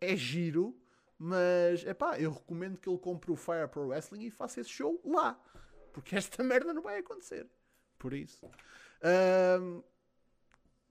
[0.00, 0.78] é giro,
[1.18, 4.70] mas é pá, eu recomendo que ele compre o Fire Pro Wrestling e faça esse
[4.70, 5.38] show lá,
[5.92, 7.46] porque esta merda não vai acontecer.
[7.98, 8.50] Por isso,
[9.02, 9.82] Ahm,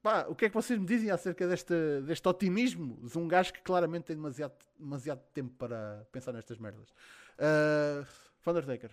[0.02, 3.54] pá, o que é que vocês me dizem acerca deste, deste otimismo de um gajo
[3.54, 6.90] que claramente tem demasiado, demasiado tempo para pensar nestas merdas?
[7.38, 8.06] Uh,
[8.50, 8.90] Undertaker.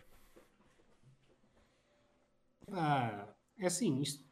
[2.73, 3.27] Ah,
[3.59, 4.23] é assim, isto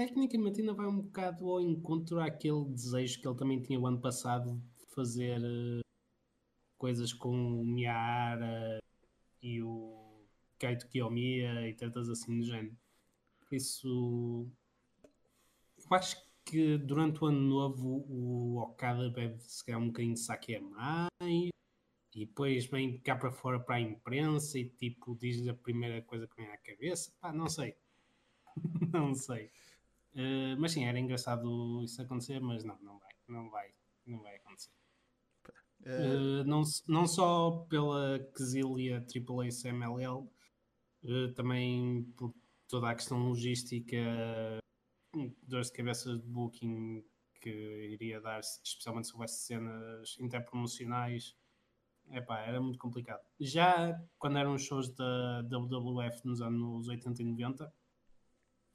[0.00, 4.00] tecnicamente ainda vai um bocado ao encontro àquele desejo que ele também tinha o ano
[4.00, 5.80] passado de fazer eh,
[6.78, 8.82] coisas com o Miara
[9.42, 10.24] e o
[10.58, 12.74] Kaito Kiyomiya e tantas assim do género.
[13.52, 14.48] Isso
[15.76, 16.16] eu acho
[16.46, 20.62] que durante o ano novo o Okada bebe se calhar um bocadinho de sake a
[20.62, 21.10] mais
[22.14, 26.26] e depois vem cá para fora para a imprensa e tipo diz a primeira coisa
[26.26, 27.12] que vem à cabeça.
[27.20, 27.76] Pá, não sei.
[28.94, 29.50] não sei.
[30.14, 33.12] Eh, mas sim, era engraçado isso acontecer, mas não, não vai.
[33.28, 33.68] Não vai.
[34.06, 34.70] Não vai acontecer.
[35.80, 40.28] Uh, não, não só pela quesilha AAA CMLL,
[41.04, 42.34] eh, também por
[42.68, 43.96] toda a questão logística,
[45.14, 47.02] hum, dores de cabeça de booking
[47.40, 51.34] que iria dar, especialmente se houvesse cenas interpromocionais.
[52.10, 53.22] Epá, era muito complicado.
[53.38, 57.72] Já quando eram shows da WWF nos anos 80 e 90,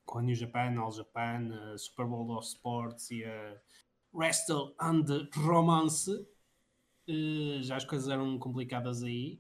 [0.06, 3.62] com a New Japan, All Japan, a Super Bowl of Sports e a
[4.14, 5.06] Wrestle and
[5.36, 6.12] Romance,
[7.08, 9.40] eh, já as coisas eram complicadas aí.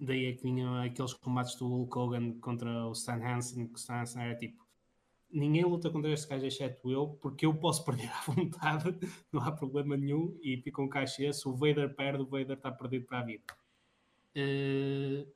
[0.00, 3.76] Daí é que vinham aqueles combates do Hulk Hogan contra o Stan Hansen, que o
[3.76, 4.62] Stan Hansen era tipo
[5.32, 8.94] ninguém luta contra este gajo exceto eu, porque eu posso perder à vontade,
[9.32, 12.70] não há problema nenhum, e fica um cachê, se o Vader perde, o Vader está
[12.70, 13.44] perdido para a vida.
[14.34, 15.26] Eh,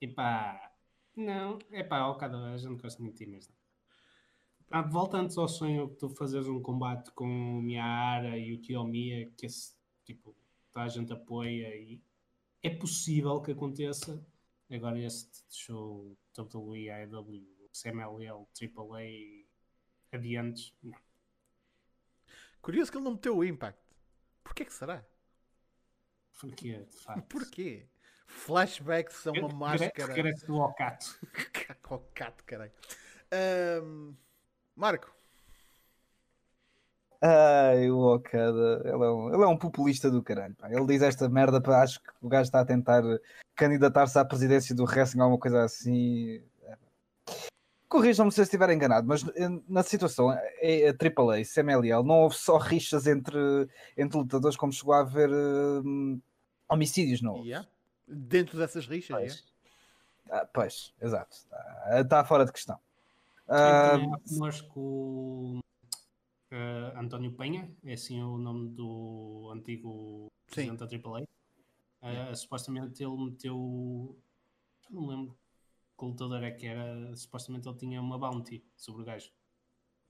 [0.00, 0.71] epá,
[1.16, 3.54] não, epá, ao cada a gente gosta muito de ti mesmo.
[4.70, 7.26] Ah, voltando ao sonho que tu fazes um combate com
[7.58, 10.34] o Miara e o Kiyomiya, que esse tipo,
[10.70, 12.00] toda a gente apoia e
[12.62, 14.24] é possível que aconteça.
[14.70, 19.44] Agora este show WWE, AEW, CMLL, AAA
[20.10, 20.98] adiantes, não.
[22.62, 23.78] curioso que ele não meteu o Impact.
[24.42, 25.04] Porquê que será?
[26.40, 27.86] Porque, de facto, Porquê?
[28.32, 30.12] Flashbacks são uma máscara.
[30.12, 31.18] Regresso do Okato.
[31.82, 32.72] Cocato, caralho.
[33.32, 34.14] Ahm,
[34.74, 35.12] Marco,
[37.24, 40.56] Ai, o Okada, ele é, um, ele é um populista do caralho.
[40.56, 40.68] pá.
[40.68, 43.04] Ele diz esta merda, pá, acho que o gajo está a tentar
[43.54, 46.42] candidatar-se à presidência do wrestling, alguma coisa assim.
[47.88, 52.34] Corrijam-me se eu estiver enganado, mas eh, na situação, é a AAA, CMLL, não houve
[52.34, 56.20] só rixas entre, entre lutadores, como chegou a haver hum,
[56.68, 57.50] homicídios, não houve?
[57.50, 57.68] yeah.
[58.12, 59.34] Dentro dessas rixas, yeah.
[59.34, 59.52] Pois.
[60.30, 61.36] Ah, pois, exato.
[62.00, 62.76] Está fora de questão.
[63.46, 64.80] Quem Ah, também há rumores com
[65.58, 65.60] o
[66.50, 71.26] eh, António Penha, é assim o nome do antigo presidente da AAA.
[72.02, 74.16] Eh, supostamente ele meteu.
[74.90, 75.36] Não lembro
[75.98, 77.14] que lutador é que era.
[77.16, 79.30] Supostamente ele tinha uma bounty sobre o gajo.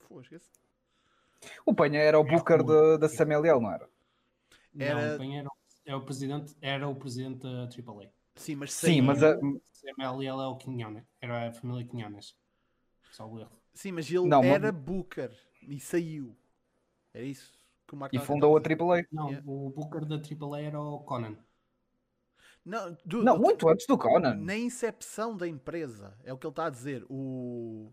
[0.08, 0.50] Fosca-se.
[1.66, 2.98] o Penha era o É booker rumor.
[2.98, 3.88] da da CMLL, não era?
[4.78, 5.51] Era- Não, o Penha era, o-
[5.84, 8.10] é o presidente, era o presidente da AAA.
[8.36, 9.36] Sim, mas Sim, saiu- mas a-
[9.72, 12.34] CMLL é o Quinhões, era a família Quinhones.
[13.10, 13.50] Só o erro.
[13.74, 15.30] Sim, mas ele Não, mas- era Booker
[15.68, 16.36] e saiu.
[17.12, 17.52] Era isso
[17.86, 18.60] que o Marco E fundou a.
[18.60, 19.04] AAA.
[19.12, 19.50] Não, Yeah.
[19.50, 21.36] o Booker da AAA era o Conan.
[22.64, 24.34] Não, dude, Não, eu- muito antes do Conan.
[24.36, 27.04] na incepção da empresa, é o que ele está a dizer.
[27.08, 27.92] O,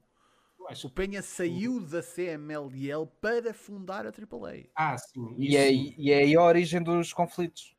[0.60, 4.70] o Penha saiu da CMLL para fundar a AAA.
[4.76, 5.36] Ah, sim.
[5.40, 7.76] E é, sim, e é aí a origem dos conflitos.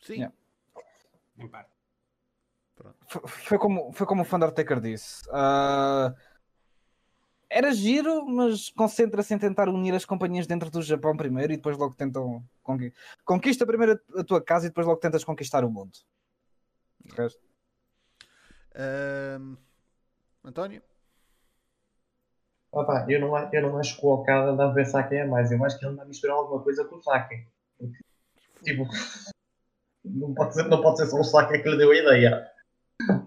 [0.00, 0.34] Sim, Yeah.
[1.38, 1.70] em parte.
[3.26, 5.22] Foi como, foi como o Undertaker disse.
[5.32, 6.14] Ah,
[7.50, 11.76] era giro, mas concentra-se em tentar unir as companhias dentro do Japão primeiro e depois
[11.76, 12.92] logo tentam conqui-
[13.24, 15.92] conquista primeiro a tua casa e depois logo tentas conquistar o mundo.
[17.00, 17.40] De resto,
[20.44, 20.82] António?
[22.70, 25.50] Opa, eu, não, eu não acho que o Okada dá a ver saque a mais.
[25.50, 27.46] Eu acho que ele anda a misturar alguma coisa com o.
[27.78, 27.98] Porque,
[28.62, 28.84] Tipo,
[30.04, 32.50] não pode, ser, não pode ser só o saque que lhe deu a ideia.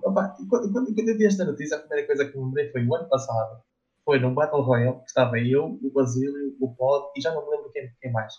[0.04, 2.72] Opa, e quando, quando, quando eu vi esta notícia, a primeira coisa que me lembrei
[2.72, 3.62] foi o ano passado.
[4.04, 7.52] Foi num Battle Royale que estava eu, o Basílio, o Pod e já não me
[7.56, 8.34] lembro quem, quem mais.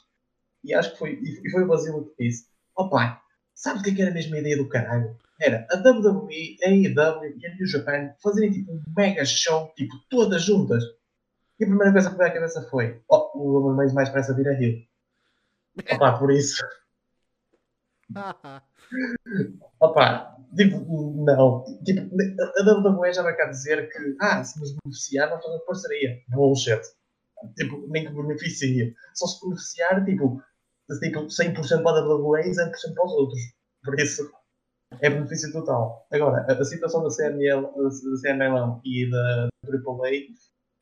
[0.65, 2.47] E acho que foi, e, foi o Basílio que disse:
[2.77, 3.21] Opa,
[3.55, 5.17] sabe o que é que era a ideia do caralho?
[5.43, 9.95] era a WWE, a AEW e a New Japan fazerem tipo um mega show, tipo,
[10.09, 10.85] todas juntas.
[11.59, 14.49] E a primeira coisa que veio à cabeça foi: oh, o Reigns mais pressa vir
[14.49, 14.79] a Rio.
[15.93, 16.63] Opa, por isso.
[19.81, 21.65] Opa, tipo, não.
[21.85, 26.19] Tipo, a WWE já vai cá dizer que, ah, se nos beneficiar, nós fazemos parceria.
[26.29, 26.81] Bullshit.
[27.57, 28.93] Tipo, nem que beneficia.
[29.15, 30.43] Só se beneficiar, tipo,
[31.01, 33.41] tipo 100% para a WWE e 0% para os outros.
[33.85, 34.31] Por isso,
[35.01, 36.07] é benefício total.
[36.13, 40.13] Agora, a, a situação da CML, da CML e da AAA,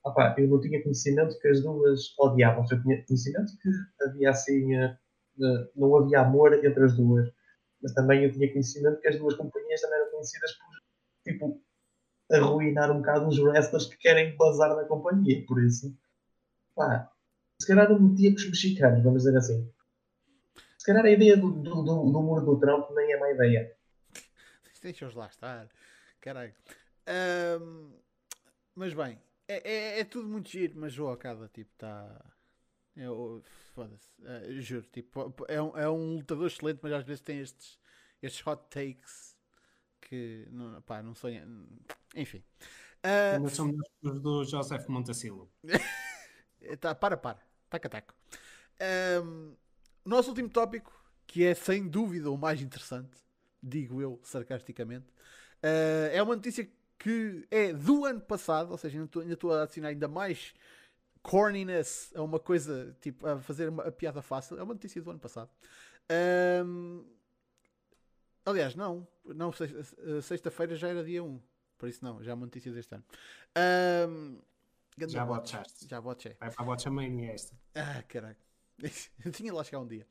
[0.04, 2.64] opa, eu não tinha conhecimento que as duas odiavam.
[2.70, 4.96] Eu tinha conhecimento que havia assim, uh,
[5.74, 7.30] não havia amor entre as duas
[7.82, 10.82] mas também eu tinha conhecimento que as duas companhias também eram conhecidas por,
[11.24, 11.62] tipo,
[12.30, 15.44] arruinar um bocado os wrestlers que querem bazar na companhia.
[15.46, 15.96] Por isso,
[16.74, 17.10] pá,
[17.60, 19.72] se calhar não metia com os mexicanos, vamos dizer assim.
[20.78, 23.74] Se calhar a ideia do, do, do, do muro do Trump nem é má ideia.
[24.82, 25.68] Deixa-os lá estar.
[26.20, 26.54] Caralho.
[27.60, 27.92] Um,
[28.74, 29.18] mas bem,
[29.48, 32.24] é, é, é, tudo muito giro, mas o Okada tipo está
[32.96, 33.42] eu,
[33.74, 37.78] foda-se, uh, juro, tipo, é um, é um lutador excelente, mas às vezes tem estes,
[38.22, 39.36] estes hot takes
[40.00, 41.46] que não, pá, não sonha.
[42.14, 42.42] Enfim.
[42.98, 43.72] Uh, são
[44.02, 45.50] os do Joseph Montacilo.
[46.80, 47.40] tá, para, para,
[47.70, 48.14] taca, taca.
[49.22, 49.54] Um,
[50.04, 50.92] nosso último tópico,
[51.26, 53.16] que é sem dúvida o mais interessante,
[53.62, 55.06] digo eu sarcasticamente,
[55.62, 56.68] uh, é uma notícia
[56.98, 60.52] que é do ano passado, ou seja, ainda estou a adicionar ainda mais
[61.22, 64.58] corniness é uma coisa tipo a fazer uma a piada fácil.
[64.58, 65.50] É uma notícia do ano passado.
[66.64, 67.04] Um,
[68.44, 69.52] aliás, não, não
[70.22, 71.40] sexta-feira já era dia 1.
[71.78, 73.04] Por isso não, já é uma notícia deste ano.
[74.08, 74.38] Um,
[75.08, 75.88] já watchaste.
[75.88, 76.36] Já watchei.
[76.38, 77.56] Vai para a Watchamania esta.
[77.74, 78.40] Ah, caraca.
[79.24, 80.06] Eu tinha lá chegar um dia.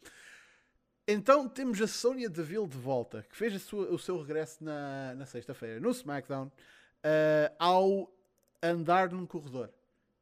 [1.07, 5.25] Então temos a Sonya Deville de volta, que fez sua, o seu regresso na, na
[5.25, 8.13] sexta-feira no SmackDown uh, ao
[8.61, 9.73] andar num corredor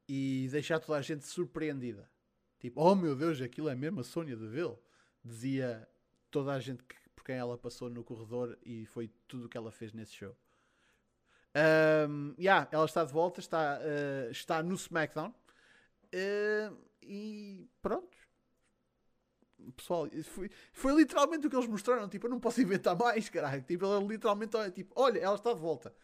[0.08, 2.10] e deixar toda a gente surpreendida.
[2.58, 4.78] Tipo, oh meu Deus, aquilo é mesmo a Sónia Deville.
[5.22, 5.86] Dizia
[6.30, 9.56] toda a gente que, por quem ela passou no corredor e foi tudo o que
[9.56, 10.36] ela fez nesse show.
[12.08, 15.34] Um, yeah, ela está de volta, está, uh, está no SmackDown.
[16.06, 18.16] Uh, e pronto.
[19.76, 22.08] Pessoal, foi, foi literalmente o que eles mostraram.
[22.08, 23.62] Tipo, eu não posso inventar mais, caralho.
[23.62, 25.94] Tipo, ela literalmente, tipo, olha, ela está de volta.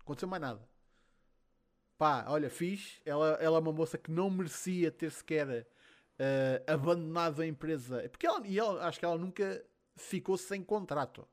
[0.00, 0.69] Aconteceu mais nada
[2.00, 2.98] pá, olha, fiz.
[3.04, 5.66] Ela, ela é uma moça que não merecia ter sequer
[6.18, 8.08] uh, abandonado a empresa.
[8.08, 9.62] Porque ela, e ela, acho que ela nunca
[9.96, 11.28] ficou sem contrato.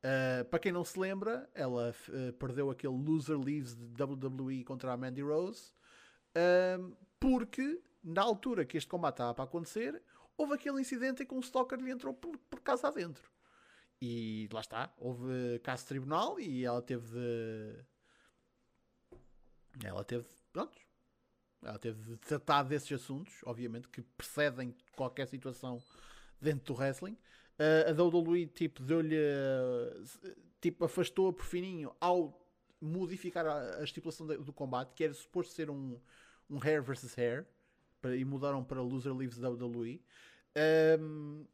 [0.00, 4.92] Uh, para quem não se lembra, ela uh, perdeu aquele loser leaves de WWE contra
[4.92, 5.72] a Mandy Rose
[7.18, 10.00] porque na altura que este combate estava para acontecer,
[10.38, 13.28] houve aquele incidente em que um stalker lhe entrou por, por casa adentro.
[14.00, 17.84] E lá está, houve caso de tribunal e ela teve de
[19.84, 20.76] ela teve, pronto,
[21.62, 25.82] ela teve de tratar desses assuntos, obviamente, que precedem qualquer situação
[26.40, 27.16] dentro do wrestling.
[27.58, 32.40] Uh, a WWE, tipo, deu-lhe, uh, tipo, afastou-a por fininho ao
[32.80, 36.00] modificar a, a estipulação de, do combate, que era suposto ser um,
[36.48, 37.46] um hair versus hair,
[38.00, 40.02] para, e mudaram para loser leaves da WWE.
[40.98, 41.44] Um,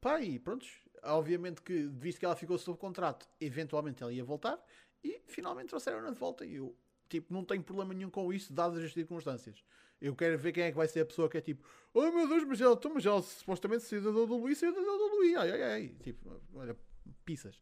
[0.00, 0.64] pá, e pronto,
[1.02, 4.58] obviamente que, visto que ela ficou sob contrato, eventualmente ela ia voltar,
[5.02, 6.44] e finalmente trouxeram-na de volta.
[6.44, 6.76] E eu,
[7.08, 9.64] tipo, não tenho problema nenhum com isso, dadas as circunstâncias.
[10.00, 12.26] Eu quero ver quem é que vai ser a pessoa que é tipo, oh meu
[12.26, 15.62] Deus, mas ela, então, mas ela supostamente saiu do Luís, saiu do Luís, ai ai
[15.62, 15.88] ai.
[16.02, 16.76] Tipo, olha,
[17.24, 17.56] pisas.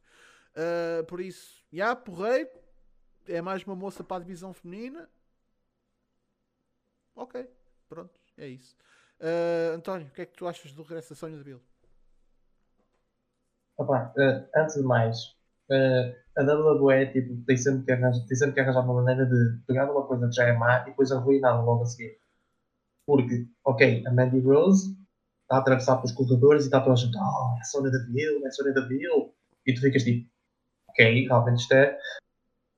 [0.55, 2.51] Uh, por isso, já, yeah, porreiro.
[3.27, 5.09] É mais uma moça para a divisão feminina.
[7.15, 7.47] Ok,
[7.89, 8.77] pronto, é isso.
[9.21, 11.61] Uh, António, o que é que tu achas do regresso da Sónia de Bill?
[13.77, 15.37] Opa, uh, antes de mais,
[15.71, 19.61] uh, a WWE tipo, tem, sempre que arranjar, tem sempre que arranjar uma maneira de
[19.67, 22.17] pegar uma coisa que já é má e depois arruiná-la logo a seguir.
[23.05, 24.97] Porque, ok, a Mandy Rose
[25.43, 28.45] está a atravessar pelos corredores e está toda a gente, oh, é a Sonya Deville,
[28.45, 29.33] é a Sonya Deville.
[29.67, 30.31] E tu ficas tipo,
[30.91, 31.99] ok, realmente isto é.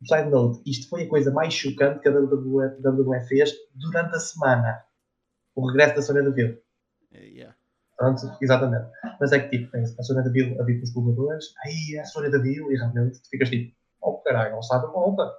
[0.02, 4.20] Side note, isto foi a coisa mais chocante que a WWE, WWE fez durante a
[4.20, 4.82] semana.
[5.54, 6.62] O regresso da Sonya Deville.
[7.12, 7.54] Yeah.
[8.00, 8.90] Pronto, exatamente.
[9.20, 12.00] Mas é que tipo, tem a Sônia Deville a vir com os jogadores, aí é
[12.00, 15.30] a Sônia Deville, e realmente tu ficas tipo, oh caralho, não sabe a volta.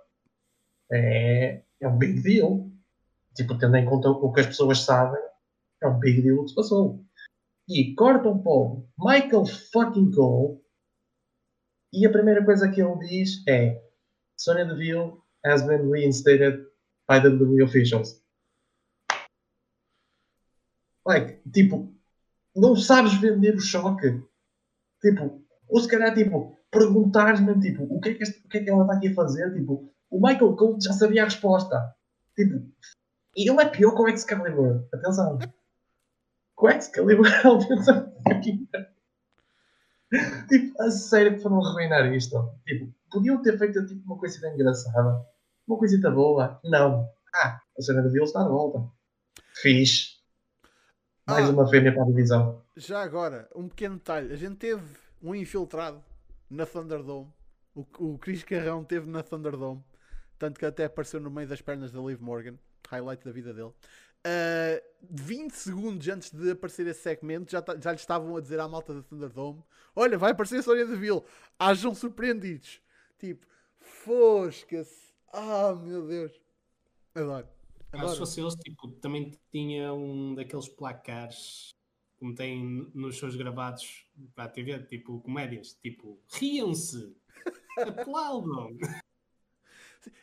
[0.92, 2.70] É, é um big deal.
[3.34, 5.20] Tipo, tendo em conta o que as pessoas sabem,
[5.82, 7.04] é um big deal o que se passou.
[7.68, 10.62] E cortam para o Michael fucking Cole,
[11.92, 13.82] e a primeira coisa que ele diz é
[14.38, 16.68] Sonya Deville has been reinstated
[17.10, 18.22] by the WWE officials.
[21.04, 21.92] Like, tipo,
[22.56, 24.22] não sabes vender o choque.
[25.02, 28.64] Tipo, Ou se calhar, tipo, perguntar-me, tipo, o que, é que este- o que é
[28.64, 29.54] que ela está aqui a fazer?
[29.54, 31.96] Tipo, o Michael Cole já sabia a resposta.
[32.36, 32.66] Tipo,
[33.36, 34.86] ele é pior que o Excalibur.
[34.94, 35.40] Atenção.
[36.56, 38.14] Com o Excalibur, ele pensa.
[40.50, 42.54] Tipo, a sério que foram arruinar isto.
[42.68, 45.26] Tipo, podiam ter feito tipo, uma coisita engraçada.
[45.66, 46.60] Uma coisita boa.
[46.66, 47.10] Não.
[47.34, 48.92] Ah, a cena de Bill está de volta.
[49.62, 50.21] Fixe.
[51.28, 51.52] Mais Ah.
[51.52, 52.62] uma fêmea para a divisão.
[52.76, 54.34] Já agora, um pequeno detalhe.
[54.34, 54.84] A gente teve
[55.22, 56.04] um infiltrado
[56.50, 57.32] na Thunderdome.
[57.76, 59.84] O, o Chris Carrão teve na Thunderdome.
[60.38, 62.56] Tanto que até apareceu no meio das pernas da Liv Morgan.
[62.90, 63.72] Highlight da vida dele.
[64.24, 68.68] Uh, 20 segundos antes de aparecer esse segmento, já, já lhe estavam a dizer à
[68.68, 69.64] malta da Thunderdome:
[69.96, 71.24] Olha, vai aparecer a Sonya Deville.
[71.58, 72.82] Hajam surpreendidos.
[73.18, 73.46] Tipo,
[73.80, 75.12] fosca-se.
[75.32, 76.32] Ah, meu Deus.
[77.16, 77.48] Adoro.
[77.94, 81.72] Ah, se fosse eles, tipo, também tinha um daqueles placares
[82.22, 84.06] como tem nos seus gravados
[84.36, 87.18] para a TV, tipo comédias, tipo, riam-se,
[87.76, 88.78] aplaudam.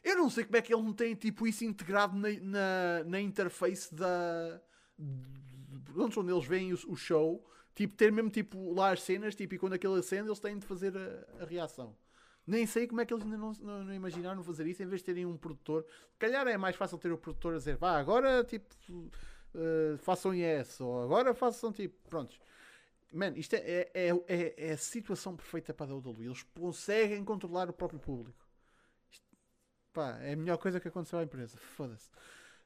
[0.04, 3.20] Eu não sei como é que ele não tem tipo isso integrado na, na, na
[3.20, 4.60] interface da.
[4.96, 7.44] de onde onde eles veem o, o show.
[7.74, 10.66] Tipo, ter mesmo tipo lá as cenas, tipo, e quando aquilo acende, eles têm de
[10.66, 11.96] fazer a, a reação.
[12.48, 15.00] Nem sei como é que eles ainda não, não, não imaginaram fazer isso em vez
[15.02, 15.84] de terem um produtor.
[16.12, 18.74] Se calhar é mais fácil ter o produtor a dizer, vá, agora tipo
[19.54, 22.40] eh, façam yes, ou agora façam tipo, prontos.
[23.12, 26.26] Man, isto é, é, é, é- é a situação perfeita para a WWE.
[26.26, 28.38] Eles conseguem controlar o próprio público.
[29.10, 29.26] Isto-
[29.92, 31.56] pá, é a melhor coisa que aconteceu à empresa.
[31.58, 32.10] Foda-se.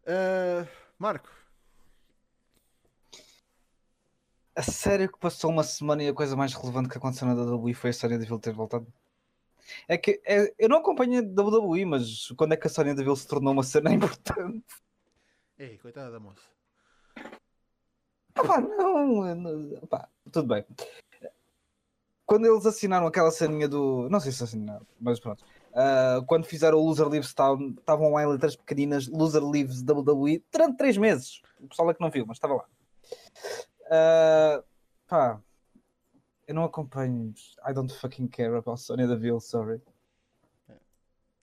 [0.06, 0.66] Ah,
[0.98, 1.28] Marco,
[4.54, 7.74] A sério que passou uma semana e a coisa mais relevante que aconteceu na WWE
[7.74, 8.86] foi a Sonya Deville ter voltado?
[9.88, 13.16] É que é- eu não acompanho a WWE, mas quando é que a Sonya Deville
[13.16, 14.64] se tornou uma cena importante?
[15.58, 16.42] ei, coitada da moça.
[18.34, 20.64] Ah, pá, não, não- pá, tudo bem.
[22.24, 24.08] Quando eles assinaram aquela ceninha do.
[24.08, 25.44] Não sei se assinaram, mas pronto.
[25.74, 30.42] Ah, quando fizeram o Loser Leaves, estavam estavam lá em letras pequeninas Loser Leaves WWE
[30.50, 31.42] durante 3 meses.
[31.60, 32.64] O pessoal é que não viu, mas estava lá.
[33.90, 34.62] Ah,
[35.06, 35.40] pá,
[36.46, 37.32] eu não acompanho.
[37.68, 39.80] I don't fucking care about Sonya Deville, sorry.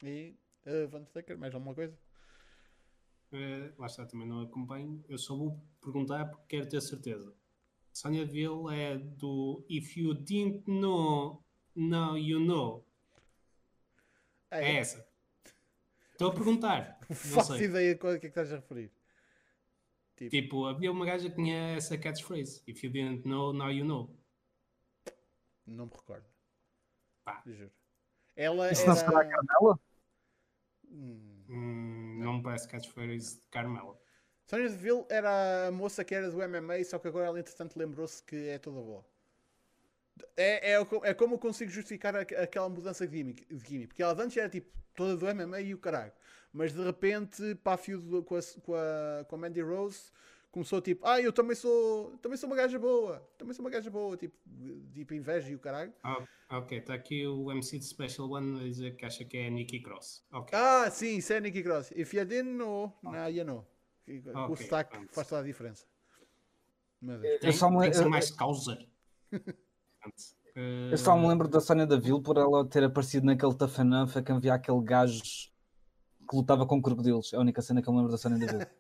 [0.04, 0.36] E
[0.66, 1.98] uh, Van Taker, mais alguma coisa?
[3.32, 5.04] Eh, lá está, também não acompanho.
[5.08, 7.34] Eu só vou perguntar porque quero ter certeza.
[7.94, 11.44] Sonya Deville é do If You Didn't Know,
[11.76, 12.86] Now You Know.
[14.52, 15.08] Ah, É essa.
[16.14, 17.00] Estou a perguntar.
[17.10, 17.66] Não faço sei.
[17.68, 18.92] ideia de qual é que é que estás a referir.
[20.18, 22.62] Tipo, Tipo, havia uma gaja que tinha essa catchphrase.
[22.68, 24.10] If you didn't know, now you know.
[25.70, 26.26] Não me recordo.
[27.24, 27.42] Pá.
[27.46, 27.72] Juro.
[28.36, 29.30] Ela Isso não será a era...
[29.30, 29.80] Carmela?
[30.92, 31.46] Hum.
[32.20, 33.98] Não me parece catchphrase de Carmela.
[34.48, 38.22] Sonya Deville era a moça que era do MMA, só que agora ela entretanto lembrou-se
[38.24, 39.06] que é toda boa.
[40.36, 43.88] É, é, é como eu consigo justificar aqu- aquela mudança de gimmick, de gimmick.
[43.90, 46.12] Porque ela antes era tipo toda do MMA e o caralho.
[46.52, 50.12] Mas de repente, para a feud com a, com, a, com a Mandy Rose,
[50.52, 53.20] começou tipo, ah, eu também sou, também sou uma gaja boa.
[53.38, 54.18] Também sou uma gaja boa.
[54.18, 54.36] Tipo,
[54.94, 55.94] tipo inveja e o caralho.
[56.04, 59.50] Ah, ok, está aqui o MC de Special One a dizer que acha que é
[59.50, 60.26] Nikki Cross.
[60.32, 60.58] Ok.
[60.58, 61.92] Ah, sim, isso é Nikki Cross.
[61.96, 63.66] If you didn't know, now you know.
[64.08, 65.14] E o sotaque pronto.
[65.14, 65.86] faz toda a diferença.
[67.00, 68.36] Tem, eu só me- tem que ser eu- mais
[70.56, 74.18] eh, Eu só me lembro da Sonya Deville por ela ter aparecido naquele Tough Enough
[74.18, 77.32] a que havia aquele gajo que lutava com crocodilos.
[77.32, 78.66] É a única cena que eu me lembro da Sonya Deville.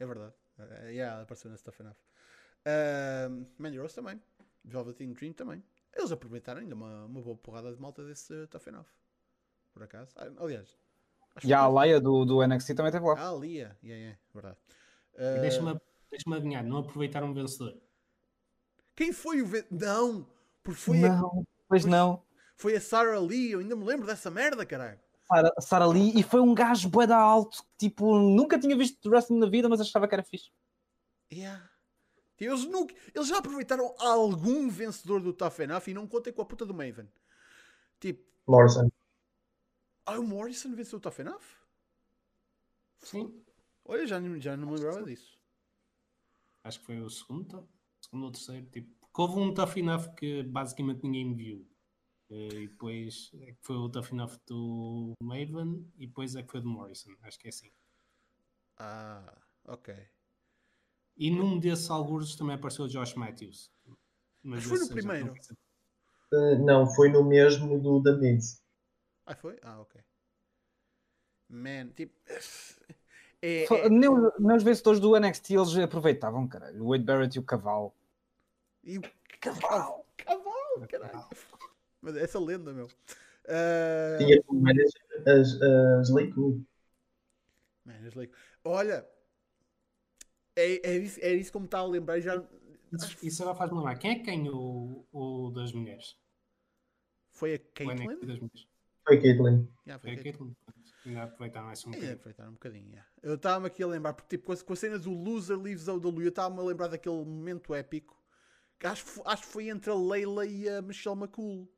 [0.00, 0.32] É verdade.
[0.58, 1.96] Uh, yeah, ela apareceu nesse Tough Enough.
[2.66, 4.20] Uh, Mandy Rose também.
[4.64, 5.62] Velveteen Dream também.
[5.94, 8.86] Eles aproveitaram ainda uma, uma boa porrada de malta desse uh, Tough Enough.
[9.72, 10.12] Por acaso.
[10.16, 10.76] Ah, aliás.
[11.44, 13.14] E a Alaya do, do NXT também esteve lá.
[13.16, 13.76] Ah, Lia.
[13.82, 14.56] Yeah, yeah, verdade.
[15.16, 15.80] e Uh, Deixa-me
[16.10, 17.76] deixa adivinhar, não aproveitaram o vencedor.
[18.94, 19.46] Quem foi o...
[19.46, 19.64] Ve...
[19.70, 20.26] Não!
[20.62, 22.22] Porque foi, a, Não, pois não.
[22.56, 23.52] foi a Sarah Lee.
[23.52, 24.98] Eu ainda me lembro dessa merda, caralho.
[25.60, 29.46] Sarah Lee e foi um gajo bué da alto, tipo, nunca tinha visto wrestling na
[29.48, 30.50] vida, mas achava que era fixe.
[31.32, 31.68] Yeah.
[32.36, 36.40] Tipo, Eles, nunca, eles já aproveitaram algum vencedor do Tough Enough e não contem com
[36.42, 37.08] a puta do Maven.
[38.00, 38.90] Tipo, Morrison.
[40.06, 41.42] ah, o Morrison venceu o Tough Enough?
[42.98, 43.42] Sim,
[43.84, 45.38] Olha, já, não- já não me lembrava disso.
[46.64, 47.66] acho que foi o segundo,
[48.00, 48.66] segundo ou terceiro.
[48.66, 51.66] Tipo, porque houve um Tough Enough que basicamente ninguém viu.
[52.30, 56.50] Eh, E depois é que foi o Tough Enough do Maven e depois é que
[56.50, 57.10] foi do Morrison.
[57.22, 57.70] Acho que é assim.
[58.76, 59.36] Ah,
[59.66, 59.94] ok.
[61.16, 63.70] E num desses alguns também apareceu o Josh Matthews.
[64.42, 65.26] Mas foi no primeiro.
[65.26, 65.34] não
[66.30, 68.62] Uh, não, foi no mesmo do The Miz.
[69.24, 69.58] Ah, foi?
[69.62, 70.00] Ah, ok.
[71.48, 72.14] Man, tipo.
[73.40, 76.82] É, Fo- é- Nem, os- nem os vencedores do NXT eles aproveitavam, caralho.
[76.84, 77.94] O Wade Barrett e o Cavalo.
[78.82, 79.02] E o
[79.40, 80.04] cavalo!
[80.16, 81.24] Cavalo, caralho!
[82.00, 82.88] Mas essa lenda, meu.
[83.48, 86.10] Ah, Tinha como manager as, as.
[87.84, 88.34] Manas Lake.
[88.64, 89.06] Olha,
[90.54, 92.20] é, é, isso, é isso me está a lembrar.
[92.20, 92.42] Já,
[92.92, 93.96] Isso, isso agora faz-me lembrar.
[93.98, 96.16] Quem é que ganhou o, o das mulheres?
[97.30, 98.18] foi a Caitlyn?
[99.06, 99.68] Foi a Caitlyn.
[99.86, 100.56] Yeah, Foi foi a Caitlyn.
[101.06, 102.14] Ainda aproveitaram essa um É, bocadinho.
[102.16, 102.88] aproveitar um bocadinho.
[102.90, 103.08] yeah.
[103.22, 105.88] Eu estava-me aqui a lembrar, porque tipo, com, a, com a cena do Loser Leaves
[105.88, 108.20] AW, eu estava-me a lembrar daquele momento épico.
[108.78, 111.68] Que acho, acho que foi entre a Leila e a Michelle McCool.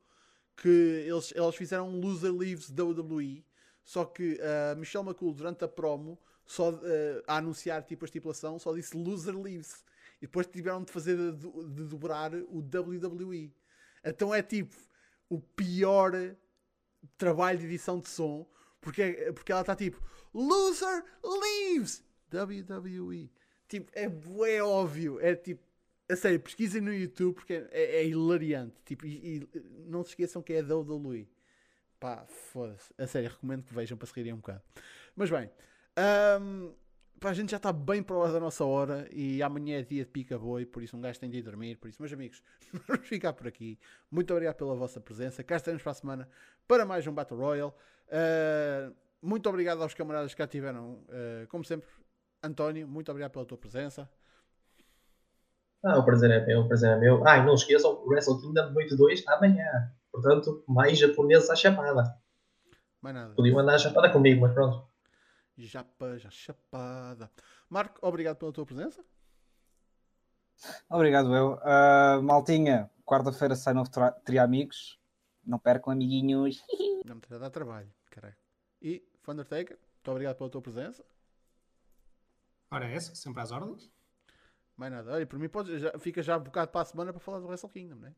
[0.55, 0.69] Que
[1.07, 3.43] eles, eles fizeram um Loser Leaves WWE.
[3.83, 8.59] Só que a Michelle McCool, durante a promo, só, eh, a anunciar tipo, a estipulação,
[8.59, 9.83] só disse Loser Leaves.
[10.17, 13.51] E depois tiveram de fazer de, de dobrar o WWE.
[14.03, 14.75] Então é tipo
[15.29, 16.11] o pior
[17.17, 18.45] trabalho de edição de som
[18.79, 20.01] porque, é- porque ela está tipo
[20.33, 23.29] Loser leaves WWE.
[23.67, 25.19] Tipo, é bué óbvio.
[25.19, 25.63] É tipo,
[26.11, 28.75] a sério, pesquisem no YouTube porque é, é- é hilariante.
[28.85, 29.49] Tipo, e, e
[29.87, 31.27] não se esqueçam que é da WWE.
[31.99, 32.91] Pá, foda-se.
[32.97, 34.61] A sério, recomendo que vejam para se rirem um bocado.
[35.15, 35.49] Mas bem,
[35.95, 36.71] ahm,
[37.19, 40.03] pá, a gente já está bem para lá da nossa hora e amanhã é dia
[40.03, 41.75] de pica-boi, por isso um gajo tem de ir dormir.
[41.77, 42.41] Por isso, meus amigos,
[42.87, 43.77] vamos ficar por aqui.
[44.09, 45.43] Muito obrigado pela vossa presença.
[45.43, 46.29] Cá estaremos para a semana
[46.67, 47.73] para mais um Battle Royale.
[48.09, 51.03] Ah, muito obrigado aos camaradas que cá tiveram.
[51.09, 51.87] ah, como sempre,
[52.43, 54.09] António, muito obrigado pela tua presença.
[55.83, 57.27] Ah, o prazer é meu, o prazer é meu.
[57.27, 59.91] Ah, e não esqueçam, o Wrestle Kingdom Noite 2 amanhã.
[60.11, 62.15] Portanto, mais japoneses à chapada.
[63.01, 63.33] Mais nada.
[63.33, 64.87] Podiam andar à chapada comigo, mas pronto.
[65.57, 67.31] Japa, já chapada.
[67.69, 69.03] Marco, obrigado pela tua presença.
[70.89, 71.59] Obrigado, eu.
[71.63, 74.99] Ah, maltinha, quarta-feira sai novo tra- Tria Amigos.
[75.43, 76.63] Não percam, amiguinhos.
[77.05, 78.35] Não me dar trabalho, caralho.
[78.79, 81.03] E, Undertaker, muito obrigado pela tua presença.
[82.69, 83.89] Ora, é essa, sempre às ordens.
[84.81, 85.13] Mais nada.
[85.13, 87.69] Olha, por mim pode, já, fica já bocado para a semana para falar do Wrestle
[87.69, 88.15] Kingdom, não é?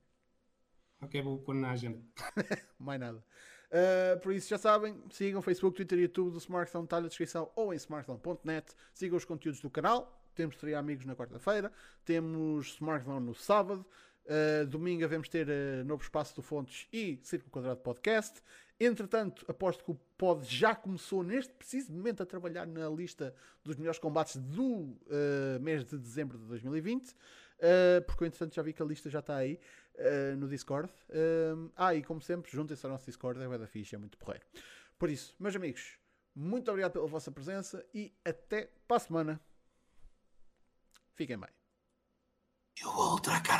[1.02, 2.02] Ok, vou pôr na agenda.
[2.80, 3.18] Mais nada.
[3.18, 7.52] Uh, por isso já sabem, sigam Facebook, Twitter e YouTube do Smartphone, está na descrição
[7.53, 8.73] ou em smartphone.net.
[8.94, 10.26] Sigam os conteúdos do canal.
[10.34, 11.69] Temos Teria Amigos na quarta-feira.
[12.06, 13.85] Temos Smartphone no sábado.
[14.23, 18.41] Uh, domingo devemos ter uh, novo espaço do Fontes e Círculo Quadrado Podcast.
[18.80, 23.34] Entretanto, aposto que o pod já começou neste preciso momento a trabalhar na lista
[23.64, 27.12] dos melhores combates do uh, mês de dezembro de 2020.
[27.12, 29.60] Uh, porque, entretanto, já vi que a lista já está aí
[29.95, 30.91] uh, no Discord.
[31.76, 34.45] Ah, e como sempre, juntem-se ao nosso Discord, é da ficha, é muito porreiro.
[34.98, 35.98] Por isso, meus amigos,
[36.36, 39.41] muito obrigado pela vossa presença e até para a semana.
[41.16, 41.50] Fiquem bem.
[42.82, 43.54] E o Ultra, cara.